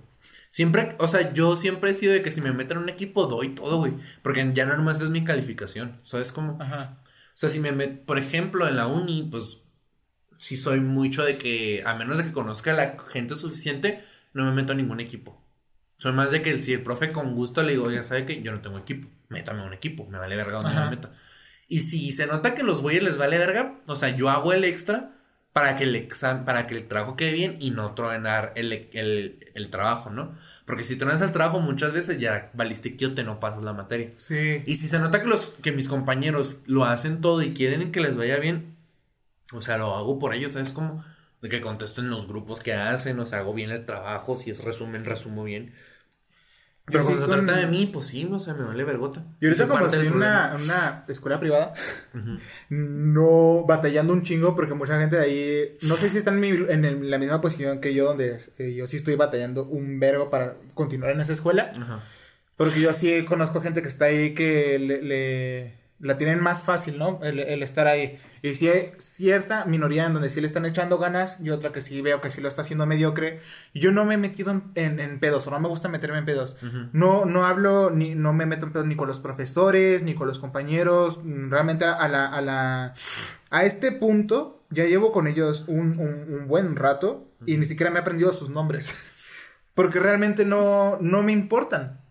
[0.49, 3.27] Siempre, o sea, yo siempre he sido de que si me meten en un equipo
[3.27, 3.93] doy todo, güey.
[4.21, 6.57] Porque ya no nomás es mi calificación, ¿sabes cómo?
[6.59, 6.97] Ajá.
[7.37, 9.59] O sea, si me met, por ejemplo, en la uni, pues
[10.39, 14.43] sí soy mucho de que, a menos de que conozca a la gente suficiente, no
[14.43, 15.39] me meto en ningún equipo.
[15.99, 18.51] Soy más de que si el profe con gusto le digo, ya sabe que yo
[18.51, 21.11] no tengo equipo, métame a un equipo, me vale verga donde me meta.
[21.67, 24.63] Y si se nota que los güeyes les vale verga, o sea, yo hago el
[24.63, 25.13] extra
[25.53, 28.89] para que el exam para que el trabajo quede bien y no tronar el,
[29.53, 30.35] el, trabajo, ¿no?
[30.67, 34.11] Porque si tronas el trabajo muchas veces ya valiste te no pasas la materia.
[34.17, 34.63] Sí.
[34.65, 38.01] Y si se nota que los que mis compañeros lo hacen todo y quieren que
[38.01, 38.75] les vaya bien,
[39.53, 40.73] o sea, lo hago por ellos, ¿sabes?
[40.73, 41.05] Como
[41.41, 44.51] de que contesto en los grupos que hacen, o sea, hago bien el trabajo, si
[44.51, 45.73] es resumen, resumo bien.
[46.89, 49.25] Pero cuando se trata de mí, pues sí, o sea, me vale vergota.
[49.41, 51.73] Y ahorita como estoy en una, una, escuela privada,
[52.69, 57.11] no batallando un chingo porque mucha gente de ahí, no sé si están en, en
[57.11, 61.11] la misma posición que yo, donde eh, yo sí estoy batallando un verbo para continuar
[61.11, 61.73] en esa escuela.
[62.55, 67.19] Porque yo sí conozco gente que está ahí que le la tienen más fácil, ¿no?
[67.23, 68.19] El, estar ahí.
[68.43, 71.81] Y si hay cierta minoría en donde sí le están echando ganas y otra que
[71.81, 73.41] sí veo que sí lo está haciendo mediocre.
[73.73, 76.57] yo no me he metido en, pedos o no me gusta meterme en pedos.
[76.93, 80.27] No no hablo ni no me meto en pedos ni con los profesores ni con
[80.27, 81.21] los compañeros.
[81.23, 82.93] Realmente a la a la
[83.49, 87.97] a este punto ya llevo con ellos un, un, buen rato y ni siquiera me
[87.97, 88.93] he aprendido sus nombres.
[89.73, 92.06] Porque realmente no no me importan.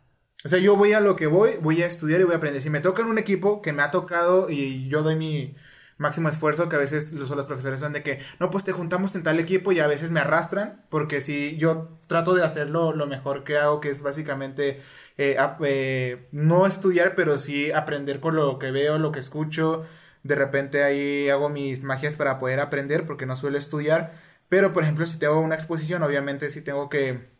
[0.46, 2.62] O sea, yo voy a lo que voy, voy a estudiar y voy a aprender.
[2.62, 5.56] Si me toca en un equipo que me ha tocado y yo doy mi,
[5.98, 9.14] máximo esfuerzo, que a veces los, los profesores son de que, no, pues te juntamos
[9.14, 13.06] en tal equipo y a veces me arrastran, porque si yo trato de hacerlo lo
[13.06, 14.82] mejor que hago, que es básicamente
[15.18, 19.84] eh, eh, no estudiar, pero sí aprender con lo que veo, lo que escucho.
[20.22, 24.14] De repente ahí hago mis magias para poder aprender, porque no suelo estudiar.
[24.48, 27.35] Pero, por ejemplo, si tengo una exposición, obviamente sí tengo que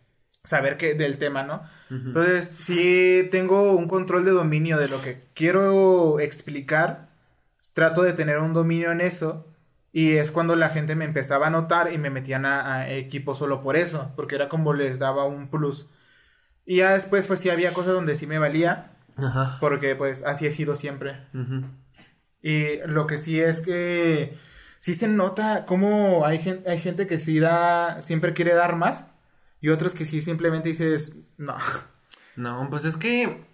[0.47, 1.63] saber que, del tema, ¿no?
[1.91, 7.09] Entonces, sí tengo un control de dominio de lo que quiero explicar.
[7.75, 9.47] Trato de tener un dominio en eso.
[9.93, 13.35] Y es cuando la gente me empezaba a notar y me metían a, a equipo
[13.35, 15.87] solo por eso, porque era como les daba un plus.
[16.65, 19.57] Y ya después, pues sí había cosas donde sí me valía, Ajá.
[19.61, 21.17] porque pues así he sido siempre.
[22.43, 24.37] Y lo que sí es que
[24.81, 29.07] sí se nota cómo hay, gen- hay gente que sí da, siempre quiere dar más,
[29.61, 31.57] y otros que sí simplemente dices, no.
[32.37, 33.45] No, pues es que.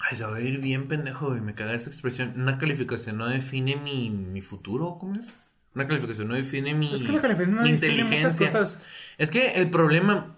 [0.00, 2.34] Ay, se va a ir bien pendejo y me caga esa expresión.
[2.40, 5.36] Una calificación no define mi, mi futuro, ¿cómo es?
[5.74, 8.78] Una calificación no define mi, Es que la calificación no mi define muchas cosas.
[9.16, 10.36] Es que el problema,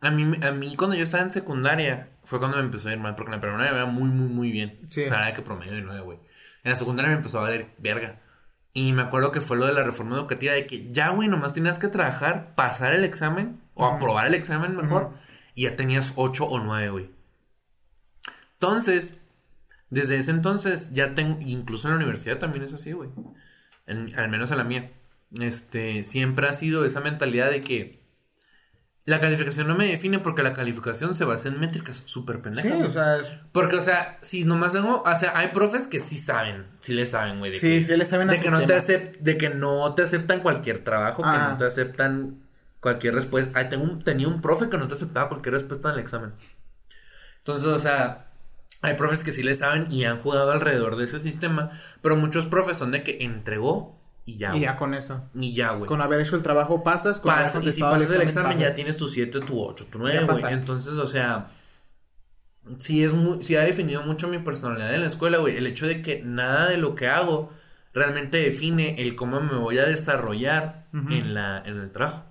[0.00, 2.98] a mí, a mí cuando yo estaba en secundaria, fue cuando me empezó a ir
[2.98, 4.80] mal, porque en la primaria me iba muy, muy, muy bien.
[4.90, 5.04] Sí.
[5.04, 6.18] O sea, era que promedio de nueve, güey.
[6.64, 8.20] En la secundaria me empezó a valer verga.
[8.74, 11.52] Y me acuerdo que fue lo de la reforma educativa, de que ya, güey, nomás
[11.52, 15.12] tenías que trabajar, pasar el examen, o aprobar el examen mejor,
[15.54, 17.10] y ya tenías ocho o nueve, güey.
[18.54, 19.20] Entonces,
[19.90, 23.10] desde ese entonces, ya tengo, incluso en la universidad también es así, güey.
[23.86, 24.90] Al menos en la mía.
[25.38, 28.01] Este, siempre ha sido esa mentalidad de que
[29.04, 32.72] la calificación no me define porque la calificación se basa en métricas súper Sí, pendejas.
[32.74, 32.82] güey.
[32.84, 36.18] o sea, es- Porque, o sea, si nomás tengo, o sea, hay profes que sí
[36.18, 38.60] saben, sí le saben, güey, sí, que, sí le saben a de su que no
[38.60, 38.80] te tema.
[38.80, 41.48] acep- de que no te aceptan cualquier trabajo, que Ah.
[41.52, 42.42] no te aceptan
[42.80, 43.58] cualquier respuesta.
[43.58, 46.32] Ay, tengo un- tenía un profe que no te aceptaba cualquier respuesta en el examen.
[47.38, 48.26] Entonces, o sea,
[48.82, 51.70] hay profes que sí le saben y han jugado alrededor de ese sistema,
[52.02, 55.28] pero muchos profes son de que entregó y ya, Y ya con eso.
[55.34, 55.86] Y ya, güey.
[55.88, 58.74] Con haber hecho el trabajo pasas, con haber y si pasas el examen ya pasas.
[58.76, 60.28] tienes tu 7, tu 8, tu 9, Ya güey.
[60.34, 60.54] pasaste.
[60.54, 61.48] Entonces, o sea,
[62.78, 65.56] sí es muy, sí ha definido mucho mi personalidad en la escuela, güey.
[65.56, 67.52] El hecho de que nada de lo que hago
[67.92, 72.24] realmente define el cómo me voy a desarrollar en la, en el trabajo.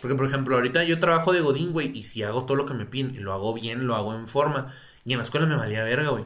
[0.00, 2.74] Porque, por ejemplo, ahorita yo trabajo de Godín, güey, y si hago todo lo que
[2.74, 4.72] me piden, lo hago bien, lo hago en forma,
[5.04, 6.24] y en la escuela me valía verga, güey.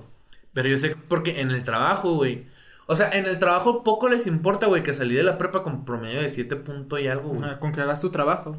[0.53, 2.47] Pero yo sé porque en el trabajo, güey.
[2.87, 5.85] O sea, en el trabajo poco les importa, güey, que salí de la prepa con
[5.85, 7.51] promedio de 7 puntos y algo, güey.
[7.51, 8.57] Ah, Con que hagas tu trabajo.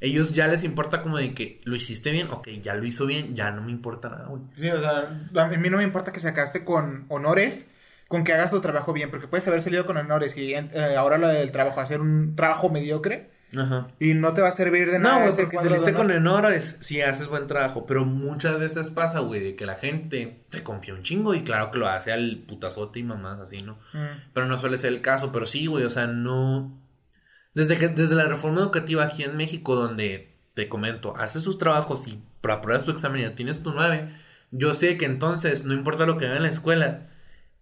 [0.00, 3.34] Ellos ya les importa como de que lo hiciste bien, ok, ya lo hizo bien,
[3.34, 4.42] ya no me importa nada, güey.
[4.54, 7.70] Sí, o sea, a mí no me importa que sacaste con honores,
[8.06, 11.16] con que hagas tu trabajo bien, porque puedes haber salido con honores y eh, ahora
[11.16, 13.88] lo del trabajo, hacer un trabajo mediocre Ajá.
[14.00, 15.20] y no te va a servir de nada.
[15.20, 19.40] No, güey, porque saliste con honores, sí haces buen trabajo, pero muchas veces pasa, güey,
[19.40, 23.00] de que la gente se confía un chingo y claro que lo hace al putazote
[23.00, 23.74] y mamás así, ¿no?
[23.92, 24.30] Mm.
[24.32, 26.80] Pero no suele ser el caso, pero sí, güey, o sea, no...
[27.54, 32.06] Desde que desde la reforma educativa aquí en México, donde te comento, haces tus trabajos
[32.08, 34.12] y apruebas tu examen y ya tienes tu 9,
[34.50, 37.08] yo sé que entonces, no importa lo que haga en la escuela,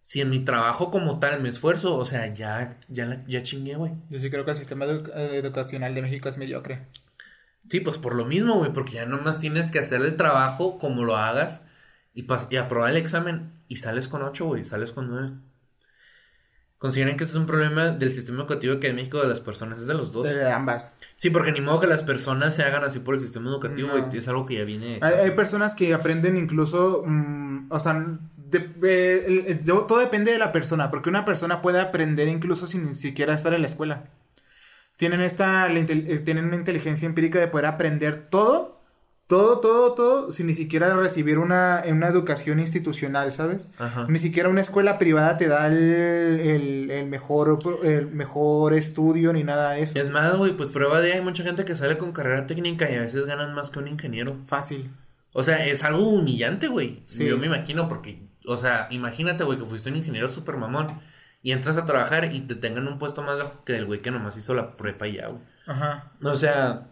[0.03, 3.92] si en mi trabajo como tal me esfuerzo, o sea, ya, ya, ya chingué, güey.
[4.11, 6.86] Yo sí creo que el sistema edu- eh, educacional de México es mediocre.
[7.68, 11.05] Sí, pues por lo mismo, güey, porque ya nomás tienes que hacer el trabajo como
[11.05, 11.62] lo hagas
[12.14, 15.32] y, y aprobar el examen y sales con 8, güey, sales con 9.
[16.78, 19.78] ¿Consideran que ese es un problema del sistema educativo que en México de las personas?
[19.78, 20.24] Es de los dos.
[20.24, 20.92] De ambas.
[21.14, 24.05] Sí, porque ni modo que las personas se hagan así por el sistema educativo, No.
[24.05, 24.98] güey, es algo que ya viene...
[25.00, 28.05] Hay, hay personas que aprenden incluso, mm, o sea,
[28.59, 32.88] de- eh, de- todo depende de la persona, porque una persona puede aprender incluso sin
[32.90, 34.05] ni siquiera estar en la escuela.
[34.96, 38.80] Tienen esta, la eh, tienen una inteligencia empírica de poder aprender todo,
[39.26, 43.68] todo, todo, todo, sin ni siquiera recibir una, una educación institucional, ¿sabes?
[43.78, 44.05] Ajá.
[44.09, 49.42] Ni siquiera una escuela privada te da el, el- el mejor, el mejor estudio ni
[49.42, 49.98] nada de eso.
[49.98, 52.94] Es más, güey, pues prueba de hay mucha gente que sale con carrera técnica y
[52.96, 54.36] a veces ganan más que un ingeniero.
[54.46, 54.90] Fácil.
[55.33, 57.03] O sea, es algo humillante, güey.
[57.07, 57.24] Sí.
[57.26, 61.00] Yo me imagino porque, o sea, imagínate, güey, que fuiste un ingeniero super mamón
[61.42, 64.10] y entras a trabajar y te tengan un puesto más bajo que el güey que
[64.10, 65.42] nomás hizo la prepa y ya, güey.
[65.66, 66.12] Ajá.
[66.22, 66.88] O sea,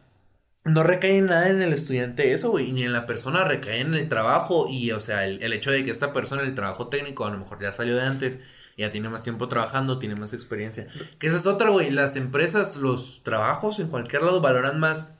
[0.64, 3.94] no recae en nada en el estudiante eso, güey, ni en la persona, recae en
[3.94, 7.24] el trabajo y, o sea, el, el hecho de que esta persona, el trabajo técnico,
[7.24, 8.38] a lo mejor ya salió de antes,
[8.76, 10.88] ya tiene más tiempo trabajando, tiene más experiencia.
[11.18, 15.14] Que esa es otra, güey, las empresas, los trabajos en cualquier lado valoran más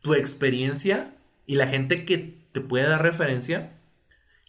[0.00, 1.14] tu experiencia
[1.46, 3.72] y la gente que te puede dar referencia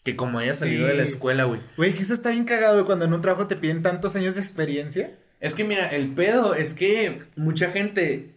[0.05, 0.91] que como haya salido Sí.
[0.91, 1.59] de la escuela, güey.
[1.75, 4.39] Güey, que eso está bien cagado cuando en un trabajo te piden tantos años de
[4.41, 5.11] experiencia.
[5.41, 8.29] Es que mira, el pedo es que mucha gente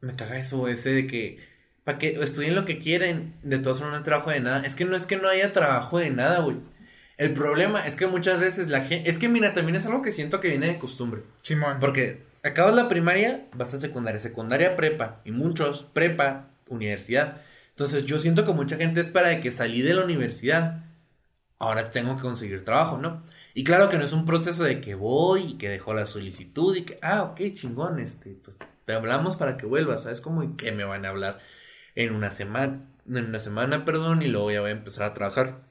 [0.00, 1.38] me caga eso, ese de que
[1.84, 4.62] para que estudien lo que quieren, de todos formas no hay trabajo de nada.
[4.66, 6.56] Es que no es que no haya trabajo de nada, güey.
[7.16, 9.08] El problema es que muchas veces la gente.
[9.08, 11.22] Es que mira, también es algo que siento que viene de costumbre.
[11.42, 11.78] Simón.
[11.78, 15.20] Porque acabas la primaria, vas a secundaria, secundaria prepa.
[15.24, 17.40] Y muchos, prepa, universidad.
[17.72, 20.84] Entonces yo siento que mucha gente espera de que salí de la universidad.
[21.58, 23.22] Ahora tengo que conseguir trabajo, ¿no?
[23.54, 26.76] Y claro que no es un proceso de que voy y que dejo la solicitud
[26.76, 30.42] y que, ah, ok, chingón, este, pues te hablamos para que vuelvas, ¿sabes cómo?
[30.42, 31.40] Y que me van a hablar
[31.94, 35.62] en una semana, en una semana, perdón, y luego ya voy a empezar a trabajar.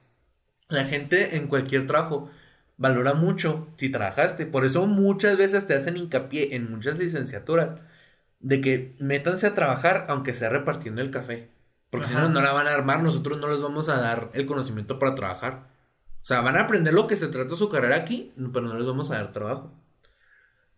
[0.69, 2.29] La gente en cualquier trabajo
[2.77, 4.45] valora mucho si trabajaste.
[4.45, 7.79] Por eso muchas veces te hacen hincapié en muchas licenciaturas
[8.39, 11.49] de que métanse a trabajar aunque sea repartiendo el café.
[11.91, 14.45] Porque si no, no la van a armar, nosotros no les vamos a dar el
[14.45, 15.67] conocimiento para trabajar.
[16.21, 18.87] O sea, van a aprender lo que se trata su carrera aquí, pero no les
[18.87, 19.73] vamos a dar trabajo.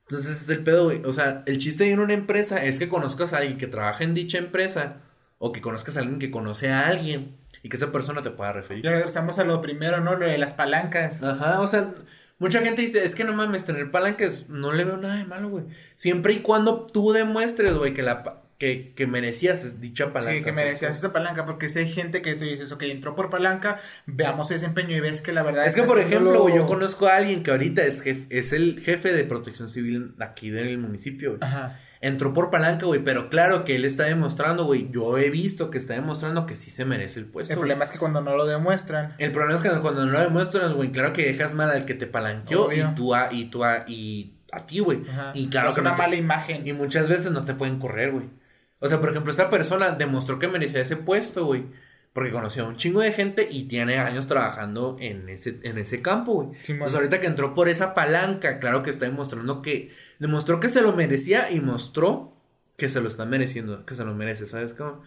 [0.07, 1.03] Entonces es el pedo, güey.
[1.05, 3.67] O sea, el chiste de ir a una empresa es que conozcas a alguien que
[3.67, 5.01] trabaja en dicha empresa
[5.37, 8.51] o que conozcas a alguien que conoce a alguien y que esa persona te pueda
[8.51, 8.83] referir.
[8.83, 10.15] Ya regresamos a lo primero, ¿no?
[10.15, 11.21] Lo de las palancas.
[11.21, 11.93] Ajá, o sea,
[12.39, 15.49] mucha gente dice, es que no mames, tener palancas no le veo nada de malo,
[15.49, 15.65] güey.
[15.95, 20.37] Siempre y cuando tú demuestres, güey, que la que, que merecías dicha palanca.
[20.37, 23.29] Sí, que merecías esa palanca, porque si hay gente que tú dices, ok, entró por
[23.29, 27.07] palanca, veamos ese desempeño y ves que la verdad es, que, por ejemplo, yo conozco
[27.07, 31.31] a alguien que ahorita es, jefe, es el jefe de protección civil aquí del municipio,
[31.31, 31.39] güey.
[31.41, 31.77] Ajá.
[31.99, 35.77] Entró por palanca, güey, pero claro que él está demostrando, güey, yo he visto que
[35.77, 37.53] está demostrando que sí se merece el puesto.
[37.53, 39.13] El problema es que cuando no lo demuestran.
[39.17, 41.95] El problema es que cuando no lo demuestran, güey, claro que dejas mal al que
[41.95, 45.01] te palanqueó y tú a, y tú a, y a ti, güey.
[45.33, 46.65] Y claro es una mala imagen.
[46.65, 48.29] Y muchas veces no te pueden correr, güey.
[48.83, 51.67] O sea, por ejemplo, esta persona demostró que merecía ese puesto, güey.
[52.11, 56.01] Porque conoció a un chingo de gente y tiene años trabajando en ese, en ese
[56.01, 56.49] campo, güey.
[56.63, 59.93] Sí, pues ahorita que entró por esa palanca, claro que está demostrando que.
[60.19, 62.35] Demostró que se lo merecía y mostró
[62.75, 65.01] que se lo está mereciendo, que se lo merece, ¿sabes cómo?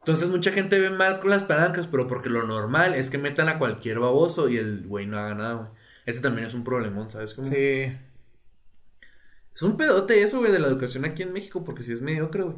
[0.00, 3.48] Entonces mucha gente ve mal con las palancas, pero porque lo normal es que metan
[3.48, 5.68] a cualquier baboso y el güey no haga nada, güey.
[6.04, 7.48] Ese también es un problemón, ¿sabes cómo?
[7.48, 7.96] Sí.
[9.54, 12.42] Es un pedote eso, güey, de la educación aquí en México, porque si es mediocre,
[12.42, 12.56] güey.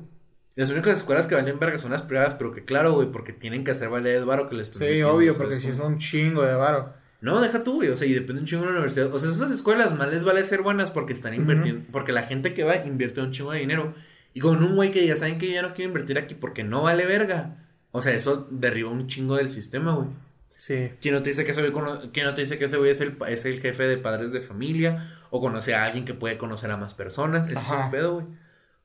[0.57, 3.65] Las únicas escuelas que valen verga son las privadas, pero que claro, güey, porque tienen
[3.65, 6.55] que hacer valer el varo que les Sí, obvio, porque si es un chingo de
[6.55, 6.93] varo.
[7.21, 9.15] No, deja tú, güey, o sea, y depende un chingo de la universidad.
[9.15, 12.55] O sea, esas escuelas más les vale ser buenas porque están invirtiendo, porque la gente
[12.55, 13.95] que va invierte un chingo de dinero.
[14.33, 16.83] Y con un güey que ya saben que ya no quiere invertir aquí porque no
[16.83, 17.57] vale verga.
[17.93, 20.09] O sea, eso derriba un chingo del sistema, güey.
[20.57, 20.91] Sí.
[21.01, 23.17] ¿Quién no te dice que ese güey, no te dice que ese güey es el,
[23.29, 25.19] es el jefe de padres de familia?
[25.31, 27.49] O conoce a alguien que puede conocer a más personas.
[27.49, 28.27] Eso es un pedo, güey.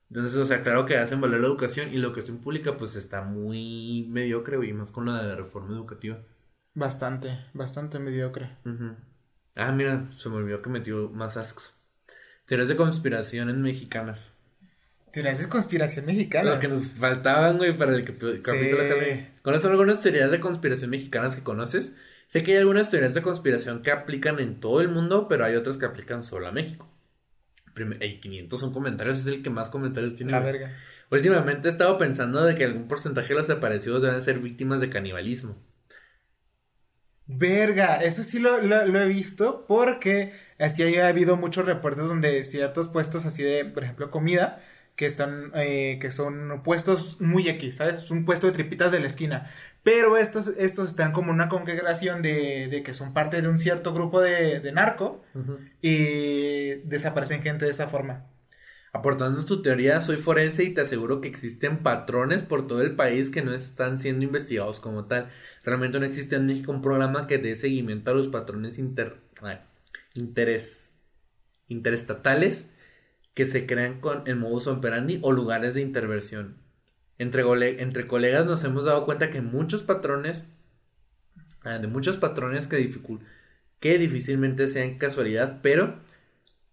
[0.08, 3.22] Entonces, o sea, claro que hacen valer la educación y la educación pública pues está
[3.22, 6.22] muy mediocre, güey, más con la de reforma educativa.
[6.74, 8.50] Bastante, bastante mediocre.
[9.56, 11.74] Ah, mira, se me olvidó que metió más asks.
[12.46, 14.36] Teorías de conspiraciones mexicanas.
[15.12, 16.50] Teorías de conspiración mexicanas.
[16.50, 18.36] Las que nos faltaban, güey, para el capítulo.
[18.40, 19.26] Sí.
[19.42, 21.96] ¿Conoces algunas teorías de conspiración mexicanas que conoces?
[22.28, 25.56] Sé que hay algunas teorías de conspiración que aplican en todo el mundo, pero hay
[25.56, 26.92] otras que aplican solo a México.
[28.00, 30.32] Ey, 500 son comentarios, es el que más comentarios tiene.
[30.32, 30.76] La verga.
[31.10, 34.90] Últimamente he estado pensando de que algún porcentaje de los desaparecidos deben ser víctimas de
[34.90, 35.56] canibalismo.
[37.28, 43.26] Verga, eso sí lo, he visto porque así ha habido muchos reportes donde ciertos puestos
[43.26, 44.62] así de, por ejemplo, comida,
[44.94, 48.04] que están, eh, que son puestos muy X, ¿sabes?
[48.04, 49.50] Es un puesto de tripitas de la esquina.
[49.86, 53.94] Pero estos, estos están como una congregación de, de que son parte de un cierto
[53.94, 55.22] grupo de, de narco
[55.80, 58.26] y desaparecen gente de esa forma.
[58.92, 63.30] Aportando tu teoría, soy forense y te aseguro que existen patrones por todo el país
[63.30, 65.30] que no están siendo investigados como tal.
[65.62, 69.20] Realmente no existe en México un programa que dé seguimiento a los patrones inter,
[70.14, 70.94] interés,
[71.68, 72.68] interestatales
[73.34, 76.65] que se crean con el modus operandi o lugares de intervención.
[77.18, 80.46] Entre, entre colegas nos hemos dado cuenta que muchos patrones,
[81.62, 82.92] ah, de muchos patrones que,
[83.80, 86.00] que difícilmente sean casualidad, pero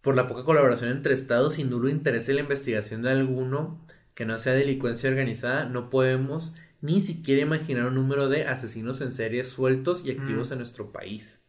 [0.02, 4.26] por la poca colaboración entre estados, sin duda interés en la investigación de alguno que
[4.26, 9.46] no sea delincuencia organizada, no podemos ni siquiera imaginar un número de asesinos en serie
[9.46, 10.54] sueltos y activos mm.
[10.54, 11.42] en nuestro país.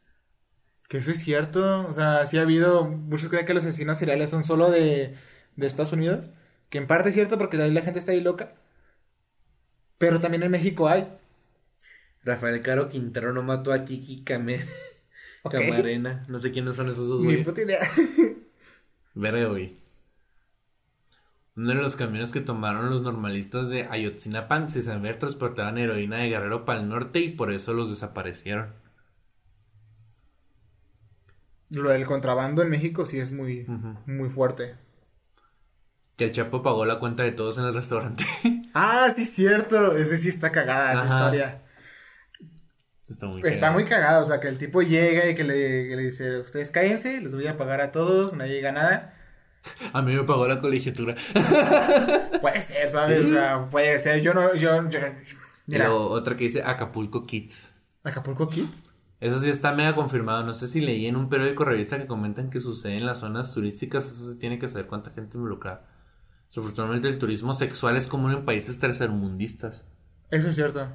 [0.88, 1.88] Que eso es cierto.
[1.88, 2.84] O sea, sí ha habido.
[2.84, 5.16] Muchos creen que los asesinos seriales son solo de,
[5.56, 6.26] de Estados Unidos.
[6.70, 8.54] Que en parte es cierto porque ahí la gente está ahí loca.
[10.08, 11.08] Pero también en México hay.
[12.22, 16.24] Rafael Caro Quintero no mató a Kiki Camarena.
[16.28, 17.40] No sé quiénes son esos dos güeyes.
[17.40, 17.80] Ni puta idea.
[19.14, 19.74] Verga, güey.
[21.56, 26.30] Uno de los caminos que tomaron los normalistas de Ayotzinapa se saber transportaban heroína de
[26.30, 28.72] Guerrero para el norte y por eso los desaparecieron.
[31.70, 33.66] Lo del contrabando en México sí es muy,
[34.06, 34.74] muy fuerte.
[36.16, 38.24] Que el Chapo pagó la cuenta de todos en el restaurante.
[38.74, 39.96] ah, sí, cierto.
[39.96, 41.62] Ese sí está cagada, esa historia.
[43.08, 45.96] Está muy Está muy cagado, o sea, que el tipo llega y que le, que
[45.96, 49.14] le dice, ustedes cállense, les voy a pagar a todos, nadie diga nada.
[49.92, 51.14] A mí me pagó la colegiatura.
[52.40, 53.22] Puede ser, ¿sabes?
[53.22, 53.30] Sí.
[53.30, 55.00] O sea, puede ser, yo no, yo, yo
[55.66, 57.72] mira, luego otra que dice Acapulco Kids.
[58.02, 58.84] Acapulco Kids.
[59.20, 60.44] Eso sí está mega confirmado.
[60.44, 63.52] No sé si leí en un periódico revista que comentan que sucede en las zonas
[63.54, 64.04] turísticas.
[64.04, 65.86] Eso se tiene que saber cuánta gente involucrada.
[66.54, 69.84] Desafortunadamente el turismo sexual es común en países tercermundistas.
[70.30, 70.86] Eso es cierto.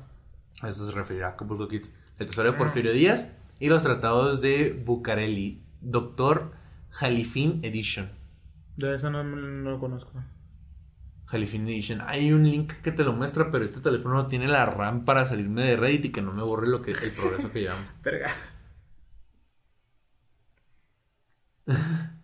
[0.62, 1.94] A eso se refiere a Acapulco Kids.
[2.18, 3.30] El tesoro de Porfirio Díaz
[3.60, 5.62] y los tratados de Bucareli.
[5.82, 6.54] Doctor
[6.92, 8.10] Jalifin Edition.
[8.78, 10.24] De eso no, no lo conozco.
[11.26, 12.00] Jalifin Edition.
[12.08, 15.26] Hay un link que te lo muestra, pero este teléfono no tiene la RAM para
[15.26, 17.86] salirme de Reddit y que no me borre lo que el progreso que llevamos.
[18.02, 18.32] Verga.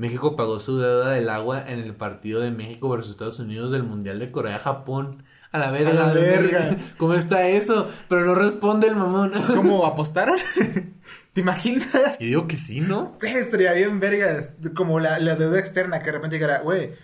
[0.00, 3.82] México pagó su deuda del agua en el partido de México versus Estados Unidos del
[3.82, 5.24] Mundial de Corea-Japón.
[5.52, 5.90] A la verga.
[5.90, 6.78] A la verga.
[6.96, 7.86] ¿Cómo está eso?
[8.08, 9.32] Pero no responde el mamón.
[9.54, 10.38] ¿Cómo apostaron?
[11.34, 12.18] ¿Te imaginas?
[12.18, 13.18] Y digo que sí, ¿no?
[13.20, 14.56] Estaría bien vergas.
[14.74, 16.94] Como la, la deuda externa que de repente dijera, güey,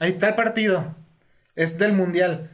[0.00, 0.94] ahí está el partido.
[1.56, 2.52] Es del mundial.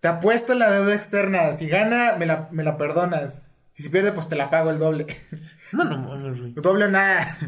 [0.00, 1.54] Te apuesto la deuda externa.
[1.54, 3.42] Si gana, me la, me la perdonas.
[3.76, 5.06] Y si pierde, pues te la pago el doble.
[5.70, 6.54] No, no mames, güey.
[6.54, 7.38] doble o nada.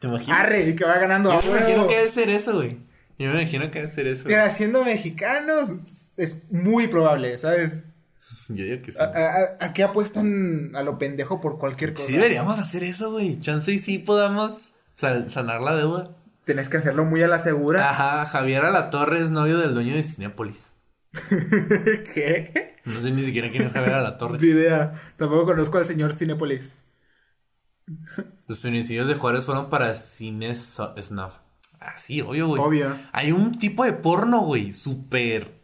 [0.00, 0.38] ¿Te imaginas?
[0.40, 2.78] Arre, y que va ganando Yo a me imagino que debe ser eso, güey.
[3.18, 4.24] Yo me imagino que debe ser eso.
[4.24, 4.36] güey.
[4.36, 5.74] Mira, siendo mexicanos,
[6.16, 7.82] es muy probable, ¿sabes?
[8.48, 8.98] Yo digo que sí.
[9.00, 12.06] A- a- a- Aquí apuestan a lo pendejo por cualquier cosa.
[12.08, 13.40] Sí deberíamos hacer eso, güey.
[13.40, 16.10] Chance y sí podamos sal- sanar la deuda.
[16.44, 17.90] Tenés que hacerlo muy a la segura.
[17.90, 20.72] Ajá, Javier Alatorre es novio del dueño de Cinépolis.
[22.14, 22.76] ¿Qué?
[22.84, 24.38] No sé ni siquiera quién es Javier Alatorre.
[24.38, 24.92] Ni idea.
[25.16, 26.76] Tampoco conozco al señor Cinépolis.
[28.46, 31.34] Los feminicidios de Juárez fueron para Cine So- Snuff.
[31.80, 32.60] Ah, sí, obvio, güey.
[32.62, 32.96] Obvio.
[33.12, 35.60] Hay un tipo de porno, güey, súper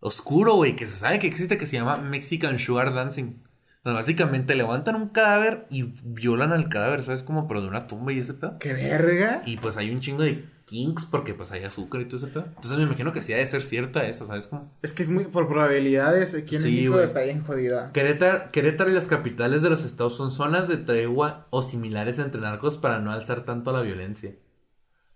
[0.00, 3.43] oscuro, güey, que se sabe que existe que se llama Mexican Sugar Dancing.
[3.84, 7.22] Donde básicamente levantan un cadáver y violan al cadáver, ¿sabes?
[7.22, 8.58] Como pero de una tumba y ese pedo.
[8.58, 9.42] ¿Qué verga?
[9.44, 12.46] Y pues hay un chingo de kinks porque pues hay azúcar y todo ese pedo.
[12.46, 14.46] Entonces me imagino que sí ha de ser cierta esa, ¿sabes?
[14.46, 16.34] Como Es que es muy por probabilidades.
[16.34, 17.92] Aquí en Sí, México está bien jodida.
[17.92, 22.40] Querétaro, Querétaro y las capitales de los estados son zonas de tregua o similares entre
[22.40, 24.32] narcos para no alzar tanto la violencia.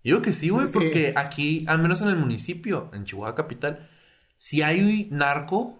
[0.03, 0.73] Yo que sí, güey, Sí.
[0.75, 3.89] porque aquí, al menos en el municipio, en Chihuahua capital,
[4.37, 5.78] sí hay narco,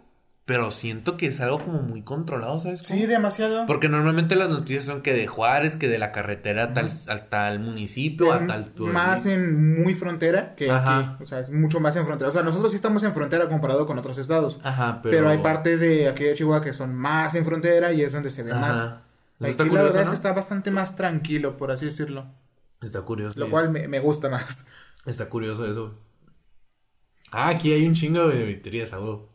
[0.49, 2.81] pero siento que es algo como muy controlado, ¿sabes?
[2.81, 2.99] cómo?
[2.99, 3.67] Sí, demasiado.
[3.67, 7.17] Porque normalmente las noticias son que de Juárez, que de la carretera a tal, a
[7.29, 8.91] tal municipio, a En- tal pueblo.
[8.95, 10.97] más en muy frontera que Ajá.
[11.13, 11.23] aquí.
[11.23, 12.29] O sea, es mucho más en frontera.
[12.29, 14.59] O sea, nosotros sí estamos en frontera comparado con otros estados.
[14.63, 15.17] Ajá, pero...
[15.17, 18.31] Pero, hay partes de aquí de Chihuahua que son más en frontera y es donde
[18.31, 18.59] se ve Ajá.
[18.59, 18.77] más.
[19.41, 20.11] Aquí está la curioso, verdad es ¿no?
[20.13, 22.25] que está bastante más tranquilo, por así decirlo.
[22.81, 23.39] Está curioso.
[23.39, 23.51] Lo sí.
[23.51, 24.65] cual me, me gusta más.
[25.05, 25.93] Está curioso eso.
[27.31, 29.29] Ah, aquí hay un chingo de teorías, a huevo.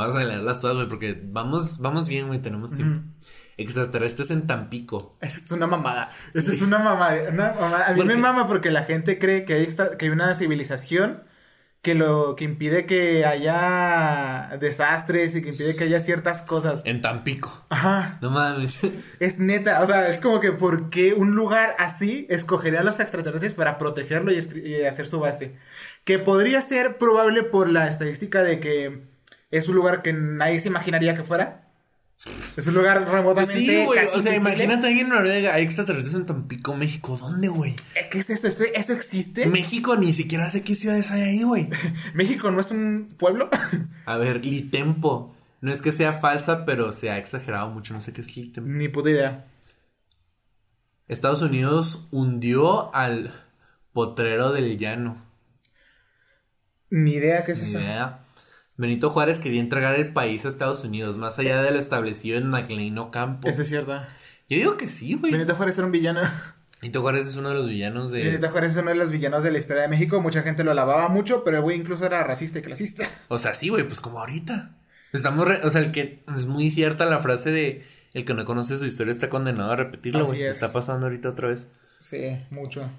[0.00, 3.02] Vamos a leerlas todas, güey, porque vamos, vamos bien, güey, tenemos tiempo.
[3.58, 5.18] Extraterrestres en Tampico.
[5.20, 6.10] Esa es una mamada.
[6.32, 7.30] Esa es una mamada.
[7.30, 7.86] una mamada.
[7.86, 8.20] A mí ¿Por me qué?
[8.20, 9.66] mama porque la gente cree que hay,
[9.98, 11.24] que hay una civilización
[11.82, 16.80] que lo que impide que haya desastres y que impide que haya ciertas cosas.
[16.84, 17.66] En Tampico.
[17.68, 18.18] Ajá.
[18.22, 18.78] No mames.
[19.20, 23.00] Es neta, o sea, es como que ¿por qué un lugar así escogería a los
[23.00, 25.56] extraterrestres para protegerlo y hacer su base?
[26.04, 29.09] Que podría ser probable por la estadística de que
[29.50, 31.66] es un lugar que nadie se imaginaría que fuera.
[32.56, 34.04] Es un lugar Pues remotamente sí, güey.
[34.14, 35.54] O sea, imagínate ahí en Noruega.
[35.54, 37.16] Hay extraterrestres en Tampico, México.
[37.18, 37.76] ¿Dónde, güey?
[37.94, 38.46] Eh, ¿Qué es eso?
[38.46, 39.46] ¿Eso, eso existe?
[39.46, 41.70] México ni siquiera sé qué ciudades hay ahí, güey.
[42.14, 43.48] ¿México no es un pueblo?
[44.04, 45.34] A ver, Litempo.
[45.62, 47.94] No es que sea falsa, pero se ha exagerado mucho.
[47.94, 48.68] No sé qué es Litempo.
[48.68, 49.46] Ni puta idea.
[51.08, 53.32] Estados Unidos hundió al
[53.92, 55.24] potrero del llano.
[56.90, 57.80] Ni idea qué es Ni eso.
[57.80, 58.20] idea.
[58.80, 62.46] Benito Juárez quería entregar el país a Estados Unidos, más allá de lo establecido en
[62.48, 63.48] Macleino Campo.
[63.48, 63.92] Eso es cierto.
[64.48, 65.32] Yo digo que sí, güey.
[65.32, 66.20] Benito Juárez era un villano.
[66.80, 68.24] Benito Juárez es uno de los villanos de.
[68.24, 70.20] Benito Juárez es uno de los villanos de la historia de México.
[70.22, 73.06] Mucha gente lo alababa mucho, pero güey incluso era racista y clasista.
[73.28, 74.76] O sea, sí, güey, pues como ahorita.
[75.12, 77.84] Estamos, re- o sea, el que es muy cierta la frase de
[78.14, 80.42] el que no conoce su historia está condenado a repetirlo, Así güey.
[80.44, 80.54] es.
[80.56, 81.68] Está pasando ahorita otra vez.
[82.00, 82.90] Sí, mucho.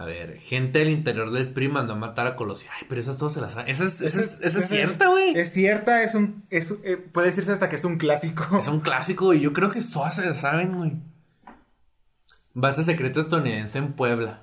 [0.00, 2.70] A ver, gente del interior del PRI mandó a matar a Colosio.
[2.74, 3.68] Ay, pero esas todas se las saben.
[3.68, 5.38] Esa es, esa es, esa es cierta, güey.
[5.38, 6.42] Es cierta, es un.
[6.48, 8.58] Es, eh, puede decirse hasta que es un clásico.
[8.58, 10.92] Es un clásico, y yo creo que todas se las saben, güey.
[12.54, 14.42] Base secreta estadounidense en Puebla.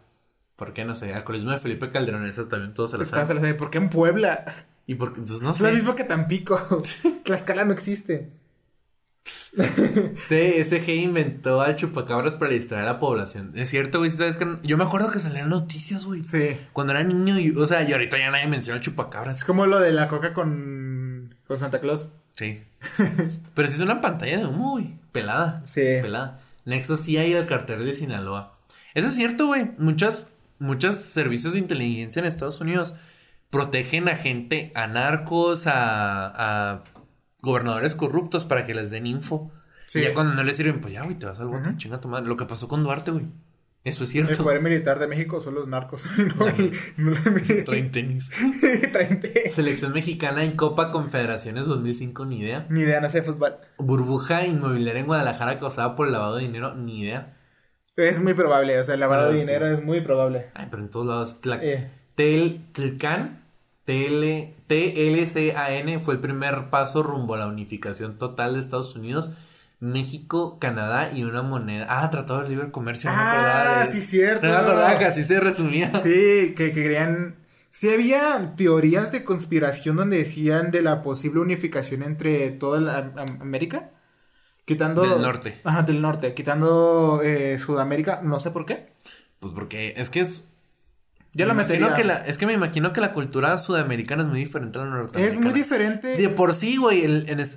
[0.57, 1.11] ¿Por qué no sé?
[1.13, 3.35] Alcoholismo de Felipe Calderón, esas también todos se las Está, se saben.
[3.38, 4.45] la sabe, ¿Por qué en Puebla?
[4.85, 5.73] Y porque, pues no Es lo sé.
[5.73, 6.59] mismo que Tampico.
[7.23, 8.29] Tlaxcala no existe.
[10.15, 13.51] CSG inventó al chupacabras para distraer a la población.
[13.55, 16.23] Es cierto, güey, ¿sabes que Yo me acuerdo que salían noticias, güey.
[16.23, 16.57] Sí.
[16.73, 19.43] Cuando era niño, y, o sea, y ahorita ya nadie menciona al Es chupacabras.
[19.43, 21.35] como lo de la coca con.
[21.47, 22.11] con Santa Claus.
[22.34, 22.63] Sí.
[23.55, 24.93] Pero sí es una pantalla de humo, güey.
[25.11, 25.61] Pelada.
[25.65, 25.81] Sí.
[26.01, 26.39] Pelada.
[26.65, 28.53] Nexo sí hay el cartel de Sinaloa.
[28.93, 29.71] Eso es cierto, güey.
[29.77, 30.29] Muchas,
[30.59, 32.93] muchos servicios de inteligencia en Estados Unidos
[33.49, 36.84] protegen a gente, a narcos, a, a
[37.41, 39.51] gobernadores corruptos para que les den info.
[39.85, 39.99] Sí.
[39.99, 41.77] Y ya cuando no les sirven, pues ya, güey, te vas al bote, Ujú.
[41.77, 42.27] chinga tu madre.
[42.27, 43.26] Lo que pasó con Duarte, güey.
[43.84, 44.43] Eso es El cierto.
[44.43, 46.05] poder militar de México son los narcos.
[46.38, 48.30] no, el- no el- Traen tenis.
[48.91, 49.49] Traen té.
[49.51, 52.65] Selección mexicana en Copa Confederaciones 2005, ni idea.
[52.69, 53.55] Ni idea, no sé fútbol.
[53.77, 57.38] Burbuja inmobiliaria en Guadalajara causada por el lavado de dinero, ni idea.
[57.95, 59.39] Es muy probable, o sea, el lavado de sí.
[59.39, 60.47] dinero es muy probable.
[60.53, 61.41] Ay, pero en todos lados.
[61.41, 61.89] Tla- Eh.
[62.15, 63.47] Tel- Tlcan,
[63.88, 69.31] TL, TLCAN fue el primer paso rumbo a la unificación total de Estados Unidos,
[69.80, 71.85] México, Canadá y una moneda.
[71.89, 73.09] Ah, Tratado de Libre Comercio.
[73.09, 74.45] no Ah, sí, cierto.
[74.45, 75.91] No me acordaba que así se resumía.
[76.01, 77.35] Sí, que, que querían...
[77.69, 83.41] Sí había teorías de conspiración donde decían de la posible unificación entre toda la Am-
[83.41, 83.91] América.
[84.65, 85.03] Quitando...
[85.03, 85.61] Del norte.
[85.64, 86.34] Ajá, del norte.
[86.34, 88.88] Quitando eh, Sudamérica, no sé por qué.
[89.39, 90.49] Pues porque es que es.
[91.38, 91.95] Ya lo me imagino metería.
[91.95, 94.89] que la, Es que me imagino que la cultura sudamericana es muy diferente a la
[94.89, 95.27] norteamericana.
[95.27, 96.18] Es muy diferente.
[96.18, 97.05] De por sí, güey,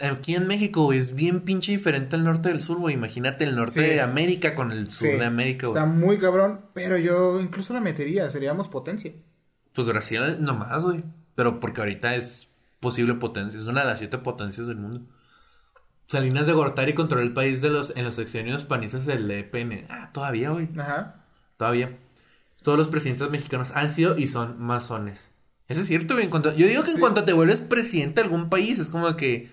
[0.02, 2.94] aquí en México, güey, es bien pinche diferente al norte del sur, güey.
[2.94, 3.81] Imagínate el norte Sí.
[3.81, 5.78] de América con el sur Sí, de América, güey.
[5.78, 9.12] Está muy cabrón, pero yo incluso la metería, seríamos potencia.
[9.73, 11.02] Pues Brasil nomás, güey.
[11.35, 12.51] Pero porque ahorita es
[12.81, 13.59] posible potencia.
[13.59, 15.02] Es una de las siete potencias del mundo.
[16.07, 19.86] Salinas de Gortari controló el país de los, en los sexenios panistas del EPN.
[19.89, 20.69] Ah, todavía, güey.
[20.77, 21.24] Ajá.
[21.57, 21.97] Todavía.
[22.62, 25.31] Todos los presidentes mexicanos han sido y son masones.
[25.69, 26.24] Eso es cierto, güey.
[26.24, 27.01] En cuanto- yo digo que en Sí.
[27.01, 29.49] cuanto te vuelves presidente de algún país, es como que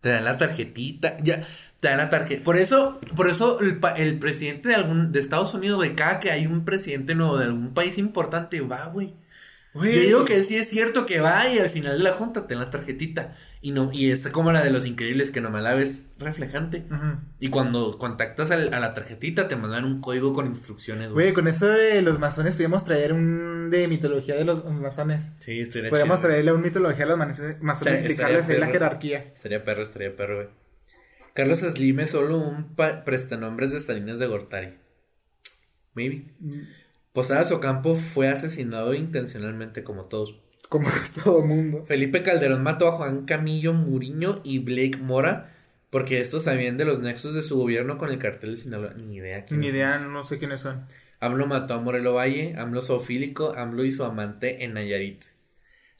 [0.00, 1.18] te dan la tarjetita.
[1.22, 1.42] Ya,
[1.80, 2.42] te dan la tarjeta.
[2.42, 6.46] Por eso, por eso el presidente de algún, de Estados Unidos, güey, cada que hay
[6.46, 9.14] un presidente nuevo de algún país importante, va, güey.
[9.74, 12.54] Yo digo que sí es cierto que va y al final de la junta te
[12.54, 13.36] dan la tarjetita.
[13.62, 16.84] Y no, y es como la de los increíbles que nomás la ves reflejante.
[17.40, 21.26] Y cuando contactas al- a la tarjetita te mandan un código con instrucciones, güey.
[21.26, 25.32] Güey, con eso de los masones podríamos traer un de mitología de los masones.
[25.40, 29.18] Sí, estaría Podríamos traerle un mitología a los masones, y explicarles ahí la jerarquía.
[29.36, 30.48] Estaría perro, estaría perro, güey.
[31.34, 32.74] Carlos Slim es solo un
[33.04, 34.74] prestanombres de Salinas de Gortari.
[35.94, 36.32] Maybe.
[37.12, 40.34] Posadas Ocampo fue asesinado intencionalmente como todos.
[40.70, 40.88] Como
[41.24, 41.84] todo mundo.
[41.84, 45.54] Felipe Calderón mató a Juan Camillo Muriño y Blake Mora
[45.90, 48.94] porque estos sabían de los nexos de su gobierno con el cartel de Sinaloa.
[48.94, 49.46] Ni idea.
[49.50, 49.66] Ni son.
[49.68, 50.86] idea, no sé quiénes son.
[51.20, 55.24] AMLO mató a Morelo Valle, AMLO zoofílico, AMLO y su amante en Nayarit.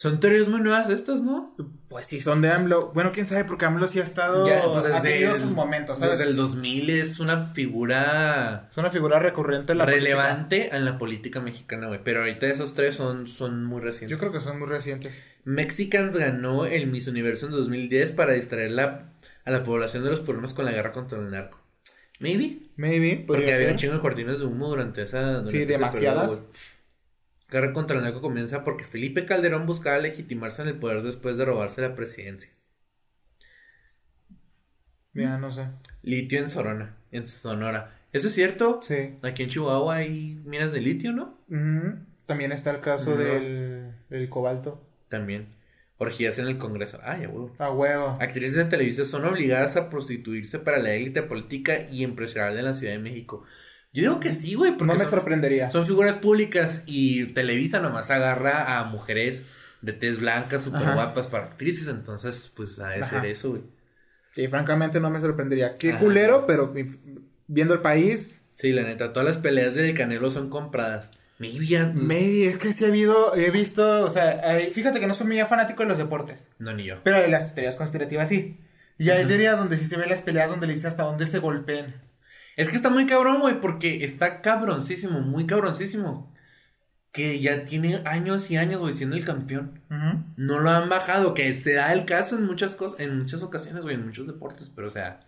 [0.02, 1.54] Son teorías muy nuevas estas, ¿no?
[1.88, 2.90] Pues sí, son de AMLO.
[2.94, 4.48] Bueno, quién sabe, porque AMLO sí ha estado.
[4.48, 6.16] Ya, pues, ha desde tenido el- sus momentos, ¿sabes?
[6.16, 10.96] Desde el 2000 es una figura Es una figura recurrente en la relevante en la
[10.96, 12.00] política mexicana, güey.
[12.02, 14.10] Pero ahorita esos tres son, son muy recientes.
[14.10, 15.22] Yo creo que son muy recientes.
[15.44, 19.12] Mexicans ganó el Miss Universo en 2010 para distraer la-
[19.44, 21.58] a la población de los problemas con la guerra contra el narco.
[22.20, 22.58] Maybe.
[22.76, 25.20] Maybe, Porque había un chingo de cortinas de humo durante esa.
[25.32, 26.30] durante Sí, demasiadas.
[26.30, 26.52] periodo.
[27.50, 31.44] Guerra contra el narco comienza porque Felipe Calderón buscaba legitimarse en el poder después de
[31.44, 32.52] robarse la presidencia.
[35.12, 35.68] Ya, no sé.
[36.02, 36.96] Litio en Sonora.
[37.10, 37.96] En Sonora.
[38.12, 38.80] ¿Eso es cierto?
[38.82, 39.16] Sí.
[39.22, 41.38] Aquí en Chihuahua hay minas de litio, ¿no?
[41.48, 41.98] Ujú.
[42.26, 44.86] También está el caso del cobalto.
[45.08, 45.48] También.
[45.98, 46.98] Orgías en el Congreso.
[47.02, 47.54] Ay, a huevo.
[47.58, 48.16] A huevo.
[48.20, 52.74] Actrices de televisión son obligadas a prostituirse para la élite política y empresarial de la
[52.74, 53.44] Ciudad de México.
[53.92, 55.70] Yo digo que sí, güey, No me son, sorprendería.
[55.70, 59.44] son figuras públicas y Televisa nomás agarra a mujeres
[59.82, 63.62] de tez blanca, súper guapas para actrices, entonces pues ha de ser eso, güey.
[64.36, 65.76] Y francamente no me sorprendería.
[65.76, 65.98] Qué Ajá.
[65.98, 66.72] culero, pero
[67.48, 68.42] viendo el país.
[68.52, 71.10] Sí, la neta, todas las peleas del Canelo son compradas.
[71.38, 75.06] Maybe pues, Maybe, es que sí ha habido, he visto, o sea, hay- fíjate que
[75.06, 76.96] no soy muy fanático de los deportes, No, ni yo.
[77.02, 78.58] pero de las teorías conspirativas sí.
[78.98, 81.38] Y hay teorías donde sí se ven las peleas donde le dice hasta dónde se
[81.38, 81.94] golpeen.
[82.56, 86.34] Es que está muy cabrón, güey, porque está cabroncísimo, muy cabroncísimo.
[87.12, 89.82] Que ya tiene años y años, güey, siendo el campeón.
[90.36, 93.82] No lo han bajado, que se da el caso en muchas cosas, en muchas ocasiones,
[93.82, 95.20] güey, en muchos deportes, pero o sea.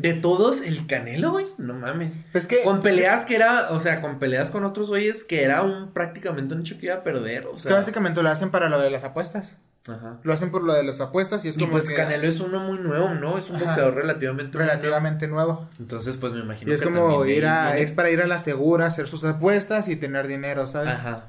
[0.00, 2.14] De todos, el Canelo, güey, no mames.
[2.32, 5.62] Pues que Con peleas que era, o sea, con peleas con otros güeyes que era
[5.62, 7.70] un prácticamente un hecho que iba a perder, o es sea.
[7.70, 9.56] que básicamente lo hacen para lo de las apuestas.
[9.86, 10.18] Ajá.
[10.22, 12.38] Lo hacen por lo de las apuestas y es Y como pues que Canelo es
[12.40, 13.38] uno muy nuevo, ¿no?
[13.38, 13.64] Es un Ajá.
[13.66, 14.70] boxeador relativamente nuevo.
[14.70, 15.68] relativamente nuevo.
[15.78, 18.38] Entonces, pues me imagino Y es que como ir a, es para ir a la
[18.38, 20.90] segura, hacer sus apuestas y tener dinero, ¿sabes?
[20.90, 21.24] Ajá.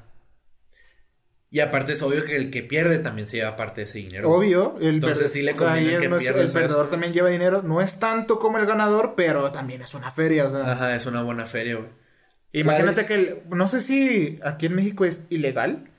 [1.54, 4.30] Y aparte es obvio que el que pierde también se lleva parte de ese dinero.
[4.30, 7.60] Obvio, el, Entonces sí le o sea, conviene es que el perdedor también lleva dinero,
[7.62, 10.72] no es tanto como el ganador, pero también es una feria, o sea.
[10.72, 11.90] Ajá, es una buena feria, güey.
[12.52, 15.90] Imagínate que, el- no sé si aquí en México es ilegal,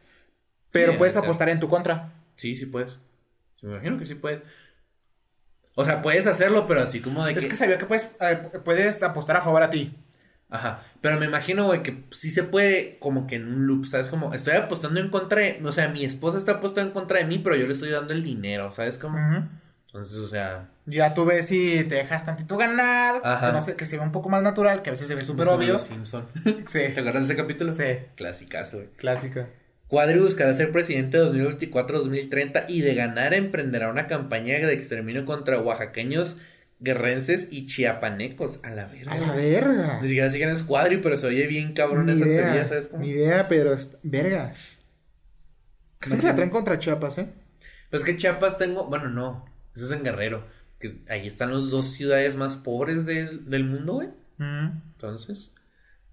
[0.71, 2.13] pero Sí, puedes apostar en tu contra.
[2.35, 2.99] Sí, sí puedes.
[3.61, 4.41] Me imagino que sí puedes.
[5.75, 7.39] O sea, puedes hacerlo, pero así como de que.
[7.41, 9.95] Es que sabía que puedes, eh, puedes apostar a favor a ti.
[10.53, 10.83] Ajá.
[11.01, 14.07] Pero me imagino, güey, que sí se puede como que en un loop, ¿sabes?
[14.07, 15.59] Como estoy apostando en contra de.
[15.63, 18.13] O sea, mi esposa está apostando en contra de mí, pero yo le estoy dando
[18.13, 18.97] el dinero, ¿sabes?
[18.99, 19.17] Como.
[19.17, 19.47] Ujú.
[19.87, 20.69] Entonces, o sea.
[20.85, 23.47] Ya tú ves si te dejas tantito ganar, Ajá.
[23.47, 25.23] que, no sé, que se ve un poco más natural, que a veces se ve
[25.23, 25.73] súper obvio.
[25.73, 26.25] Los Simpson.
[26.67, 27.71] Sí, ¿Te acuerdas de ese capítulo?
[27.71, 27.83] sí,
[28.15, 28.89] Clásicazo, güey.
[28.95, 29.47] clásica.
[29.87, 31.25] Cuadri buscará ser presidente de
[31.59, 36.37] 2024-2030 y de ganar emprenderá una campaña de exterminio contra oaxaqueños,
[36.83, 38.59] guerrenses y chiapanecos.
[38.63, 39.11] A la verga.
[39.13, 39.99] A la verga.
[40.01, 42.65] Ni siquiera sé quién es Cuadri, pero se oye bien cabrón Ni esa idea, teoría,
[42.67, 43.01] ¿sabes cómo?
[43.03, 44.53] Ni idea, pero est- verga.
[46.01, 47.27] Siempre la traen contra Chiapas, ¿eh?
[47.89, 49.45] Pues que Chiapas tengo, bueno, no,
[49.75, 50.45] eso es en Guerrero,
[50.79, 54.09] que ahí están las dos ciudades más pobres del, del mundo, güey.
[54.39, 55.53] Entonces,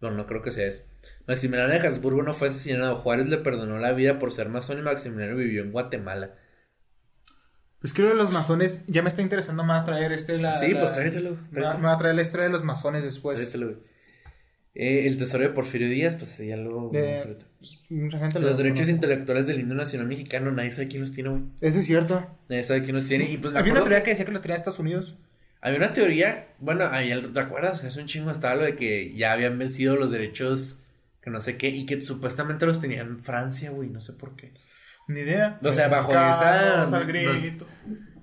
[0.01, 0.81] bueno, no creo que sea eso.
[1.27, 2.97] Maximiliano de Habsburgo no fue asesinado.
[2.97, 6.35] Juárez le perdonó la vida por ser masón y Maximiliano vivió en Guatemala.
[7.81, 10.61] Pues creo que los masones, ya me está interesando más traer este la.
[10.61, 11.36] Sí, la- pues tráetelo.
[11.51, 13.39] Me va, me va a traer la historia de los masones después.
[13.39, 13.78] Tráetelo, güey.
[14.74, 16.90] Eh, el tesoro de Porfirio Díaz, pues ya lo.
[16.90, 18.93] De- pues, mucha gente Los lo derechos conoce.
[18.93, 21.43] intelectuales del himno nacional mexicano, nadie sabe quién los tiene, güey.
[21.61, 22.27] Eso es cierto.
[22.48, 23.31] Nadie sabe quién los tiene.
[23.31, 25.19] Y pues Había una teoría que decía que lo tenía Estados Unidos.
[25.62, 27.82] Había una teoría, bueno, ahí, ¿te acuerdas?
[27.85, 30.82] Hace un chingo estaba lo de que ya habían vencido los derechos,
[31.20, 34.36] que no sé qué, y que supuestamente los tenía en Francia, güey, no sé por
[34.36, 34.52] qué.
[35.12, 35.59] Ni idea.
[35.62, 36.87] O sea, bajo esa-.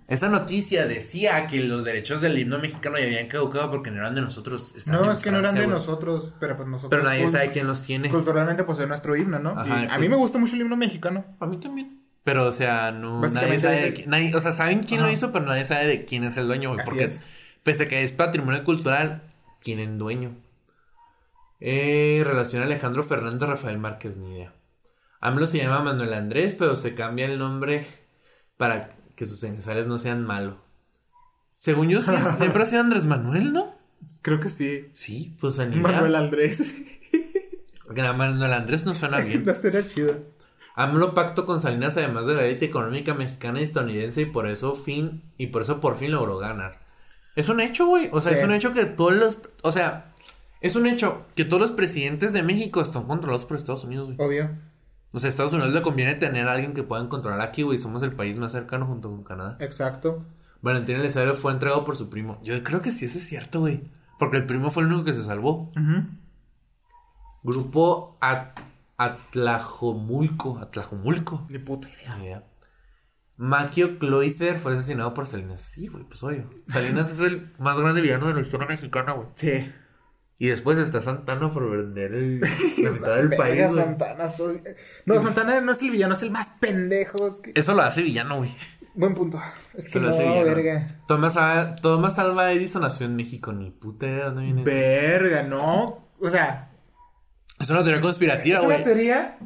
[0.07, 4.15] Esa noticia decía que los derechos del himno mexicano ya habían caducado porque no eran
[4.15, 4.73] de nosotros.
[4.87, 5.69] No, es que no eran de güey.
[5.73, 6.89] nosotros, pero pues nosotros.
[6.97, 8.09] Pero nadie sabe quién los tiene.
[8.09, 9.49] Culturalmente, pues es nuestro himno, ¿no?
[9.59, 11.25] Ajá, Y a mí me gusta mucho el himno mexicano.
[11.41, 11.99] A mí también.
[12.23, 13.19] Pero, o sea, no.
[13.21, 13.81] Nadie sabe.
[13.81, 15.07] de el- qui- nadie- o sea, saben quién Ajá.
[15.09, 16.79] lo hizo, pero nadie sabe de quién es el dueño, güey.
[16.81, 17.21] Así Porque, es.
[17.63, 19.23] pese a que es patrimonio cultural,
[19.61, 20.35] tienen dueño.
[21.59, 24.53] Eh, relación a Alejandro Fernández Rafael Márquez, ni idea.
[25.27, 27.87] AMLO se llama Manuel Andrés, pero se cambia el nombre
[28.57, 30.57] para que sus ensayos no sean malo.
[31.55, 32.01] Según yo,
[32.37, 33.75] siempre ha sido Andrés Manuel, ¿no?
[34.21, 34.89] Creo que sí.
[34.93, 35.57] Sí, pues.
[35.57, 36.73] Manuel Andrés.
[37.95, 39.45] Manuel Andrés no suena bien.
[39.45, 40.15] no será chido.
[40.75, 44.75] AMLO pacto con Salinas además de la élite económica mexicana y estadounidense y por eso
[44.75, 46.79] fin y por eso por fin logró ganar.
[47.35, 48.09] Es un hecho, güey.
[48.11, 48.39] O sea, Sí.
[48.39, 50.13] es un hecho que todos los, o sea,
[50.61, 54.27] es un hecho que todos los presidentes de México están controlados por Estados Unidos, güey.
[54.27, 54.51] Obvio.
[55.13, 57.77] O sea, a Estados Unidos le conviene tener a alguien que puedan controlar aquí, güey.
[57.77, 59.57] Somos el país más cercano junto con Canadá.
[59.59, 60.25] Exacto.
[60.61, 62.39] Valentín Elizalde fue entregado por su primo.
[62.43, 63.89] Yo creo que sí, eso es cierto, güey.
[64.19, 65.71] Porque el primo fue el único que se salvó.
[67.43, 68.59] Grupo At-
[68.97, 70.57] Atlajomulco.
[70.59, 71.45] Atlajomulco.
[71.49, 72.17] Ni puta idea.
[72.19, 72.43] Idea.
[73.37, 75.61] Maquio fue asesinado por Salinas.
[75.61, 76.49] Sí, güey, pues obvio.
[76.67, 79.27] Salinas es el más grande villano de la historia mexicana, güey.
[79.35, 79.71] Sí.
[80.39, 82.39] Y después está Santana por vender el,
[82.77, 83.83] la mitad del país, güey.
[83.83, 84.27] Santana,
[85.05, 87.27] No, Santana no es el villano, es el más pendejo.
[87.27, 88.51] es que- Eso lo hace villano, güey.
[88.93, 89.39] Buen punto.
[89.73, 90.43] Es que lo no, hace villano.
[90.45, 91.01] verga.
[91.07, 93.51] Thomas, A- Thomas Alva Edison nació en México.
[93.51, 94.69] Ni puta dónde viene eso.
[94.71, 96.07] Verga, no.
[96.19, 96.71] O sea,
[97.59, 98.83] Es una teoría conspirativa, es una güey.
[98.85, 99.37] teoría.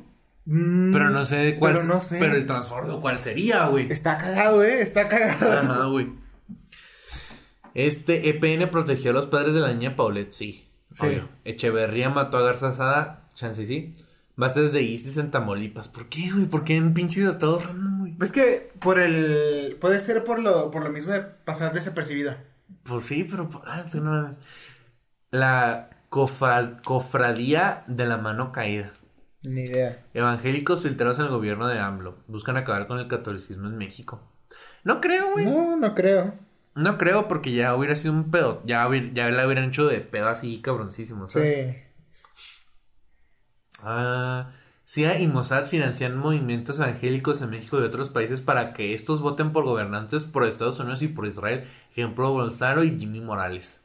[0.46, 1.74] mm, Pero no sé cuál.
[1.74, 2.18] Pero no sé.
[2.20, 3.90] Pero el transbordo, ¿cuál sería, güey?
[3.92, 4.82] Está cagado, eh.
[4.82, 5.52] Está cagado.
[5.54, 6.10] Ajá, güey.
[7.74, 10.68] Este EPN protegió a los padres de la niña Paulette, sí.
[10.94, 11.06] Sí.
[11.06, 11.30] obvio.
[11.46, 13.96] Echeverría mató a Garza Sada, chance sí.
[14.36, 15.90] Bases de ISIS en Tamaulipas.
[15.90, 16.46] ¿Por qué, güey?
[16.46, 18.16] ¿Por qué en pinches estados random, güey?
[18.22, 19.78] Es que por el.
[19.80, 22.34] Puede ser por lo, por lo mismo de pasar desapercibido.
[22.84, 23.50] Pues sí, pero.
[23.50, 24.30] por- Ah, tú no.
[25.32, 28.92] La cofa- cofradía de la mano caída.
[29.44, 30.04] Ni idea.
[30.14, 32.18] Evangélicos filtrados en el gobierno de AMLO.
[32.28, 34.22] Buscan acabar con el catolicismo en México.
[34.84, 35.46] No creo, güey.
[35.46, 36.36] No, no creo.
[36.76, 38.62] No creo porque ya hubiera sido un pedo.
[38.66, 41.76] Ya, hubiera- ya la hubieran hecho de pedo así cabroncísimo, ¿sabes?
[41.76, 41.82] Sí.
[43.84, 44.52] Ah,
[44.86, 49.52] CIA y Mossad financian movimientos evangélicos en México y otros países para que estos voten
[49.54, 51.66] por gobernantes por Estados Unidos y por Israel.
[51.92, 53.82] Ejemplo, Bolsonaro y Jimmy Morales.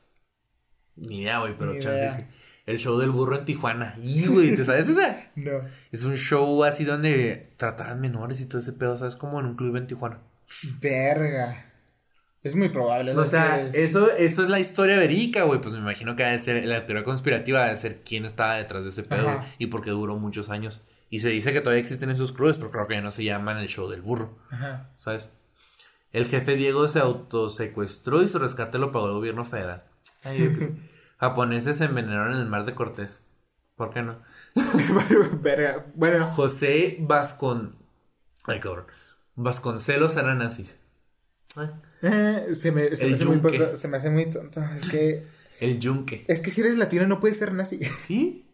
[0.96, 2.16] Ni idea, güey, pero Ni chance idea.
[2.16, 2.24] sí.
[2.66, 3.94] El show del burro en Tijuana.
[4.02, 5.30] Y, güey, ¿te sabes esa?
[5.36, 5.60] No.
[5.92, 9.14] Es un show así donde trataban menores y todo ese pedo, ¿sabes?
[9.14, 10.18] Como en un club en Tijuana.
[10.80, 11.64] Verga.
[12.47, 13.12] Es muy probable.
[13.16, 15.60] O sea, es- eso, eso es la historia verídica, güey.
[15.60, 18.85] Pues me imagino que ha de ser la teoría conspirativa, de ser quién estaba detrás
[18.85, 19.47] de ese pedo Ajá.
[19.59, 20.82] y por qué duró muchos años.
[21.10, 23.59] Y se dice que todavía existen esos clubes, pero creo que ya no se llaman
[23.59, 24.90] el show del burro, Ajá.
[24.97, 25.31] ¿sabes?
[26.12, 29.85] El jefe Diego se autosecuestró y su rescate lo pagó el gobierno federal.
[30.24, 30.56] Ay.
[31.18, 33.23] Japoneses se envenenaron en el mar de Cortés.
[33.77, 34.18] ¿Por qué no?
[35.43, 35.86] Verga.
[35.94, 36.27] Bueno.
[36.27, 37.77] José Vascon...
[38.44, 38.86] Ay, cabrón.
[39.35, 40.78] Vasconcelos eran nazis.
[42.02, 43.58] Eh, se, me, se, me hace muy yunque.
[43.58, 44.60] poco- se me hace muy tonto.
[44.80, 45.24] Es que.
[45.60, 46.24] El yunque.
[46.28, 47.78] Es que si eres latino no puedes ser nazi.
[48.00, 48.46] ¿Sí?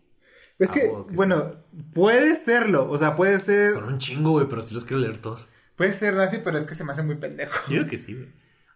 [0.59, 1.55] Es Ah, que, bueno, que bueno,
[1.93, 2.89] puede serlo.
[2.89, 3.73] O sea, puede ser.
[3.75, 5.49] Son un chingo, güey, pero sí los quiero leer todos.
[5.77, 7.53] Puede ser nazi, pero es que se me hace muy pendejo.
[7.69, 8.29] Yo creo que sí, güey.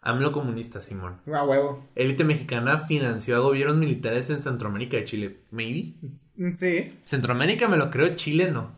[0.03, 1.21] AMLO comunista, Simón.
[1.33, 1.89] A huevo.
[1.97, 5.41] Élite mexicana financió a gobiernos militares en Centroamérica y Chile.
[5.51, 5.95] Maybe.
[6.37, 6.99] Mm, Sí.
[7.05, 8.77] Centroamérica me lo creo, Chile no.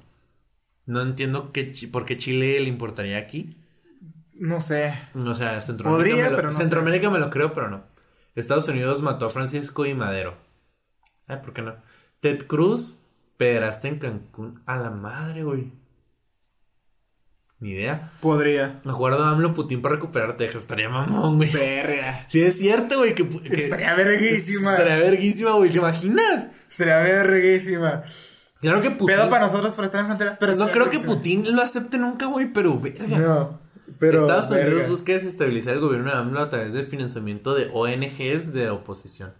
[0.86, 3.57] No entiendo qué, por qué Chile le importaría aquí.
[4.38, 4.94] No sé.
[5.14, 6.58] O sea, Centroamérica, Podría, me, lo, pero no sé.
[6.58, 7.84] Centroamérica me lo creo, pero no.
[8.34, 10.36] Estados Unidos mató a Francisco y Madero.
[11.26, 11.74] Ay, ¿por qué no?
[12.20, 13.00] Ted Cruz,
[13.36, 14.62] pederasta en Cancún.
[14.66, 15.72] A la madre, güey.
[17.60, 18.12] Ni idea.
[18.20, 18.80] Podría.
[18.86, 20.62] Acuerdo AMLO Putin para recuperar Texas.
[20.62, 21.52] Estaría mamón, güey.
[21.52, 22.24] Verga.
[22.28, 23.16] Sí, es cierto, güey.
[23.16, 24.72] Que, que- Estaría verguísima.
[24.72, 25.70] Estaría verguísima, güey.
[25.70, 26.50] ¿Te imaginas?
[26.68, 28.04] Sería verguísima.
[28.60, 29.16] Claro que Putin.
[29.16, 30.36] Pedo para nosotros por estar en frontera.
[30.38, 31.06] Pero no estaría creo que.
[31.06, 32.52] Putin lo acepte nunca, güey.
[32.52, 33.06] Pero, verga.
[33.18, 33.60] No.
[33.98, 34.20] Pero.
[34.22, 34.88] Estados Unidos verga.
[34.88, 39.32] busca desestabilizar el gobierno de AMLO a través del financiamiento de ONGs de oposición.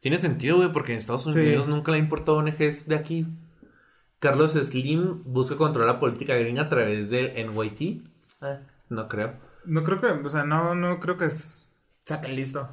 [0.00, 1.30] Tiene sentido, güey, porque en Estados Sí.
[1.38, 3.26] Unidos nunca le ha importado ONGs de aquí.
[4.18, 8.02] Carlos Slim busca controlar la política gringa a través del NYT.
[8.40, 9.34] Ah, no creo.
[9.64, 10.06] No creo que.
[10.08, 11.70] O sea, no, no creo que es-
[12.04, 12.68] tan listo.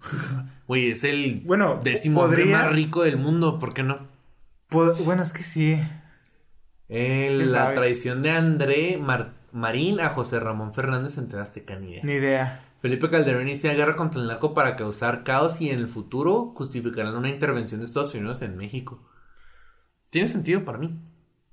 [0.68, 4.06] Güey, es el Bueno, décimo hombre podría- más rico del mundo, ¿por qué no?
[4.70, 5.80] Pod- Bueno, es que sí.
[6.88, 11.90] El- ¿Quién la traición de André Mar- Marín a José Ramón Fernández en Azteca, ni
[11.92, 12.00] idea.
[12.04, 12.64] Ni idea.
[12.80, 17.16] Felipe Calderón inicia guerra contra el narco para causar caos y en el futuro justificarán
[17.16, 19.00] una intervención de Estados Unidos en México.
[20.10, 20.98] Tiene sentido para mí.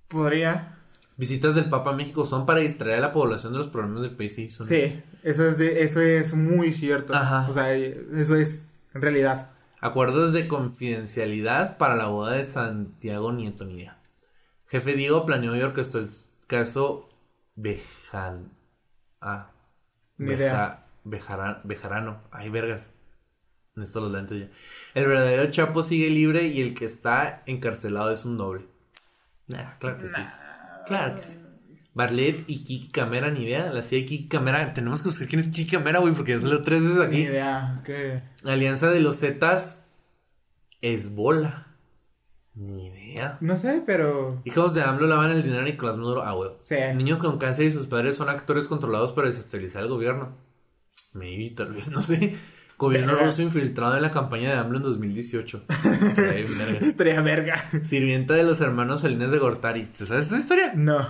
[0.07, 0.77] Podría.
[1.17, 4.15] Visitas del Papa a México son para distraer a la población de los problemas del
[4.15, 4.35] país.
[4.35, 7.13] Sí, son- Sí, eso es, de, eso es muy cierto.
[7.15, 7.47] Ajá.
[7.49, 9.51] O sea, eso es en realidad.
[9.81, 13.97] Acuerdos de confidencialidad para la boda de Santiago Nieto, ni idea.
[14.67, 16.09] Jefe Diego planeó y orquestó el
[16.47, 17.07] caso
[17.55, 18.51] Bejan...
[19.21, 19.51] Ah.
[20.17, 20.85] Ni Beja- idea.
[21.03, 22.21] Bejara- Bejarano.
[22.31, 22.93] Ay, vergas.
[23.75, 24.49] Necesito los lentes ya.
[24.93, 28.65] El verdadero Chapo sigue libre y el que está encarcelado es un doble.
[29.47, 30.21] Nah, claro que sí.
[30.87, 31.39] Claro que sí.
[31.93, 33.71] Barlet y Kiki Camera, ni idea.
[33.71, 34.73] La CIA de Kiki Camera.
[34.73, 37.21] Tenemos que buscar quién es Kiki Camera, güey, porque ya salió tres veces Ni aquí.
[37.23, 37.73] idea.
[37.75, 38.21] Es que.
[38.45, 39.83] Alianza de los Zetas
[40.81, 41.67] es bola.
[42.53, 43.04] Ni idea.
[43.41, 44.41] No sé, pero.
[44.45, 46.23] Hijos de AMLO lavan el dinero a Nicolás Maduro.
[46.23, 46.51] Ah, güey.
[46.61, 46.75] Sí.
[46.95, 50.35] Niños con cáncer y sus padres son actores controlados para desestabilizar el gobierno.
[51.13, 52.37] Maybe, tal vez, no sé.
[52.77, 53.27] Gobierno Verga.
[53.27, 55.63] ruso infiltrado en la campaña de AMLO en 2018.
[56.03, 57.21] Estaría bien verga.
[57.21, 57.55] Verga.
[57.83, 59.85] Sirvienta de los hermanos Salinas de Gortari.
[59.85, 60.73] ¿Te sabes esa historia?
[60.75, 61.07] No.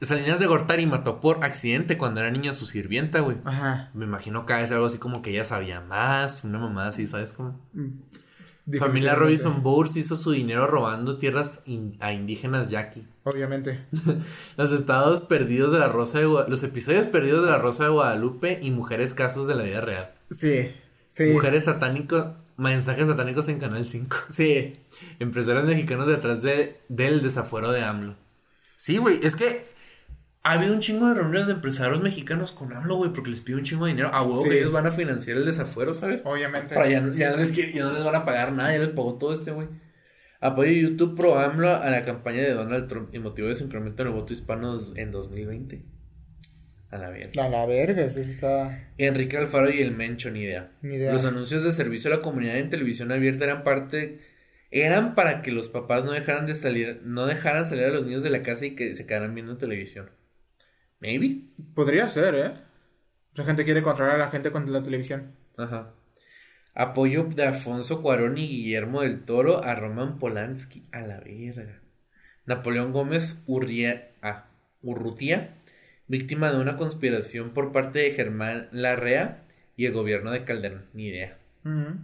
[0.00, 3.36] Salinas de Gortari mató por accidente cuando era niña a su sirvienta, güey.
[3.44, 3.90] Ajá.
[3.94, 7.32] Me imagino que es algo así como que ella sabía más, una mamada así, ¿sabes
[7.32, 7.60] cómo?
[7.74, 7.88] Mm.
[8.78, 9.14] Familia.
[9.14, 13.06] Robinson Bowers hizo su dinero robando tierras in- a indígenas yaqui.
[13.24, 13.80] Obviamente.
[14.56, 17.90] Los estados perdidos de la Rosa de Gua- los episodios perdidos de la Rosa de
[17.90, 20.12] Guadalupe y mujeres casos de la vida real.
[20.30, 20.72] Sí.
[21.06, 21.24] Sí.
[21.32, 24.16] Mujeres satánicos, mensajes satánicos en Canal 5.
[24.28, 24.74] Sí.
[25.18, 28.14] Empresarios mexicanos detrás de, del desafuero de AMLO.
[28.76, 29.66] Sí, güey, es que
[30.42, 33.56] ha habido un chingo de reuniones de empresarios mexicanos con AMLO, güey, porque les pide
[33.56, 34.10] un chingo de dinero.
[34.14, 34.48] A huevo Sí.
[34.48, 36.22] que ellos van a financiar el desafuero, ¿sabes?
[36.24, 36.74] Obviamente.
[36.74, 39.18] Para ya, ya no les, ya no les van a pagar nada, ya les pagó
[39.18, 39.68] todo este güey.
[40.40, 44.02] Apoyo YouTube pro AMLO a la campaña de Donald Trump y motivo de su incremento
[44.02, 45.84] en el voto hispano en 2020.
[46.90, 47.36] A la vez.
[47.36, 48.88] A la verga, eso está.
[48.96, 50.70] Enrique Alfaro y el Mencho, ni idea.
[50.80, 51.12] Ni idea.
[51.12, 54.20] Los anuncios de servicio a la comunidad en televisión abierta eran parte.
[54.70, 58.22] Eran para que los papás no dejaran de salir, no dejaran salir a los niños
[58.22, 60.10] de la casa y que se quedaran viendo televisión.
[61.00, 61.42] Maybe.
[61.74, 62.52] Podría ser, ¿eh?
[63.34, 65.32] La gente quiere controlar a la gente con la televisión.
[65.56, 65.92] Ajá.
[66.74, 70.84] Apoyo de Alfonso Cuarón y Guillermo del Toro a Roman Polanski.
[70.92, 71.80] A la verga.
[72.46, 74.46] Napoleón Gómez Urria, ah,
[74.82, 75.54] Urrutia,
[76.06, 79.42] víctima de una conspiración por parte de Germán Larrea
[79.76, 80.86] y el gobierno de Calderón.
[80.94, 81.36] Ni idea.
[81.64, 81.98] Ujú.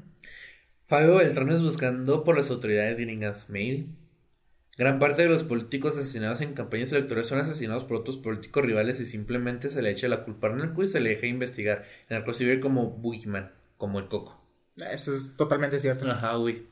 [0.86, 3.48] Fabio Beltrán es buscando por las autoridades gringas.
[3.48, 3.86] Maybe.
[4.76, 8.98] Gran parte de los políticos asesinados en campañas electorales son asesinados por otros políticos rivales
[9.00, 11.84] y simplemente se le echa la culpa al narco y se le deja investigar.
[12.08, 14.40] El narco se ve como Boogeyman, como el coco.
[14.90, 16.10] Eso es totalmente cierto.
[16.10, 16.64] Ajá, güey.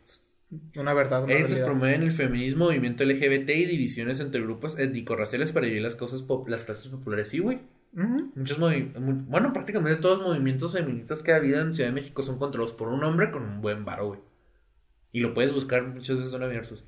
[0.77, 5.65] Una verdad, una Ellos promueven el feminismo, movimiento LGBT y divisiones entre grupos étnico-raciales para
[5.67, 7.29] dividir las, causas las clases populares.
[7.29, 7.61] Sí, güey.
[7.97, 8.33] Ujú.
[8.35, 11.95] Muchos movi- mu- bueno, prácticamente todos los movimientos feministas que ha habido en Ciudad de
[11.95, 14.21] México son controlados por un hombre con un buen varo, güey.
[15.13, 16.85] Y lo puedes buscar, muchos de esos son abiertos.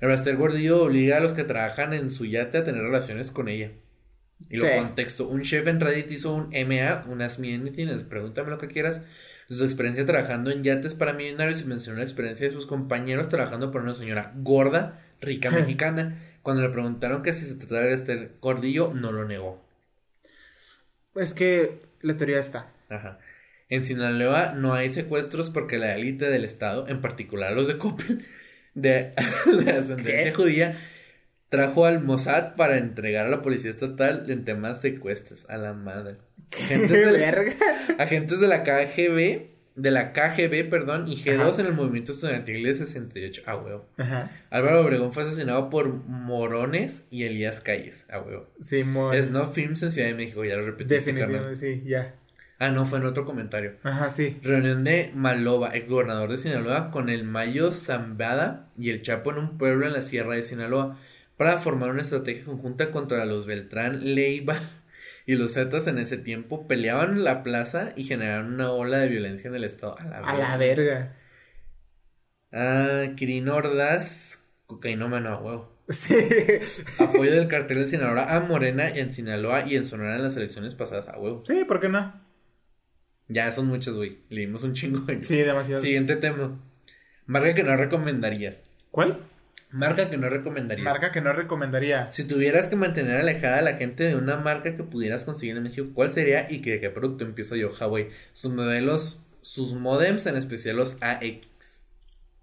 [0.00, 3.48] El Raster Gordillo obliga a los que trabajan en su yate a tener relaciones con
[3.48, 3.70] ella.
[4.50, 4.70] Y lo Sí.
[4.76, 8.68] contexto, un chef en Reddit hizo un MA, un Ask Me Anything, pregúntame lo que
[8.68, 9.00] quieras,
[9.48, 13.70] su experiencia trabajando en yates para millonarios y mencionó la experiencia de sus compañeros trabajando
[13.70, 16.16] para una señora gorda, rica mexicana.
[16.42, 19.64] Cuando le preguntaron que si se trataba de Raster Gordillo, no lo negó.
[21.14, 22.72] Es que la teoría está.
[22.88, 23.18] Ajá.
[23.68, 28.26] En Sinaloa no hay secuestros porque la élite del Estado, en particular los de Coppel,
[28.76, 29.12] de,
[29.64, 30.78] de ascendencia judía,
[31.48, 35.46] trajo al Mossad para entregar a la policía estatal en temas secuestros.
[35.48, 36.16] A la madre.
[36.52, 37.52] Agentes de, verga.
[37.98, 42.74] agentes de la KGB, de la KGB, perdón, y G2 en el movimiento estudiantil de
[42.74, 43.42] 68.
[43.46, 43.86] Ah, huevo.
[43.98, 44.30] Ajá.
[44.50, 48.06] Álvaro Obregón fue asesinado por Morones y Elías Calles.
[48.10, 48.46] Ah, huevo.
[48.60, 49.20] Sí, muy.
[49.20, 50.94] Snow Films en Ciudad de México, ya lo repetí.
[50.94, 52.14] Definitivamente, sí, ya.
[52.58, 53.74] Ah, no, fue en otro comentario.
[53.82, 54.38] Ajá, sí.
[54.42, 59.38] Reunión de Maloba, ex gobernador de Sinaloa, con el Mayo Zambada y el Chapo en
[59.38, 60.98] un pueblo en la sierra de Sinaloa
[61.36, 64.58] para formar una estrategia conjunta contra los Beltrán Leiva
[65.26, 69.48] y los Zetas en ese tiempo peleaban la plaza y generaron una ola de violencia
[69.48, 69.98] en el estado.
[69.98, 71.16] A la A la verga.
[72.52, 75.76] Ah, Quirino Ordaz, cocainómano a huevo.
[75.88, 76.14] Sí.
[76.98, 80.74] Apoyo del cartel de Sinaloa a Morena en Sinaloa y en Sonora en las elecciones
[80.74, 81.44] pasadas a huevo.
[81.44, 82.25] Sí, ¿por qué no?
[83.28, 84.18] Ya son muchos, güey.
[84.28, 85.00] Leímos un chingo.
[85.00, 85.22] güey.
[85.22, 85.82] Sí, demasiado.
[85.82, 86.60] Siguiente tema.
[87.26, 88.62] Marca que no recomendarías.
[88.90, 89.20] ¿Cuál?
[89.70, 90.84] Marca que no recomendarías.
[90.84, 92.10] Marca que no recomendaría.
[92.12, 95.64] Si tuvieras que mantener alejada a la gente de una marca que pudieras conseguir en
[95.64, 97.70] México, ¿cuál sería y que, qué producto empiezo yo?
[97.78, 98.10] Huawei.
[98.32, 101.84] Sus modelos, sus modems, en especial los AX.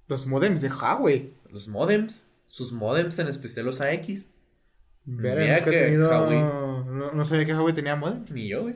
[0.10, 1.34] Los modems de Huawei.
[1.50, 4.30] Los modems, sus modems, en especial los AX.
[5.06, 6.10] Verga, Mira nunca he que tenido...
[6.10, 6.40] Huawei.
[6.40, 8.32] No, no sabía que Huawei tenía modems.
[8.32, 8.76] Ni yo, güey.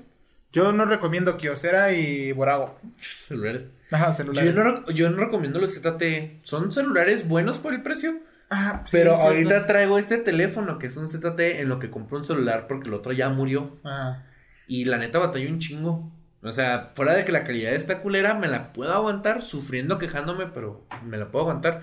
[0.58, 2.80] Yo no recomiendo Kyocera y Borago.
[3.00, 3.70] Celulares.
[3.92, 4.56] Ajá, Yo celulares.
[4.56, 6.40] no, rec- yo no recomiendo los ZTE.
[6.44, 8.20] Son celulares buenos por el precio.
[8.50, 9.28] Ah, sí, pero cierto.
[9.30, 12.88] ahorita traigo este teléfono que es un ZTE en lo que compré un celular porque
[12.88, 13.78] el otro ya murió.
[13.84, 14.26] Ajá.
[14.68, 16.12] Y la neta batalló un chingo.
[16.44, 20.48] O sea, fuera de que la calidad está culera, me la puedo aguantar, sufriendo, quejándome,
[20.48, 21.82] pero me la puedo aguantar.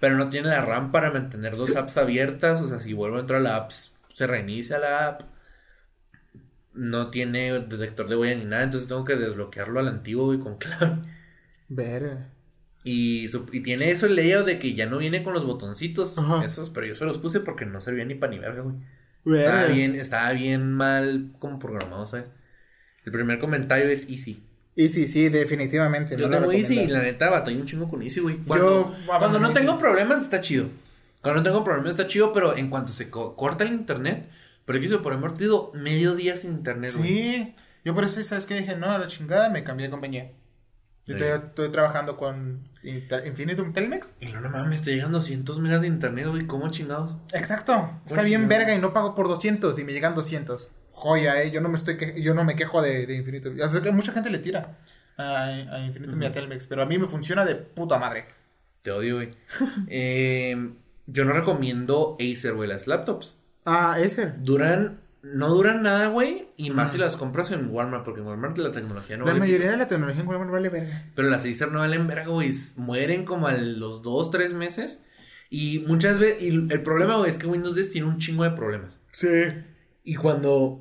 [0.00, 2.60] Pero no tiene la RAM para mantener dos apps abiertas.
[2.62, 3.70] O sea, si vuelvo a entrar a la app,
[4.12, 5.22] se reinicia la app.
[6.74, 10.58] No tiene detector de huella ni nada, entonces tengo que desbloquearlo al antiguo y con
[10.58, 10.98] clave.
[11.68, 12.28] Verga.
[12.84, 16.18] Y, su- y tiene eso el layout de que ya no viene con los botoncitos.
[16.18, 16.44] Ajá.
[16.44, 18.76] Esos, pero yo se los puse porque no servía ni para ni verga, güey.
[19.40, 22.26] Estaba bien, estaba bien mal como programado, ¿sabes?
[23.06, 24.42] El primer comentario es Easy.
[24.76, 26.16] Y sí, definitivamente.
[26.16, 28.36] Yo no tengo Easy y la neta batallé un chingo con Easy, güey.
[28.38, 29.60] Cuando, Yo, cuando no Easy.
[29.60, 30.66] tengo problemas está chido.
[31.22, 34.28] Cuando no tengo problemas está chido, pero en cuanto se co- corta el internet,
[34.64, 36.90] pero aquí se por haber tenido medio día sin internet.
[36.92, 37.54] Sí,
[37.84, 38.54] yo por eso, ¿sabes qué?
[38.60, 40.32] Dije, no, a la chingada, me cambié de compañía.
[41.06, 41.20] Yo Sí.
[41.20, 44.16] te- estoy trabajando con Inter- Infinitum Telmex.
[44.20, 46.46] Y no, no mames, me estoy llegando a 200 megas de internet, güey.
[46.46, 47.18] ¿Cómo chingados?
[47.34, 50.70] Exacto, está bien verga y no pago por 200 y me llegan 200.
[50.92, 53.56] Joya, eh, yo no me estoy que- yo no me quejo de, de Infinitum.
[53.60, 54.78] O sea, que mucha gente le tira
[55.18, 58.24] a, a Infinitum y a Telmex, pero a mí me funciona de puta madre.
[58.80, 59.34] Te odio, güey.
[59.88, 60.70] Eh,
[61.06, 63.36] yo no recomiendo Acer, güey, las laptops.
[63.64, 64.32] Ah, ese.
[64.38, 66.48] Duran, no duran nada, güey.
[66.56, 69.40] Y más si las compras en Walmart, porque en Walmart la tecnología no La vale
[69.40, 71.10] mayoría de la tecnología en Walmart vale verga.
[71.14, 72.52] Pero las Acer no valen verga, güey.
[72.76, 75.02] Mueren como a los dos, tres meses.
[75.50, 76.42] Y muchas veces.
[76.42, 79.00] Y el problema, güey, es que Windows 10 tiene un chingo de problemas.
[79.12, 79.28] Sí.
[80.02, 80.80] Y cuando.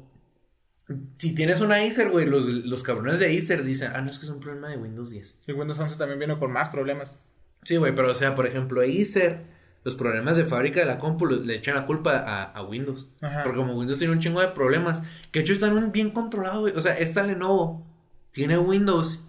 [1.18, 4.26] Si tienes una Acer, güey, los, los cabrones de Acer dicen, ah, no, es que
[4.26, 5.40] es un problema de Windows 10.
[5.48, 7.18] Y Windows 11 también viene con más problemas.
[7.64, 9.46] Sí, güey, pero o sea, por ejemplo, Acer,
[9.84, 13.08] los problemas de fábrica de la compu le echan la culpa a, a Windows.
[13.22, 13.44] Ajá.
[13.44, 16.76] Porque como Windows tiene un chingo de problemas, que de hecho están bien controlados, güey.
[16.76, 17.86] O sea, esta Lenovo
[18.32, 19.20] tiene Windows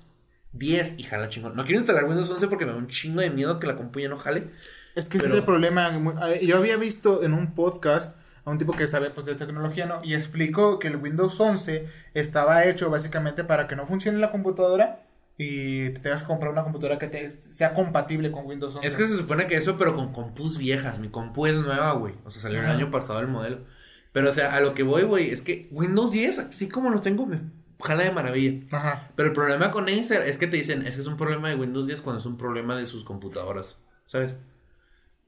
[0.52, 1.56] 10 y jala chingón.
[1.56, 4.00] No quiero instalar Windows 11 porque me da un chingo de miedo que la compu
[4.00, 4.50] ya no jale.
[4.94, 6.00] Es que ese es el problema.
[6.40, 10.04] Yo había visto en un podcast a un tipo que sabe pues, de tecnología, ¿no?
[10.04, 15.03] Y explicó que el Windows 11 estaba hecho básicamente para que no funcione la computadora
[15.36, 18.86] y te tengas que comprar una computadora que te, sea compatible con Windows 11.
[18.86, 20.98] Es que se supone que eso, pero con compus viejas.
[20.98, 22.14] Mi compu es nueva, güey.
[22.24, 23.64] O sea, salió el año pasado el modelo.
[24.12, 27.00] Pero, o sea, a lo que voy, güey, es que Windows 10, así como lo
[27.00, 27.40] tengo, me
[27.80, 28.64] jala de maravilla.
[28.70, 29.10] Ajá.
[29.16, 31.56] Pero el problema con Acer es que te dicen, es que es un problema de
[31.56, 34.38] Windows 10 cuando es un problema de sus computadoras, ¿sabes?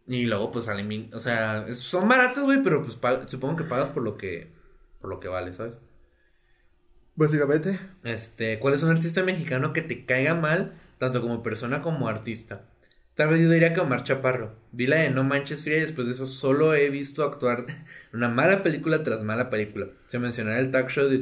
[0.07, 2.97] Y luego pues salen o sea, son baratas, güey, pero pues
[3.29, 4.53] supongo que pagas por lo que
[5.01, 5.81] por lo que vale, ¿sabes?
[7.17, 7.79] Básicamente.
[8.05, 12.63] Este, ¿cuál es un artista mexicano que te caiga mal tanto como persona como artista?
[13.15, 14.55] Tal vez yo diría que Omar Chaparro.
[14.73, 17.65] Vi la de No Manches Fría y después de eso solo he visto actuar
[18.13, 19.87] una mala película tras mala película.
[20.09, 21.19] Se mencionará el talk show de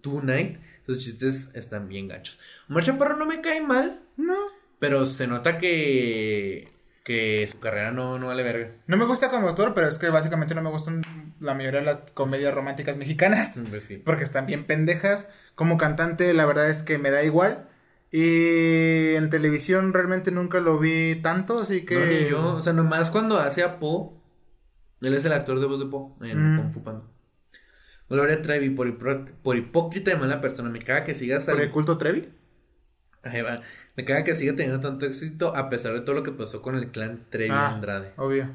[0.00, 0.58] Tonight.
[0.86, 2.38] Sus chistes están bien gachos.
[2.68, 4.36] Omar Chaparro no me cae mal, No.
[4.78, 6.64] pero se nota que
[7.04, 8.70] que su carrera no, no vale verga.
[8.86, 11.02] No me gusta como autor, pero es que básicamente no me gustan
[11.44, 13.60] la mayoría de las comedias románticas mexicanas.
[13.70, 13.98] Pues sí.
[13.98, 15.28] Porque están bien pendejas.
[15.54, 17.68] Como cantante, la verdad es que me da igual.
[18.10, 21.94] Y en televisión realmente nunca lo vi tanto, así que.
[21.96, 24.20] No, ni yo, o sea, nomás cuando hace a Po,
[25.00, 26.56] él es el actor de voz de Po en Mm.
[26.60, 27.02] Kung Fu Panda.
[28.08, 32.28] Gloria Trevi, por, hipócrita y mala persona, me caga que sigas ¿Por el culto Trevi?
[33.22, 33.62] Ahí va.
[33.96, 36.76] Me caga que siga teniendo tanto éxito a pesar de todo lo que pasó con
[36.76, 38.12] el clan Trevi Ah, Andrade.
[38.16, 38.50] obvio.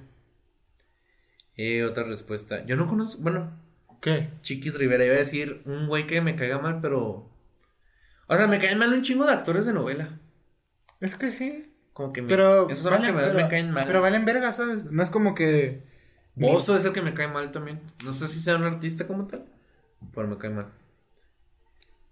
[1.61, 2.65] Eh, otra respuesta.
[2.65, 3.21] Yo no conozco.
[3.21, 3.51] Bueno,
[3.99, 4.29] ¿Qué?
[4.43, 5.03] Chiquis Rivera.
[5.03, 7.29] Iba a decir un güey que me caiga mal, pero.
[8.27, 10.17] O sea, me caen mal un chingo de actores de novela.
[11.01, 11.73] Es que sí.
[11.91, 12.29] Como que me.
[12.29, 12.69] Pero.
[12.69, 13.85] esos son los que más pero- me caen mal.
[13.85, 14.85] Pero valen verga, ¿sabes?
[14.85, 15.83] No es como que.
[16.35, 17.81] Bozo es el que me cae mal también.
[18.05, 19.43] No sé si sea un artista como tal,
[20.15, 20.67] pero me cae mal.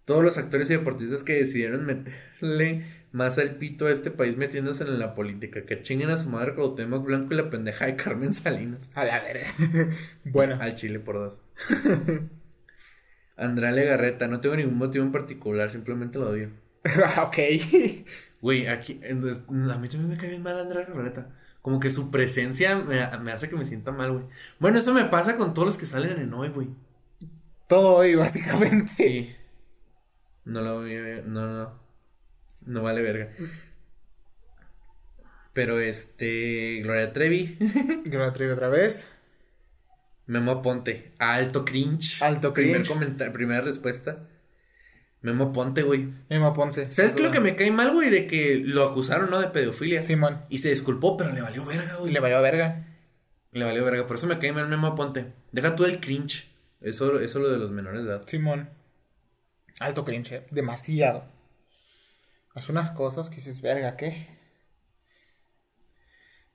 [0.04, 4.84] Todos los actores y deportistas que decidieron meterle más al pito a este país metiéndose
[4.84, 5.66] en la política.
[5.66, 8.90] Que chinguen a su madre Cuauhtémoc Blanco y la pendeja de Carmen Salinas.
[8.96, 9.48] A la verga.
[10.26, 10.58] bueno.
[10.60, 11.42] Al Chile por dos.
[13.38, 16.50] Andrea Legarreta, no tengo ningún motivo en particular, simplemente lo odio.
[17.22, 17.38] ok.
[18.42, 21.30] Güey, aquí, entonces, a mí también me cae bien mal Andrea Legarreta.
[21.62, 24.26] Como que su presencia me, me hace que me sienta mal, güey.
[24.60, 26.70] Bueno, eso me pasa con todos los que salen en hoy, güey.
[27.68, 28.88] Todo hoy, básicamente.
[28.88, 29.36] Sí.
[30.46, 31.87] No lo veo, no, no.
[32.68, 33.34] No vale verga.
[35.54, 37.58] Pero este, Gloria Trevi,
[38.12, 39.10] lo traigo otra vez.
[40.28, 42.22] Memo Ponte, alto cringe.
[42.22, 42.90] Alto Primer cringe.
[42.90, 44.28] comenta- primera respuesta.
[45.22, 46.10] Memo Ponte, güey.
[46.30, 46.92] Emma Ponte.
[46.92, 48.10] ¿Sabes qué es lo que me cae mal, güey?
[48.12, 49.40] De que lo acusaron, ¿no?
[49.40, 50.02] De pedofilia.
[50.02, 50.42] Simón.
[50.50, 52.12] Y se disculpó, pero le valió verga, güey.
[52.14, 52.86] le valió verga.
[53.52, 54.06] Le valió verga.
[54.06, 55.34] Por eso me cae mal Memo Ponte.
[55.52, 56.52] Deja tú el cringe.
[56.82, 58.22] Eso, eso lo de los menores de edad.
[58.28, 58.70] Simón.
[59.80, 60.32] Alto cringe.
[60.34, 60.46] eh.
[60.52, 61.26] Demasiado.
[62.58, 64.26] Hace unas cosas que dices, verga, ¿qué?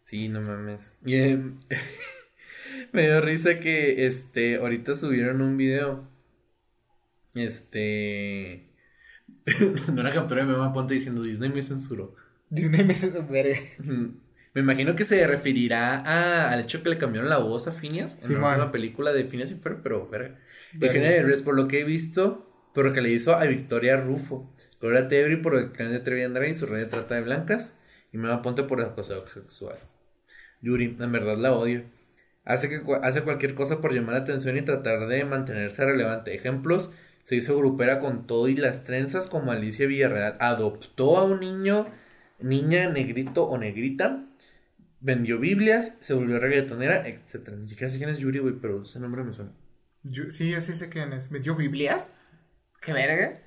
[0.01, 0.99] Sí, no mames.
[1.07, 1.61] Em,
[2.93, 6.09] me dio risa que este ahorita subieron un video.
[7.37, 8.67] Este
[9.47, 12.17] de una captura de Mema Ponte diciendo Disney me censuró.
[12.51, 12.95] Disney me
[13.31, 13.61] verga.
[14.55, 18.29] Me imagino que se referirá a- al hecho que le cambiaron la voz a Phineas
[18.29, 20.41] en la última película de Phineas y Ferb, pero verga.
[20.81, 24.52] Eugenio Derbez, por lo que he visto, por lo que le hizo a Victoria Rufo.
[24.83, 27.79] Gloria Trevi por el clan de Andrade y su red de trata de blancas.
[28.13, 29.79] Y Mema Ponte por el acoso sexual.
[30.61, 31.85] Yuri, en verdad la odio.
[32.45, 36.35] Hace, que, hace cualquier cosa por llamar la atención y tratar de mantenerse relevante.
[36.35, 36.91] Ejemplos,
[37.23, 40.37] se hizo grupera con todo y las trenzas como Alicia Villarreal.
[40.41, 41.87] Adoptó a un niño,
[42.41, 44.27] niña, negrito o negrita.
[45.01, 47.51] Vendió Biblias, se volvió reggaetonera, etc.
[47.57, 49.53] Ni siquiera sé quién es Yuri, güey, pero ese nombre me suena.
[50.31, 51.31] Sí, yo sí sé quién es.
[51.31, 52.11] ¿Metió Biblias?
[52.81, 53.41] ¿Qué verga?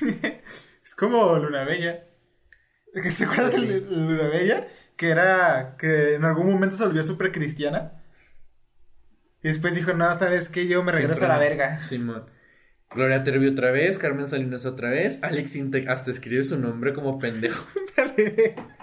[0.84, 2.04] es como Luna Bella.
[3.18, 3.80] ¿Te acuerdas de.
[3.80, 4.68] Luna Bella?
[4.96, 5.76] Que era.
[5.78, 8.02] que en algún momento se volvió súper cristiana.
[9.42, 10.66] Y después dijo, no, ¿sabes qué?
[10.66, 11.86] Yo me regreso a la verga.
[11.86, 12.26] Simón.
[12.90, 17.18] Gloria Trevi otra vez, Carmen Salinas otra vez, Alex Intec hasta escribe su nombre como
[17.18, 17.66] pendejo.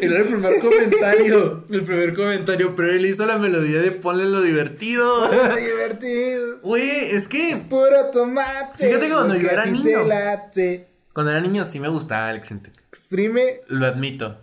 [0.00, 4.42] Era el primer comentario, el primer comentario, pero él hizo la melodía de ponle lo
[4.42, 5.30] divertido.
[5.56, 6.58] divertido.
[6.62, 8.86] Güey, es que Es puro tomate.
[8.86, 10.04] Fíjate que cuando yo era niño.
[10.04, 10.88] late.
[11.12, 12.52] cuando era niño sí me gustaba Alex
[12.88, 13.62] Exprime.
[13.68, 14.38] lo admito.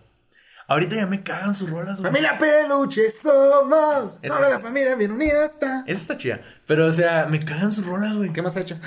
[0.70, 2.12] Ahorita ya me cagan sus rolas, güey.
[2.12, 4.20] Familia Peluche somos.
[4.22, 5.86] Toda la familia bien unida está.
[5.88, 8.34] Esa está chida, pero o sea, me cagan sus rolas, güey.
[8.34, 8.78] ¿Qué más ha hecho?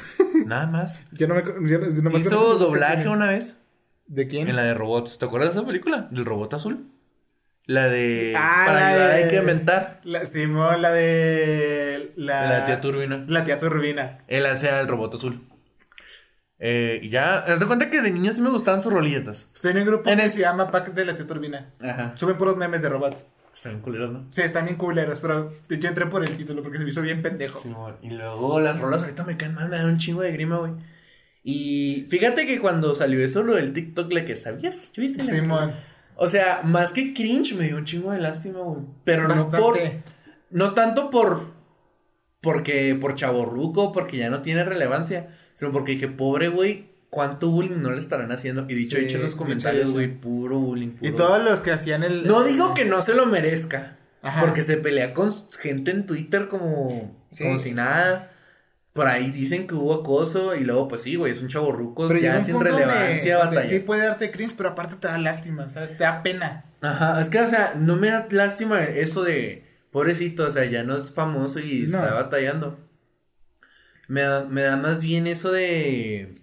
[0.44, 1.02] Nada más.
[1.12, 1.42] Yo no me.
[1.42, 3.56] Yo no, yo Hizo doblaje una vez.
[4.10, 4.48] ¿De quién?
[4.48, 5.18] En la de robots.
[5.18, 6.08] ¿Te acuerdas de esa película?
[6.10, 6.86] Del robot azul.
[7.66, 8.34] La de.
[8.36, 10.00] Ah, para la ayudar de- hay que inventar.
[10.02, 12.12] La, Simón, la de.
[12.16, 13.22] La, La tía Turbina.
[13.28, 14.18] La tía Turbina.
[14.26, 15.46] Él hace al robot azul.
[16.58, 17.38] Eh, y ya.
[17.38, 19.48] Haz de cuenta que de niño sí me gustaban sus rolilletas.
[19.54, 21.70] Estoy en un grupo En que el- se llama Pack de la tía Turbina.
[21.80, 22.12] Ajá.
[22.16, 23.26] Suben puros memes de robots.
[23.54, 24.26] Están bien culeros, ¿no?
[24.30, 27.20] Sí, están bien culeros, pero yo entré por el título porque se me hizo bien
[27.22, 27.58] pendejo.
[27.60, 27.96] Simón.
[28.02, 30.72] Y luego las rolas ahorita me caen mal, me dan un chingo de grima, güey.
[31.42, 35.28] Y fíjate que cuando salió eso, lo del TikTok, le que sabías, ¿Yo viste la-
[35.30, 35.72] Simón.
[36.16, 38.82] O sea, más que cringe, me dio un chingo de lástima, güey.
[39.04, 39.78] Pero no por.
[40.50, 41.54] No tanto por.
[42.40, 42.94] Porque.
[43.00, 45.28] Por chaborruco, porque ya no tiene relevancia.
[45.54, 48.66] Sino porque dije, pobre güey, ¿cuánto bullying no le estarán haciendo?
[48.68, 49.92] Y dicho Sí, dicho en los comentarios, hecho.
[49.92, 50.92] güey, puro bullying.
[51.00, 52.26] Y puro- todos los que hacían el.
[52.26, 53.96] No digo que no se lo merezca.
[54.22, 54.42] Ajá.
[54.42, 57.16] Porque se pelea con gente en Twitter como.
[57.30, 57.44] Sí.
[57.44, 58.29] Como si nada.
[59.00, 60.54] Por ahí dicen que hubo acoso.
[60.54, 63.62] Y luego, pues sí, güey, es un Pero llega ya sin donde- relevancia, donde batalla.
[63.74, 65.96] sí puede darte cringe, pero aparte te da lástima, ¿sabes?
[65.96, 66.66] Te da pena.
[66.82, 70.82] Ajá, es que, o sea, no me da lástima eso de, pobrecito, o sea, ya
[70.82, 71.96] no es famoso y No.
[72.02, 72.78] está batallando.
[74.06, 76.34] Me da, me da más bien eso de...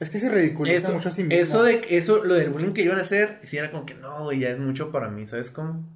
[0.00, 1.42] Es que se ridiculiza Eso, mucho a sí mismo.
[1.42, 4.24] eso de, eso, lo del bullying que iban a hacer, si era como que no,
[4.24, 5.86] güey, ya es mucho para mí, ¿sabes cómo?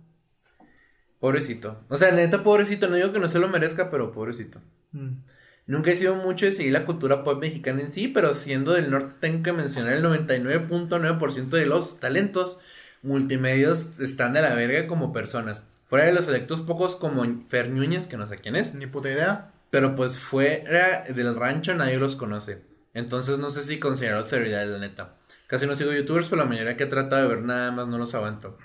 [1.20, 1.80] Pobrecito.
[1.88, 4.60] O sea, neta, pobrecito, no digo que no se lo merezca, pero pobrecito.
[4.92, 5.14] Mm.
[5.66, 8.90] Nunca he sido mucho de seguir la cultura pop mexicana en sí, pero siendo del
[8.90, 12.60] norte tengo que mencionar el 99.9% de los talentos
[13.02, 15.66] multimedios están de la verga como personas.
[15.86, 19.10] Fuera de los selectos pocos como Fer Núñez, que no sé quién es, Ni puta
[19.10, 19.52] idea.
[19.70, 22.62] pero pues fuera del rancho nadie los conoce.
[22.94, 25.16] Entonces no sé si considero seriedad la neta.
[25.48, 28.14] Casi no sigo youtubers, pero la mayoría que trata de ver nada más no los
[28.14, 28.56] aguanto.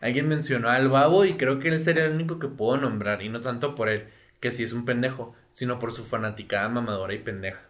[0.00, 3.28] Alguien mencionó al babo y creo que él sería el único que puedo nombrar, y
[3.28, 4.04] no tanto por él,
[4.40, 7.60] que sí es un pendejo, sino por su fanaticada mamadora y pendeja.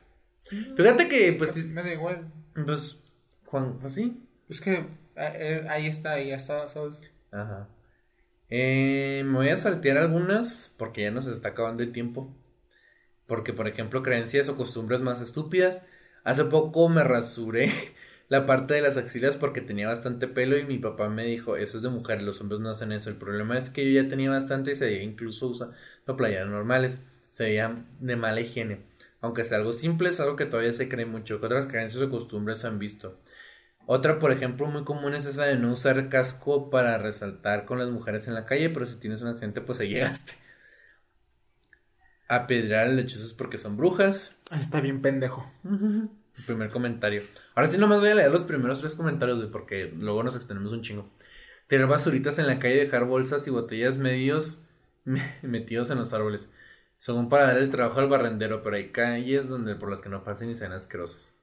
[0.77, 2.33] Fíjate que, pues, Me da igual.
[2.67, 3.03] pues,
[3.47, 4.21] Juan, pues sí.
[4.49, 4.87] Es que
[5.17, 7.01] eh, ahí está, ahí ya está, ¿sabes?
[7.31, 7.69] Ajá.
[8.49, 12.35] Eh, me voy a saltear algunas porque ya nos está acabando el tiempo.
[13.27, 15.87] Porque, por ejemplo, creencias o costumbres más estúpidas.
[16.25, 17.71] Hace poco me rasuré
[18.29, 21.77] la parte de las axilas porque tenía bastante pelo y mi papá me dijo, eso
[21.79, 23.09] es de mujer, los hombres no hacen eso.
[23.11, 25.75] El problema es que yo ya tenía bastante y se incluso usando
[26.17, 27.01] playeras normales.
[27.31, 28.81] Se veía de mala higiene.
[29.21, 31.41] Aunque sea algo simple, es algo que todavía se cree mucho.
[31.41, 33.19] ¿Qué otras creencias o costumbres han visto?
[33.87, 37.91] Otra, por ejemplo, muy común es esa de no usar casco para resaltar con las
[37.91, 40.35] mujeres en la calle, pero si tienes un accidente, pues ahí llegaste.
[42.29, 44.37] Apedrear a lechuzas porque son brujas.
[44.53, 45.45] Está bien pendejo.
[46.47, 47.23] Primer comentario.
[47.55, 50.73] Ahora sí nomás voy a leer los primeros tres comentarios, güey, porque luego nos extendemos
[50.73, 51.11] un chingo.
[51.67, 54.65] Tirar basuritas en la calle, dejar bolsas y botellas medios
[55.43, 56.53] metidos en los árboles.
[57.01, 60.23] Según para dar el trabajo al barrendero, pero hay calles donde por las que no
[60.23, 61.35] pasen y sean asquerosas.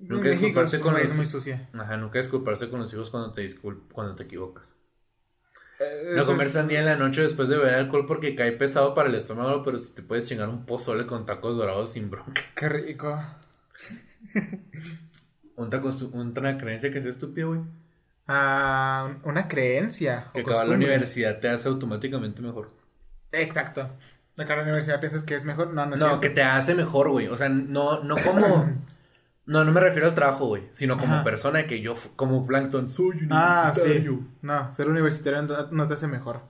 [0.00, 1.68] Nunca disculparse con los- muy sucia.
[1.74, 4.76] Ajá, nunca disculparse con los hijos cuando te discul- cuando te equivocas.
[5.80, 9.08] Eh, No comer sandía en la noche después de beber alcohol porque cae pesado para
[9.08, 12.40] el estómago, pero si te puedes chingar un pozole con tacos dorados sin bronca.
[12.56, 13.22] Qué rico.
[15.56, 17.60] Otra creencia que es estúpida, güey.
[18.26, 20.30] Ah, una creencia.
[20.32, 22.70] Que acabar la universidad te hace automáticamente mejor.
[23.42, 23.88] Exacto.
[24.36, 25.68] La universidad piensas que es mejor.
[25.72, 26.20] No, no es No, cierto.
[26.20, 27.28] que te hace mejor, güey.
[27.28, 28.68] O sea, no, no como.
[29.46, 30.68] No, no me refiero al trabajo, güey.
[30.72, 31.24] Sino como Ajá.
[31.24, 33.80] persona que yo, como Plankton, soy Ah, sí.
[33.82, 34.26] universitario.
[34.42, 36.40] No, ser universitario no- te hace mejor.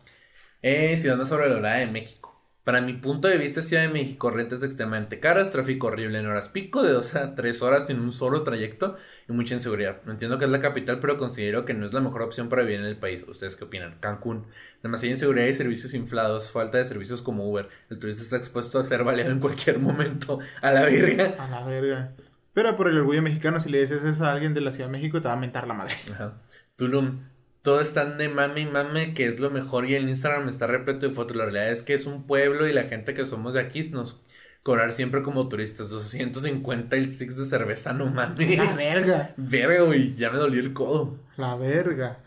[0.62, 2.23] Eh, ciudad sobrevalorada de México.
[2.64, 6.48] Para mi punto de vista, Ciudad de México, rentas extremadamente caras, tráfico horrible en horas
[6.48, 8.96] pico, de 2 a 3 horas en un solo trayecto
[9.28, 10.00] y mucha inseguridad.
[10.08, 12.80] Entiendo que es la capital, pero considero que no es la mejor opción para vivir
[12.80, 13.22] en el país.
[13.28, 13.98] ¿Ustedes qué opinan?
[14.00, 14.46] Cancún.
[14.82, 17.68] Demasiada inseguridad y servicios inflados, falta de servicios como Uber.
[17.90, 20.38] El turista está expuesto a ser baleado en cualquier momento.
[20.62, 21.34] A la verga.
[21.38, 22.12] A la verga.
[22.54, 24.92] Pero por el orgullo mexicano, si le dices eso a alguien de la Ciudad de
[24.92, 25.94] México, te va a mentar la madre.
[26.10, 26.40] Ajá.
[26.76, 27.33] Tulum.
[27.64, 31.08] Todo están de mame y mame, que es lo mejor, y el Instagram está repleto
[31.08, 31.34] de fotos.
[31.34, 34.22] La realidad es que es un pueblo y la gente que somos de aquí nos
[34.62, 35.88] cobrar siempre como turistas.
[35.88, 38.58] 250 el six de cerveza, no mames.
[38.58, 39.34] La verga.
[39.38, 41.18] Verga, güey, ya me dolió el codo.
[41.38, 42.18] La verga.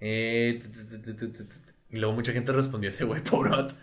[0.00, 0.60] Eh.
[1.88, 3.76] Y luego mucha gente respondió ese güey, pobre vato.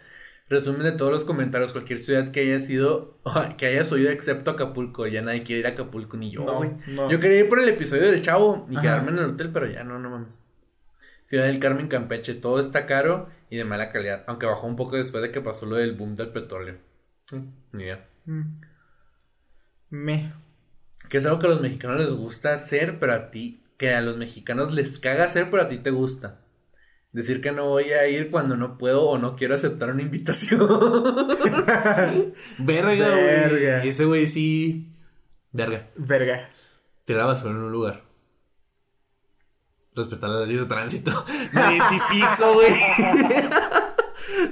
[0.49, 3.19] Resumen de todos los comentarios, cualquier ciudad que haya sido,
[3.57, 7.09] que hayas oído excepto Acapulco, ya nadie quiere ir a Acapulco ni yo, No, no.
[7.09, 8.81] Yo quería ir por el episodio del chavo y Ajá.
[8.81, 10.41] quedarme en el hotel, pero ya no, no mames.
[11.27, 14.95] Ciudad del Carmen, Campeche, todo está caro y de mala calidad, aunque bajó un poco
[14.95, 16.75] después de que pasó lo del boom del petróleo.
[17.31, 18.07] Mm, Ni idea.
[18.25, 18.61] Mm.
[19.89, 20.33] Me.
[21.09, 24.01] Que es algo que a los mexicanos les gusta hacer, pero a ti, que a
[24.01, 26.41] los mexicanos les caga hacer, pero a ti te gusta.
[27.11, 30.59] Decir que no voy a ir cuando no puedo o no quiero aceptar una invitación.
[32.59, 33.87] Verga, güey.
[33.89, 34.93] Ese güey sí.
[35.51, 35.89] Verga.
[35.95, 36.49] Verga.
[37.05, 38.06] Tirar la basura en un lugar.
[39.97, 41.25] Respetar la ley de tránsito.
[41.53, 42.71] Me identifico, güey.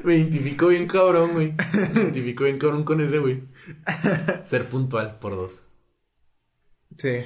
[0.03, 1.53] Me identifico bien cabrón, güey.
[1.93, 3.43] Me identifico bien cabrón con ese, güey.
[4.43, 5.61] Ser puntual, por dos.
[6.97, 7.25] Sí.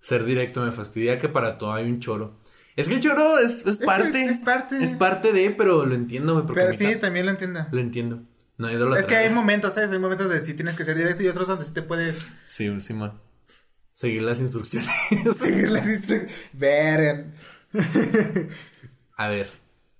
[0.00, 2.38] Ser directo me fastidia que para todo hay un choro.
[2.76, 4.24] Es que el choro es, es parte.
[4.24, 4.82] es parte.
[4.82, 6.46] Es parte de, pero lo entiendo, güey.
[6.46, 7.66] Pero sí, también lo entiendo.
[7.70, 8.22] Lo entiendo.
[8.56, 9.90] No Es que hay momentos, ¿sabes?
[9.92, 12.64] Hay momentos de sí tienes que ser directo y otros donde sí te puedes Sí,
[12.64, 13.20] encima.
[13.98, 14.88] Seguir las instrucciones.
[15.36, 16.48] seguir las instrucciones.
[16.52, 17.32] Verga.
[19.16, 19.50] A ver,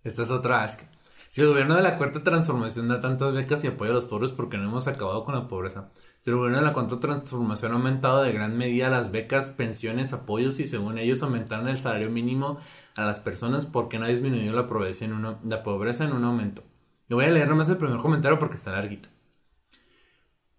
[0.05, 0.83] esta es otra ask.
[1.31, 4.31] Si el gobierno de la cuarta transformación da tantas becas y apoya a los pobres,
[4.31, 5.91] ¿por qué no hemos acabado con la pobreza?
[6.21, 10.13] Si el gobierno de la cuarta transformación ha aumentado de gran medida las becas, pensiones,
[10.13, 12.59] apoyos y según ellos aumentaron el salario mínimo
[12.95, 16.13] a las personas, ¿por qué no ha disminuido la pobreza en, uno, la pobreza en
[16.13, 16.63] un aumento?
[17.09, 19.09] Le voy a leer nomás el primer comentario porque está larguito.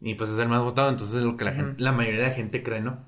[0.02, 2.28] Y pues es el más votado, entonces es lo que la, gente, la mayoría de
[2.28, 3.08] la gente cree, ¿no?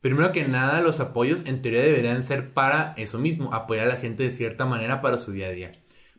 [0.00, 4.00] Primero que nada, los apoyos en teoría deberían ser para eso mismo, apoyar a la
[4.00, 5.72] gente de cierta manera para su día a día.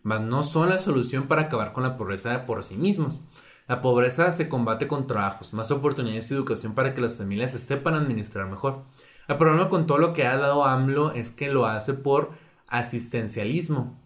[0.04, 3.22] Mas no son la solución para acabar con la pobreza por sí mismos.
[3.68, 7.60] La pobreza se combate con trabajos, más oportunidades y educación para que las familias se
[7.60, 8.84] sepan administrar mejor.
[9.28, 12.32] El problema con todo lo que ha dado AMLO es que lo hace por
[12.68, 14.00] asistencialismo,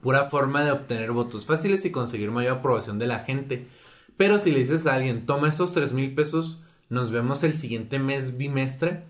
[0.00, 3.68] pura forma de obtener votos fáciles y conseguir mayor aprobación de la gente.
[4.16, 7.98] Pero si le dices a alguien, toma estos 3 mil pesos, nos vemos el siguiente
[7.98, 9.04] mes bimestre,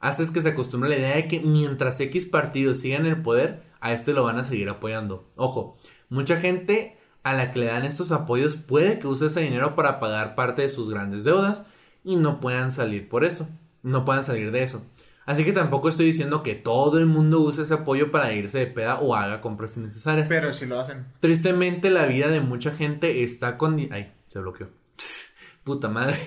[0.00, 3.62] haces que se acostumbre la idea de que mientras X partidos sigan en el poder,
[3.80, 5.30] a este lo van a seguir apoyando.
[5.36, 5.78] Ojo,
[6.08, 9.98] mucha gente a la que le dan estos apoyos puede que use ese dinero para
[9.98, 11.64] pagar parte de sus grandes deudas
[12.04, 13.48] y no puedan salir por eso,
[13.82, 14.84] no puedan salir de eso.
[15.26, 18.66] Así que tampoco estoy diciendo que todo el mundo use ese apoyo para irse de
[18.66, 20.28] peda o haga compras innecesarias.
[20.28, 21.06] Pero si lo hacen.
[21.20, 23.80] Tristemente, la vida de mucha gente está con...
[23.90, 24.68] Ay, se bloqueó.
[25.64, 26.18] Puta madre.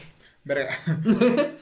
[0.48, 0.76] Verga.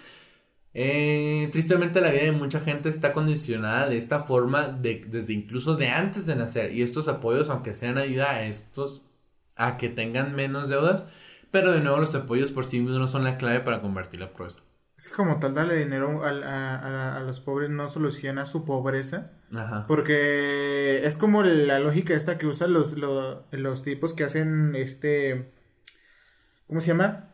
[0.78, 5.78] Eh, tristemente la vida de mucha gente está condicionada de esta forma de, desde incluso
[5.78, 9.06] de antes de nacer y estos apoyos aunque sean ayuda a estos
[9.56, 11.06] a que tengan menos deudas
[11.49, 14.34] pero de nuevo los apoyos por sí mismos no son la clave para convertir la
[14.34, 14.60] pobreza
[14.98, 19.32] Es que como tal darle dinero a, a- a los pobres no soluciona su pobreza.
[19.53, 19.86] Ajá.
[19.88, 25.53] Porque es como la lógica esta que usan los, los, los tipos que hacen este...
[26.68, 27.30] ¿Cómo se llama?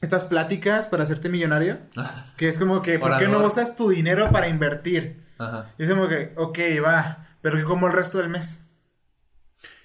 [0.00, 1.78] Estas pláticas para hacerte millonario.
[2.36, 5.24] Que es como que, ¿por qué no usas tu dinero para invertir?
[5.38, 5.70] Ajá.
[5.78, 8.60] Y es como que, ok, va, pero que como el resto del mes.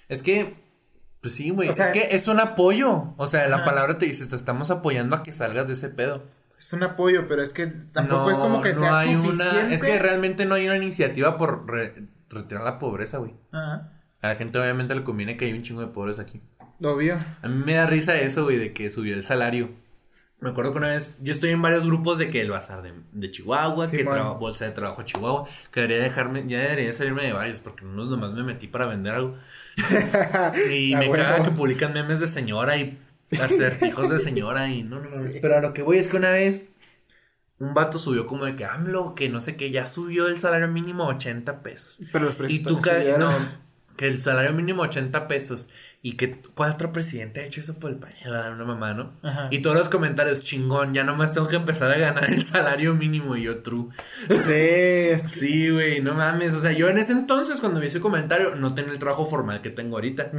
[0.08, 0.56] Es que,
[1.20, 1.68] pues sí, güey.
[1.68, 3.14] O sea- es que es un apoyo.
[3.16, 3.64] O sea, la Ajá.
[3.64, 6.22] palabra te dice, te estamos apoyando a que salgas de ese pedo.
[6.58, 9.50] Es un apoyo, pero es que tampoco no, es como que no sea hay suficiente.
[9.64, 9.74] una.
[9.74, 13.34] Es que realmente no hay una iniciativa por re- retirar la pobreza, güey.
[13.52, 13.92] Ajá,
[14.22, 16.40] A la gente obviamente le conviene que hay un chingo de pobres aquí.
[16.82, 17.16] obvio.
[17.42, 19.70] A mí me da risa eso, güey, de que subió el salario.
[20.40, 22.92] Me acuerdo que una vez, yo estoy en varios grupos de que el bazar de,
[23.12, 27.60] de Chihuahua, que bolsa de trabajo Chihuahua, que debería dejarme, ya debería salirme de varios,
[27.60, 29.36] porque unos nomás me metí para vender algo.
[30.74, 31.14] y me huevo.
[31.14, 32.98] caga que publican memes de señora y
[33.40, 35.30] acertijos de señora y no, no, no.
[35.40, 36.68] Pero a lo que voy es que una vez
[37.58, 40.68] un vato subió como de que AMLO, que no sé qué, ya subió el salario
[40.68, 42.00] mínimo a 80 pesos.
[42.12, 43.20] Pero los Y precios tú ca- subieron.
[43.20, 43.38] no,
[43.96, 45.68] que el salario mínimo 80 pesos
[46.06, 48.14] y que ¿cuál otro presidente ha hecho eso por el país?
[48.26, 49.14] Una mamá, ¿no?
[49.22, 49.48] Ajá.
[49.50, 53.36] Y todos los comentarios, chingón, ya nomás tengo que empezar a ganar el salario mínimo
[53.36, 53.88] y yo true.
[54.28, 58.54] Sí, Sí, güey, no mames, o sea, yo en ese entonces cuando vi ese comentario
[58.54, 60.30] no tenía el trabajo formal que tengo ahorita,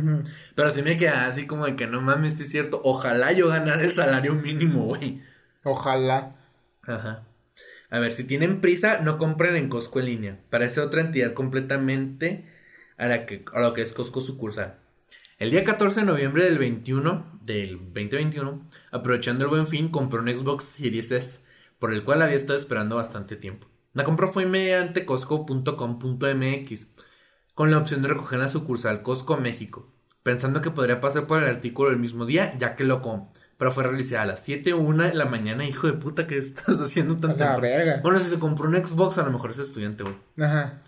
[0.53, 3.47] pero sí me quedaba así como de que no mames, sí es cierto, ojalá yo
[3.47, 5.23] ganara el salario mínimo, güey.
[5.63, 6.35] Ojalá.
[6.83, 7.23] Ajá.
[7.89, 10.39] A ver, si tienen prisa, no compren en Costco en línea.
[10.51, 12.45] Parece otra entidad completamente
[12.97, 14.84] a, la que, a lo que es Costco sucursal.
[15.37, 20.29] El día 14 de noviembre del 21, del 2021, aprovechando el buen fin, compré un
[20.29, 21.41] Xbox Series S,
[21.77, 23.67] por el cual había estado esperando bastante tiempo.
[23.93, 26.87] La compra fue mediante costco.com.mx,
[27.53, 29.91] con la opción de recoger en la sucursal Costco México,
[30.23, 33.71] pensando que podría pasar por el artículo el mismo día, ya que lo com pero
[33.71, 36.79] fue realizada a las 7 o 1 de la mañana, hijo de puta, ¿qué estás
[36.79, 37.99] haciendo tan La verga.
[38.01, 40.15] Bueno, si se compró un Xbox, a lo mejor es estudiante, güey.
[40.39, 40.81] Ajá.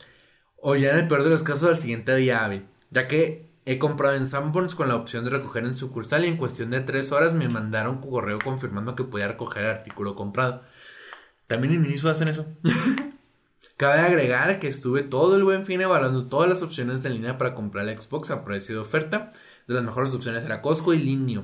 [0.57, 2.65] O ya en el peor de los casos, al siguiente día hábil.
[2.89, 6.37] Ya que he comprado en Sanborns con la opción de recoger en sucursal y en
[6.37, 10.63] cuestión de 3 horas me mandaron un correo confirmando que podía recoger el artículo comprado.
[11.47, 12.45] También en Miniso hacen eso.
[13.77, 17.55] Cabe agregar que estuve todo el buen fin evaluando todas las opciones en línea para
[17.55, 19.33] comprar el Xbox a precio de oferta.
[19.67, 21.43] De las mejores opciones era Costco y Linio.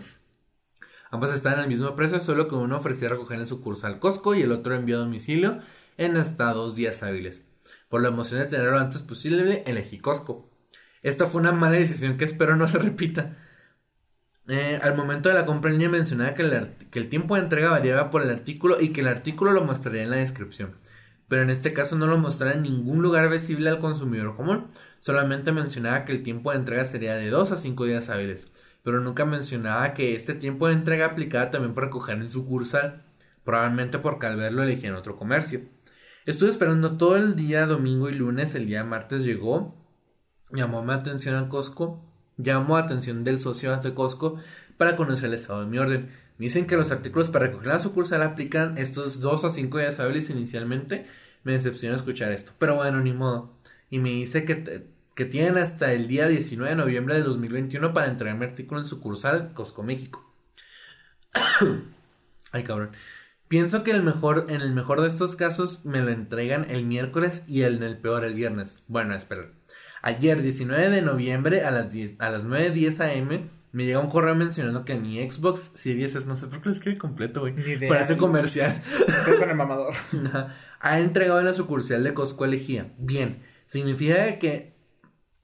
[1.12, 4.54] Ambas están al mismo precio, solo que uno ofrecía recoger en sucursal Costco y el
[4.54, 5.60] otro envío a domicilio
[5.98, 7.42] en hasta dos días hábiles.
[7.90, 10.53] Por la emoción de tenerlo antes posible, elegí Costco.
[11.04, 13.38] Esta fue una mala decisión que espero no se repita.
[14.48, 18.10] Eh, al momento de la compra en línea mencionaba que el, tiempo de entrega variaba
[18.10, 20.76] por el artículo y que el artículo lo mostraría en la descripción.
[21.30, 24.68] Pero en este caso no lo mostraba en ningún lugar visible al consumidor común.
[25.00, 28.48] Solamente mencionaba que el tiempo de entrega sería de 2 a 5 días hábiles.
[28.84, 33.04] Pero nunca mencionaba que este tiempo de entrega aplicaba también para recoger en sucursal.
[33.44, 35.62] Probablemente porque al verlo elegí en otro comercio.
[36.26, 38.56] Estuve esperando todo el día domingo y lunes.
[38.56, 39.83] El día martes llegó.
[40.54, 42.00] Llamó mi atención a Costco.
[42.38, 44.38] Llamó atención del socio de Costco
[44.78, 46.12] para conocer el estado de mi orden.
[46.38, 50.00] Me dicen que los artículos para recoger la sucursal aplican estos 2 a 5 días
[50.00, 51.08] hábiles inicialmente.
[51.44, 52.54] Me decepciona escuchar esto.
[52.60, 53.52] Pero bueno, ni modo.
[53.90, 58.08] Y me dice que, que tienen hasta el día 19 de noviembre de 2021 para
[58.08, 60.32] entregar mi artículo en sucursal Costco México.
[62.52, 62.92] Ay, cabrón.
[63.48, 67.44] Pienso que el mejor, en el mejor de estos casos me lo entregan el miércoles
[67.48, 68.84] y en el peor el viernes.
[68.88, 69.50] Bueno, espera.
[70.06, 74.36] Ayer, 19 de noviembre a las 10, a las 9.10 am, me llega un correo
[74.36, 77.56] mencionando que mi Xbox Series S, no sé por qué lo escribe completo, güey.
[77.88, 78.84] Parece comercial.
[79.08, 79.94] Estoy con el mamador.
[80.86, 82.92] Ha entregado en la sucursal de Costco elegía.
[82.98, 84.76] Bien, significa que,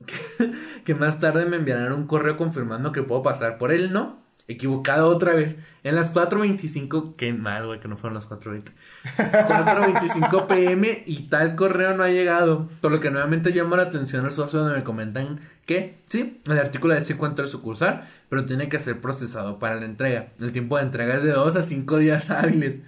[0.06, 0.52] que,
[0.84, 4.22] que más tarde me enviarán un correo confirmando que puedo pasar por él, ¿no?
[4.50, 5.60] Equivocado otra vez.
[5.84, 8.72] En las 4.25, qué mal, güey, que no fueron las 4.20.
[9.16, 12.68] 4.25 pm y tal correo no ha llegado.
[12.82, 16.58] Por lo que nuevamente llamo la atención al socio donde me comentan que, sí, el
[16.58, 20.30] artículo de sí cuenta el sucursal, pero tiene que ser procesado para la entrega.
[20.40, 22.80] El tiempo de entrega es de 2 a 5 días hábiles.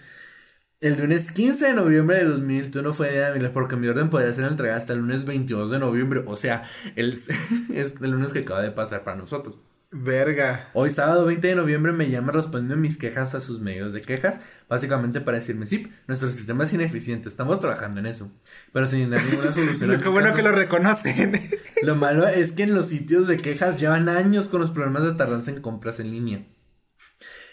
[0.80, 4.46] El lunes 15 de noviembre de 2021 fue día hábil porque mi orden podría ser
[4.46, 6.24] entregada hasta el lunes 22 de noviembre.
[6.26, 6.64] O sea,
[6.96, 7.14] el,
[7.74, 9.58] es el lunes que acaba de pasar para nosotros.
[9.94, 10.70] Verga.
[10.74, 14.40] Hoy sábado 20 de noviembre me llama respondiendo mis quejas a sus medios de quejas,
[14.70, 18.32] básicamente para decirme, sí, nuestro sistema es ineficiente, estamos trabajando en eso,
[18.72, 20.00] pero sin dar ninguna solución.
[20.00, 21.42] Qué bueno que lo reconocen.
[21.84, 25.14] Lo malo es que en los sitios de quejas llevan años con los problemas de
[25.14, 26.46] tardanza en compras en línea.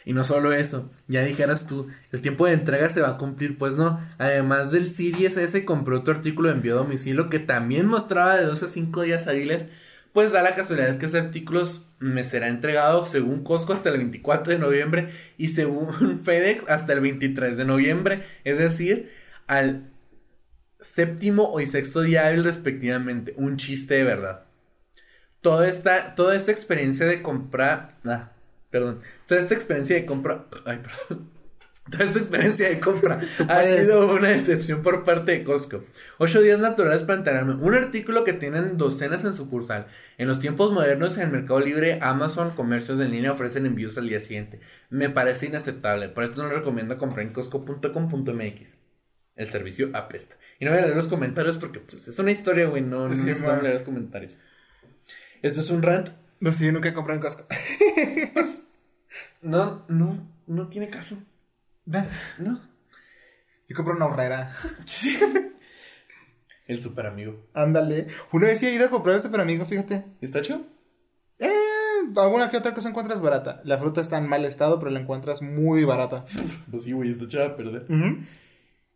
[0.05, 3.56] Y no solo eso, ya dijeras tú, el tiempo de entrega se va a cumplir,
[3.56, 3.98] pues no.
[4.19, 8.44] Además del Series S compró otro artículo de envío a domicilio que también mostraba de
[8.44, 9.66] 2 a 5 días hábiles
[10.12, 11.64] pues da la casualidad que ese artículo
[11.98, 17.01] me será entregado según Costco hasta el 24 de noviembre y según FedEx hasta el
[17.01, 19.10] 23 de noviembre, es decir,
[19.47, 19.90] al
[20.80, 23.35] séptimo y sexto día hábil respectivamente.
[23.36, 24.44] Un chiste de verdad.
[25.40, 27.98] Toda esta, toda esta experiencia de compra...
[28.05, 28.32] Ah,
[28.70, 29.01] perdón.
[29.26, 30.47] Toda esta experiencia de compra...
[30.64, 31.38] Ay, perdón.
[31.90, 35.82] Toda esta experiencia de compra ha sido una decepción por parte de Costco.
[36.19, 37.55] Ocho días naturales para enterarme.
[37.55, 39.86] Un artículo que tienen docenas en sucursal.
[40.19, 44.09] En los tiempos modernos, en el Mercado Libre, Amazon, comercios de línea ofrecen envíos al
[44.09, 44.60] día siguiente.
[44.90, 46.09] Me parece inaceptable.
[46.09, 48.77] Por esto no recomiendo comprar en costco.com.mx.
[49.36, 50.36] El servicio apesta.
[50.59, 52.82] Y no voy a leer los comentarios porque pues, es una historia, güey.
[52.82, 54.40] No, no sí, necesito leer los comentarios.
[55.43, 56.10] Esto es un rant.
[56.40, 57.47] No yo nunca compré en Costco.
[59.43, 60.12] no, no,
[60.47, 61.19] no tiene caso.
[61.89, 62.60] No.
[63.66, 64.52] Yo compré una horrera.
[66.66, 67.47] El super amigo.
[67.55, 68.09] Ándale.
[68.31, 70.05] Una vez he ido a comprar el super amigo, fíjate.
[70.20, 70.66] ¿Está chido?
[71.39, 71.48] Eh,
[72.15, 73.62] alguna que otra cosa encuentras barata.
[73.65, 76.27] La fruta está en mal estado, pero la encuentras muy barata.
[76.70, 77.86] pues sí, güey, está chida a perder.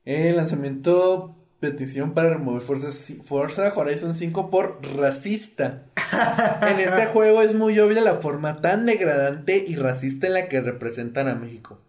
[0.04, 5.86] El lanzamiento petición para remover Forza Horizon 5 por racista.
[6.68, 10.60] en este juego es muy obvia la forma tan degradante y racista en la que
[10.60, 11.80] representan a México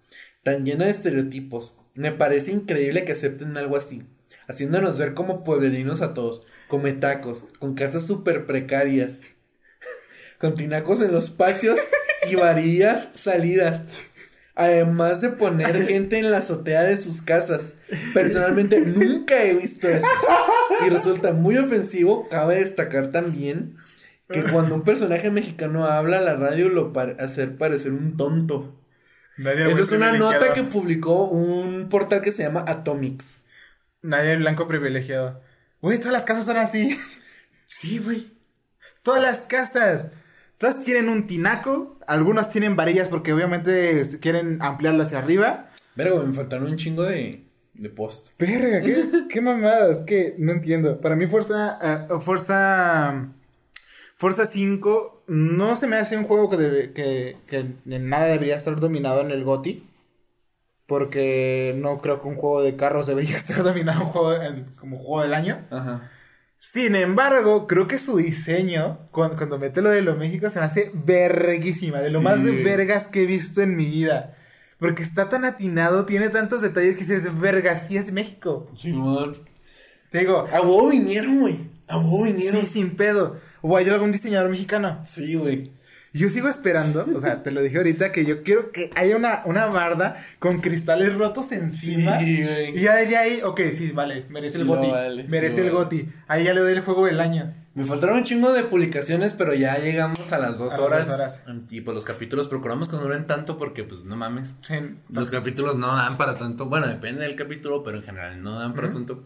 [0.44, 1.76] tan lleno de estereotipos.
[1.96, 4.04] Me parece increíble que acepten algo así,
[4.48, 9.20] haciéndonos ver como pueblerinos a todos, come tacos, con casas súper precarias,
[10.40, 11.80] con tinacos en los patios
[12.30, 13.82] y varillas salidas.
[14.56, 17.76] Además de poner gente en la azotea de sus casas.
[18.14, 20.06] Personalmente nunca he visto eso.
[20.86, 22.28] Y resulta muy ofensivo.
[22.30, 23.78] Cabe destacar también
[24.30, 28.83] que cuando un personaje mexicano habla, la radio lo hace parecer un tonto.
[29.38, 33.44] Esa es una nota que publicó un portal que se llama Atomics.
[34.02, 35.42] Nadie blanco privilegiado.
[35.82, 36.98] Güey, todas las casas son así.
[37.66, 38.32] Sí, güey.
[39.02, 40.12] Todas las casas.
[40.60, 41.98] Todas tienen un tinaco.
[42.06, 45.72] Algunas tienen varillas porque obviamente quieren ampliarlo hacia arriba.
[45.96, 48.38] Pero me faltaron un chingo de, de post.
[48.38, 50.02] Verga, qué, qué mamadas.
[50.02, 51.02] Que no entiendo.
[51.02, 52.08] Para mí, Fuerza.
[52.12, 53.34] Uh, fuerza.
[54.24, 58.56] Fuerza 5 no se me hace un juego que, debe, que, que en nada debería
[58.56, 59.86] estar dominado en el GOTI.
[60.88, 64.14] Porque no creo que un juego de carros debería estar dominado
[64.80, 65.68] como juego del año.
[65.70, 66.10] Ajá.
[66.58, 70.68] Sin embargo, creo que su diseño, cuando, cuando mete lo de lo México, se me
[70.68, 72.00] hace verguísima.
[72.00, 74.38] De lo más de vergas que he visto en mi vida.
[74.80, 78.72] Porque está tan atinado, tiene tantos detalles que dices, verga, sí es México.
[78.78, 78.96] Sí,
[80.12, 80.48] Te digo.
[80.50, 81.60] A huevo vinieron, güey.
[81.90, 82.62] A huevo vinieron.
[82.62, 83.36] Sí, sin pedo.
[83.66, 85.02] ¿O hay algún diseñador mexicano?
[85.06, 85.72] Sí, güey.
[86.12, 89.42] Yo sigo esperando, o sea, te lo dije ahorita, que yo quiero que haya una,
[89.46, 92.20] una barda con cristales rotos encima.
[92.20, 92.78] Sí, güey.
[92.78, 94.92] Y ya diría ahí, ok, sí, vale, merece el goti.
[95.30, 96.10] merece el goti.
[96.28, 97.54] Ahí ya le doy el juego del año.
[97.74, 101.44] Me faltaron un chingo de publicaciones, pero ya llegamos a las dos, horas, dos horas.
[101.70, 104.58] Y pues los capítulos procuramos que no duren tanto porque, pues, no mames.
[105.10, 106.66] los capítulos no dan para tanto.
[106.66, 109.24] Bueno, depende del capítulo, pero en general no dan para tanto.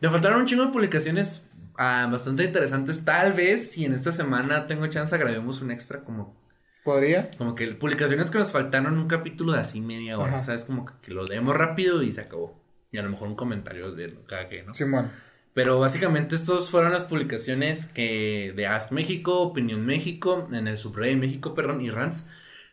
[0.00, 3.04] Me faltaron un chingo de publicaciones Ah, bastante interesantes.
[3.04, 6.38] Tal vez si en esta semana tengo chance grabemos un extra como...
[6.84, 7.30] ¿Podría?
[7.36, 10.64] Como que publicaciones que nos faltaron un capítulo de así media hora, ¿sabes?
[10.64, 12.58] Como que, lo leemos rápido y se acabó.
[12.90, 14.72] Y a lo mejor un comentario de cada que, ¿no?
[14.72, 15.10] Simón.
[15.52, 21.18] Pero básicamente estos fueron las publicaciones que de Ask México, Opinión México, en el Subreddit
[21.18, 22.26] México, perdón, y Rants,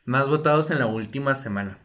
[0.06, 1.80] más votados en la última semana.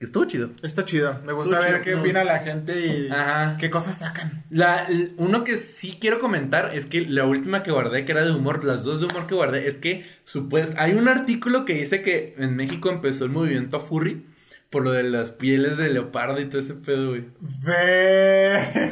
[0.00, 0.50] Estuvo chido.
[0.62, 1.20] Está chido.
[1.26, 3.10] Me gusta ver qué opina la gente y
[3.58, 4.44] qué cosas sacan.
[4.48, 4.86] La,
[5.18, 8.64] uno que sí quiero comentar es que la última que guardé, que era de humor,
[8.64, 12.34] las dos de humor que guardé, es que supues, hay un artículo que dice que
[12.38, 14.24] en México empezó el movimiento a furry
[14.70, 17.26] por lo de las pieles de leopardo y todo ese pedo, güey.
[17.62, 18.90] Ve.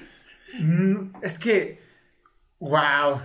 [0.58, 1.82] Mm, es que.
[2.60, 3.20] Wow.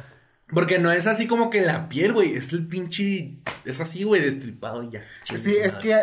[0.53, 2.33] Porque no es así como que la piel, güey.
[2.33, 3.35] Es el pinche.
[3.65, 5.01] Es así, güey, destripado y ya.
[5.23, 5.95] Sí, es que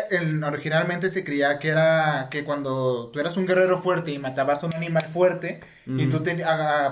[0.45, 4.67] originalmente se creía que era que cuando tú eras un guerrero fuerte y matabas a
[4.67, 6.23] un animal fuerte y tú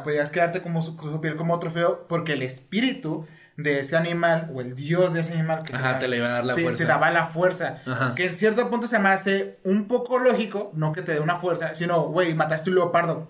[0.04, 3.28] podías quedarte como su, piel como trofeo porque el espíritu
[3.58, 6.32] de ese animal o el dios de ese animal que Ajá, te, le iba a
[6.32, 6.78] dar la fuerza.
[6.78, 7.82] te daba la fuerza.
[7.88, 8.14] Ajá.
[8.14, 11.38] Que en cierto punto se me hace un poco lógico, no que te dé una
[11.38, 13.28] fuerza, sino, güey, mataste un leopardo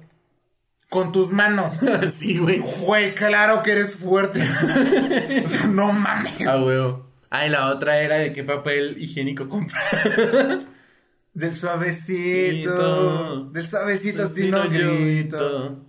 [0.89, 1.73] Con tus manos.
[2.13, 2.59] sí, güey.
[2.59, 4.41] Güey, claro que eres fuerte.
[5.45, 6.45] O sea, no mames.
[6.47, 7.11] A huevo.
[7.29, 10.61] Ah, y la otra era de qué papel higiénico comprar.
[11.33, 13.45] Del suavecito.
[13.51, 15.83] Del suavecito, si no grito.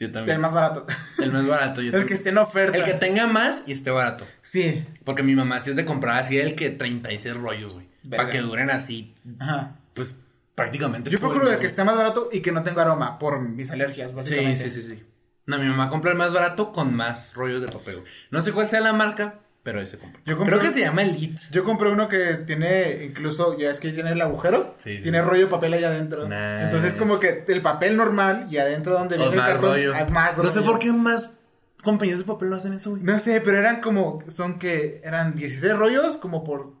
[0.00, 0.26] Yo también.
[0.26, 0.86] Del más barato.
[1.18, 1.80] El más barato.
[1.82, 2.14] Yo El que también.
[2.16, 2.78] esté en oferta.
[2.78, 4.24] El que tenga más y esté barato.
[4.42, 4.84] Sí.
[5.04, 7.86] Porque mi mamá sí es de comprar así el que 36 rollos, güey.
[8.08, 9.76] Para que duren así, Ajá.
[9.94, 10.18] pues
[10.54, 11.10] prácticamente.
[11.10, 14.10] Yo procuro el que esté más barato y que no tenga aroma por mis alergias,
[14.10, 14.70] Sí, básicamente.
[14.70, 15.02] sí, sí, sí.
[15.46, 18.02] No, mi mamá compra el más barato con más rollos de papel.
[18.30, 20.20] No sé cuál sea la marca, pero ese compra.
[20.24, 21.40] Yo compré Creo que un- se llama Elite.
[21.50, 25.02] Yo compré uno que tiene incluso, ya es que tiene el agujero, Sí, sí.
[25.02, 26.24] tiene rollo de papel allá adentro.
[26.24, 26.62] Nice.
[26.64, 29.94] Entonces como que el papel normal y adentro donde viene el cartón, rollo.
[29.94, 30.70] hay más no sé rollo.
[30.70, 31.34] por qué más
[31.82, 33.02] compañías de papel no hacen eso, güey.
[33.02, 36.72] No sé, pero eran como, son que, eran 16 rollos como por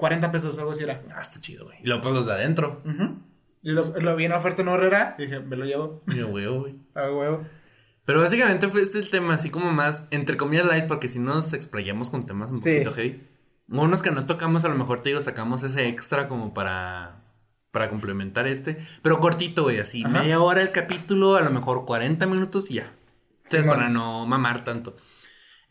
[0.00, 1.02] 40 pesos, algo así era.
[1.14, 1.78] Ah, está chido, güey.
[1.82, 2.82] Y pues los de adentro.
[3.62, 6.74] Y lo, lo vi en oferta en Horrera, dije, me lo llevo Yo, huevo, güey.
[6.94, 7.44] a huevo.
[8.06, 11.52] Pero básicamente fue este el tema, así como más, entre comillas, light, porque si nos
[11.52, 12.72] explayamos con temas un Sí.
[12.78, 13.26] poquito heavy.
[13.68, 17.22] Unos que no tocamos, a lo mejor te digo, sacamos ese extra como para,
[17.70, 18.78] para complementar este.
[19.02, 20.22] Pero cortito, güey, así, Ajá.
[20.22, 22.90] media hora el capítulo, a lo mejor 40 minutos y ya.
[23.46, 23.76] O sea, Simón.
[23.76, 24.96] para no mamar tanto.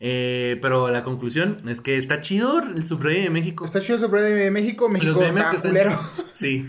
[0.02, 3.64] Eh, pero la conclusión es que está chido el subrey de México.
[3.66, 6.00] Está chido sobre de México, México Los memes está que están- culero.
[6.32, 6.66] Sí.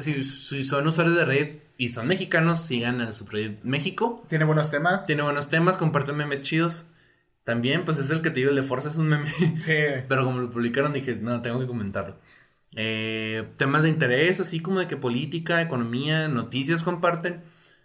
[0.00, 4.24] Si, si son usuarios de Reddit y son mexicanos, sigan al subreddit México.
[4.28, 5.06] Tiene buenos temas.
[5.06, 6.86] Tiene buenos temas, comparten memes chidos.
[7.44, 9.30] También, pues es el que te digo, el de Forza es un meme.
[9.30, 9.74] Sí.
[10.08, 12.18] Pero como lo publicaron, dije, no, tengo que comentarlo.
[12.76, 17.42] Eh, temas de interés, así como de que política, economía, noticias comparten.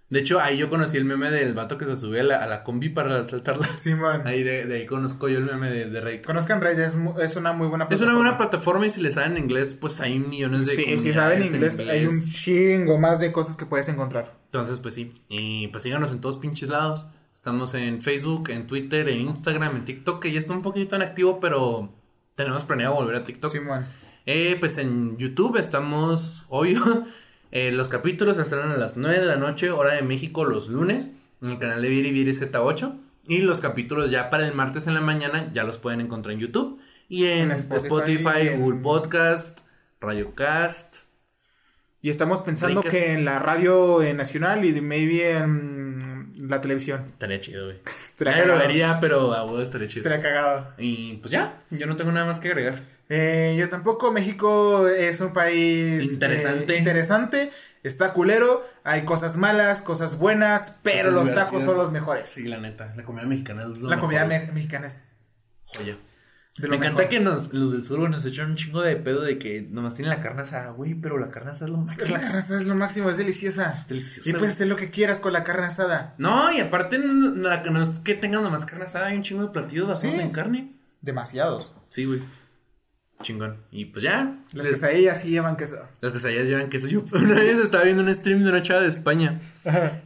[0.10, 2.46] De hecho, ahí yo conocí el meme del vato que se sube a la, a
[2.48, 3.66] la combi para saltarla.
[3.78, 4.26] Simón.
[4.28, 6.26] Ahí de, de ahí conozco yo el meme de, de Reddit.
[6.26, 8.18] Conozcan Reddit, es, mu- es una muy buena Es una plataforma.
[8.18, 11.42] buena plataforma y si le saben inglés, pues hay millones de Sí, si comunidades saben
[11.42, 14.38] en inglés, hay un chingo más de cosas que puedes encontrar.
[14.46, 15.12] Entonces, pues sí.
[15.28, 17.08] Y pues síganos en todos pinches lados.
[17.34, 21.40] Estamos en Facebook, en Twitter, en Instagram, en TikTok, que ya está un poquito inactivo,
[21.40, 21.94] pero
[22.36, 23.52] tenemos planeado volver a TikTok.
[23.52, 23.86] Simón.
[24.28, 26.80] Eh, pues en YouTube estamos, obvio,
[27.58, 31.12] eh, los capítulos estarán a las 9 de la noche, hora de México, los lunes,
[31.42, 32.98] en el canal de Viri Viri Z8.
[33.28, 36.40] Y los capítulos ya para el martes en la mañana ya los pueden encontrar en
[36.42, 36.80] YouTube.
[37.08, 39.62] Y en, En Spotify, Spotify, en- Google Podcast,
[40.02, 41.06] Radiocast.
[42.02, 47.06] Y estamos pensando que en la radio eh, nacional y maybe en la televisión.
[47.08, 47.80] Estaría chido, güey.
[48.08, 48.68] Estaría Nadie lo cagado.
[48.70, 50.00] vería, pero a vos estaría chido.
[50.00, 50.68] Estaría cagado.
[50.78, 52.82] Y pues ya, yo no tengo nada más que agregar.
[53.10, 54.12] Eh, yo tampoco.
[54.12, 56.76] México es un país Interesante.
[56.76, 57.52] eh, interesante.
[57.84, 58.66] Está culero.
[58.84, 62.30] Hay cosas malas, cosas buenas, pero Cosas los tacos son los mejores.
[62.30, 62.94] Sí, la neta.
[62.96, 65.04] La comida mexicana es lo la comida me- mexicana es
[65.66, 65.96] Joya.
[66.58, 69.62] Me encanta que nos, los del sur nos echan un chingo de pedo de que
[69.62, 72.16] nomás tienen la carne asada, güey, pero la carne asada es lo máximo.
[72.16, 73.74] la carne asada es lo máximo, es deliciosa.
[73.74, 76.16] Es deliciosa, Y puedes hacer lo que quieras con la carne asada.
[76.18, 79.42] No, y aparte no, la- no es que tengan nomás carne asada, hay un chingo
[79.44, 80.22] de platillos basados Sí.
[80.22, 80.72] en carne.
[81.02, 81.74] Demasiados.
[81.90, 82.22] Sí, güey.
[83.22, 83.58] Chingón.
[83.72, 84.38] Y pues ya.
[84.54, 85.78] Las les- quesadillas sí llevan queso.
[86.02, 86.88] Las quesadillas llevan queso.
[86.88, 89.42] Yo una vez estaba viendo un stream de una chava de España.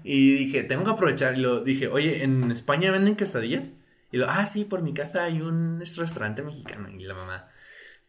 [0.04, 1.36] Y dije, tengo que aprovechar.
[1.38, 3.72] Y lo dije, oye, ¿en España venden quesadillas?
[4.12, 6.90] Y lo, ah, sí, por mi casa hay un restaurante mexicano.
[6.90, 7.50] Y la mamá.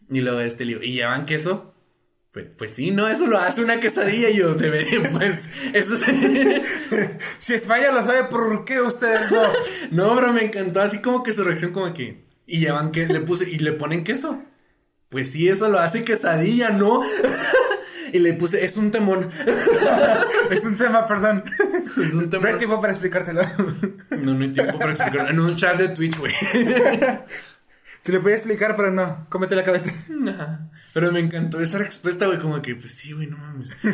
[0.08, 1.74] Y luego este le digo, ¿y llevan queso?
[2.32, 4.30] Pues, pues sí, no, eso lo hace una quesadilla.
[4.30, 6.66] Y yo, debería, pues, eso es...
[7.38, 9.42] Si España lo sabe, ¿por qué ustedes no?
[9.90, 12.24] no, pero me encantó así como que su reacción como que...
[12.46, 14.42] Y llevan que le puse, y le ponen queso.
[15.08, 17.02] Pues sí, eso lo hace quesadilla, ¿no?
[18.12, 19.28] Y le puse, es un temón.
[20.50, 21.44] es un tema, perdón.
[21.96, 22.46] es un No temón.
[22.46, 23.42] hay tiempo para explicárselo.
[24.10, 25.30] No, no hay tiempo para explicarlo.
[25.30, 26.32] En un chat de Twitch, güey.
[28.02, 29.26] Se le puede explicar, pero no.
[29.28, 29.92] Cómete la cabeza.
[30.94, 32.38] Pero me encantó esa respuesta, güey.
[32.38, 33.76] Como que, pues sí, güey, no mames.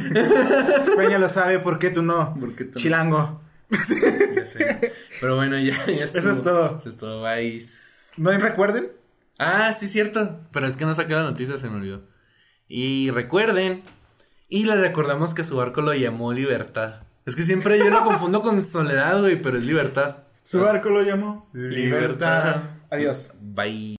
[0.88, 2.34] España lo sabe, ¿por qué tú no?
[2.38, 2.80] ¿Por qué tú no?
[2.80, 3.42] Chilango.
[3.68, 4.92] Ya sé.
[5.20, 6.20] Pero bueno, ya, ya estuvo.
[6.20, 6.78] Eso es todo.
[6.78, 7.60] Eso es todo, bye.
[8.16, 8.92] ¿No recuerden?
[9.38, 10.40] Ah, sí, cierto.
[10.52, 12.02] Pero es que no saqué la noticia, se me olvidó.
[12.68, 13.82] Y recuerden.
[14.48, 17.02] Y le recordamos que su barco lo llamó Libertad.
[17.24, 20.18] Es que siempre yo lo confundo con Soledad, güey, pero es Libertad.
[20.44, 22.62] Su barco lo llamó Libertad.
[22.90, 23.32] Adiós.
[23.40, 23.94] Bye.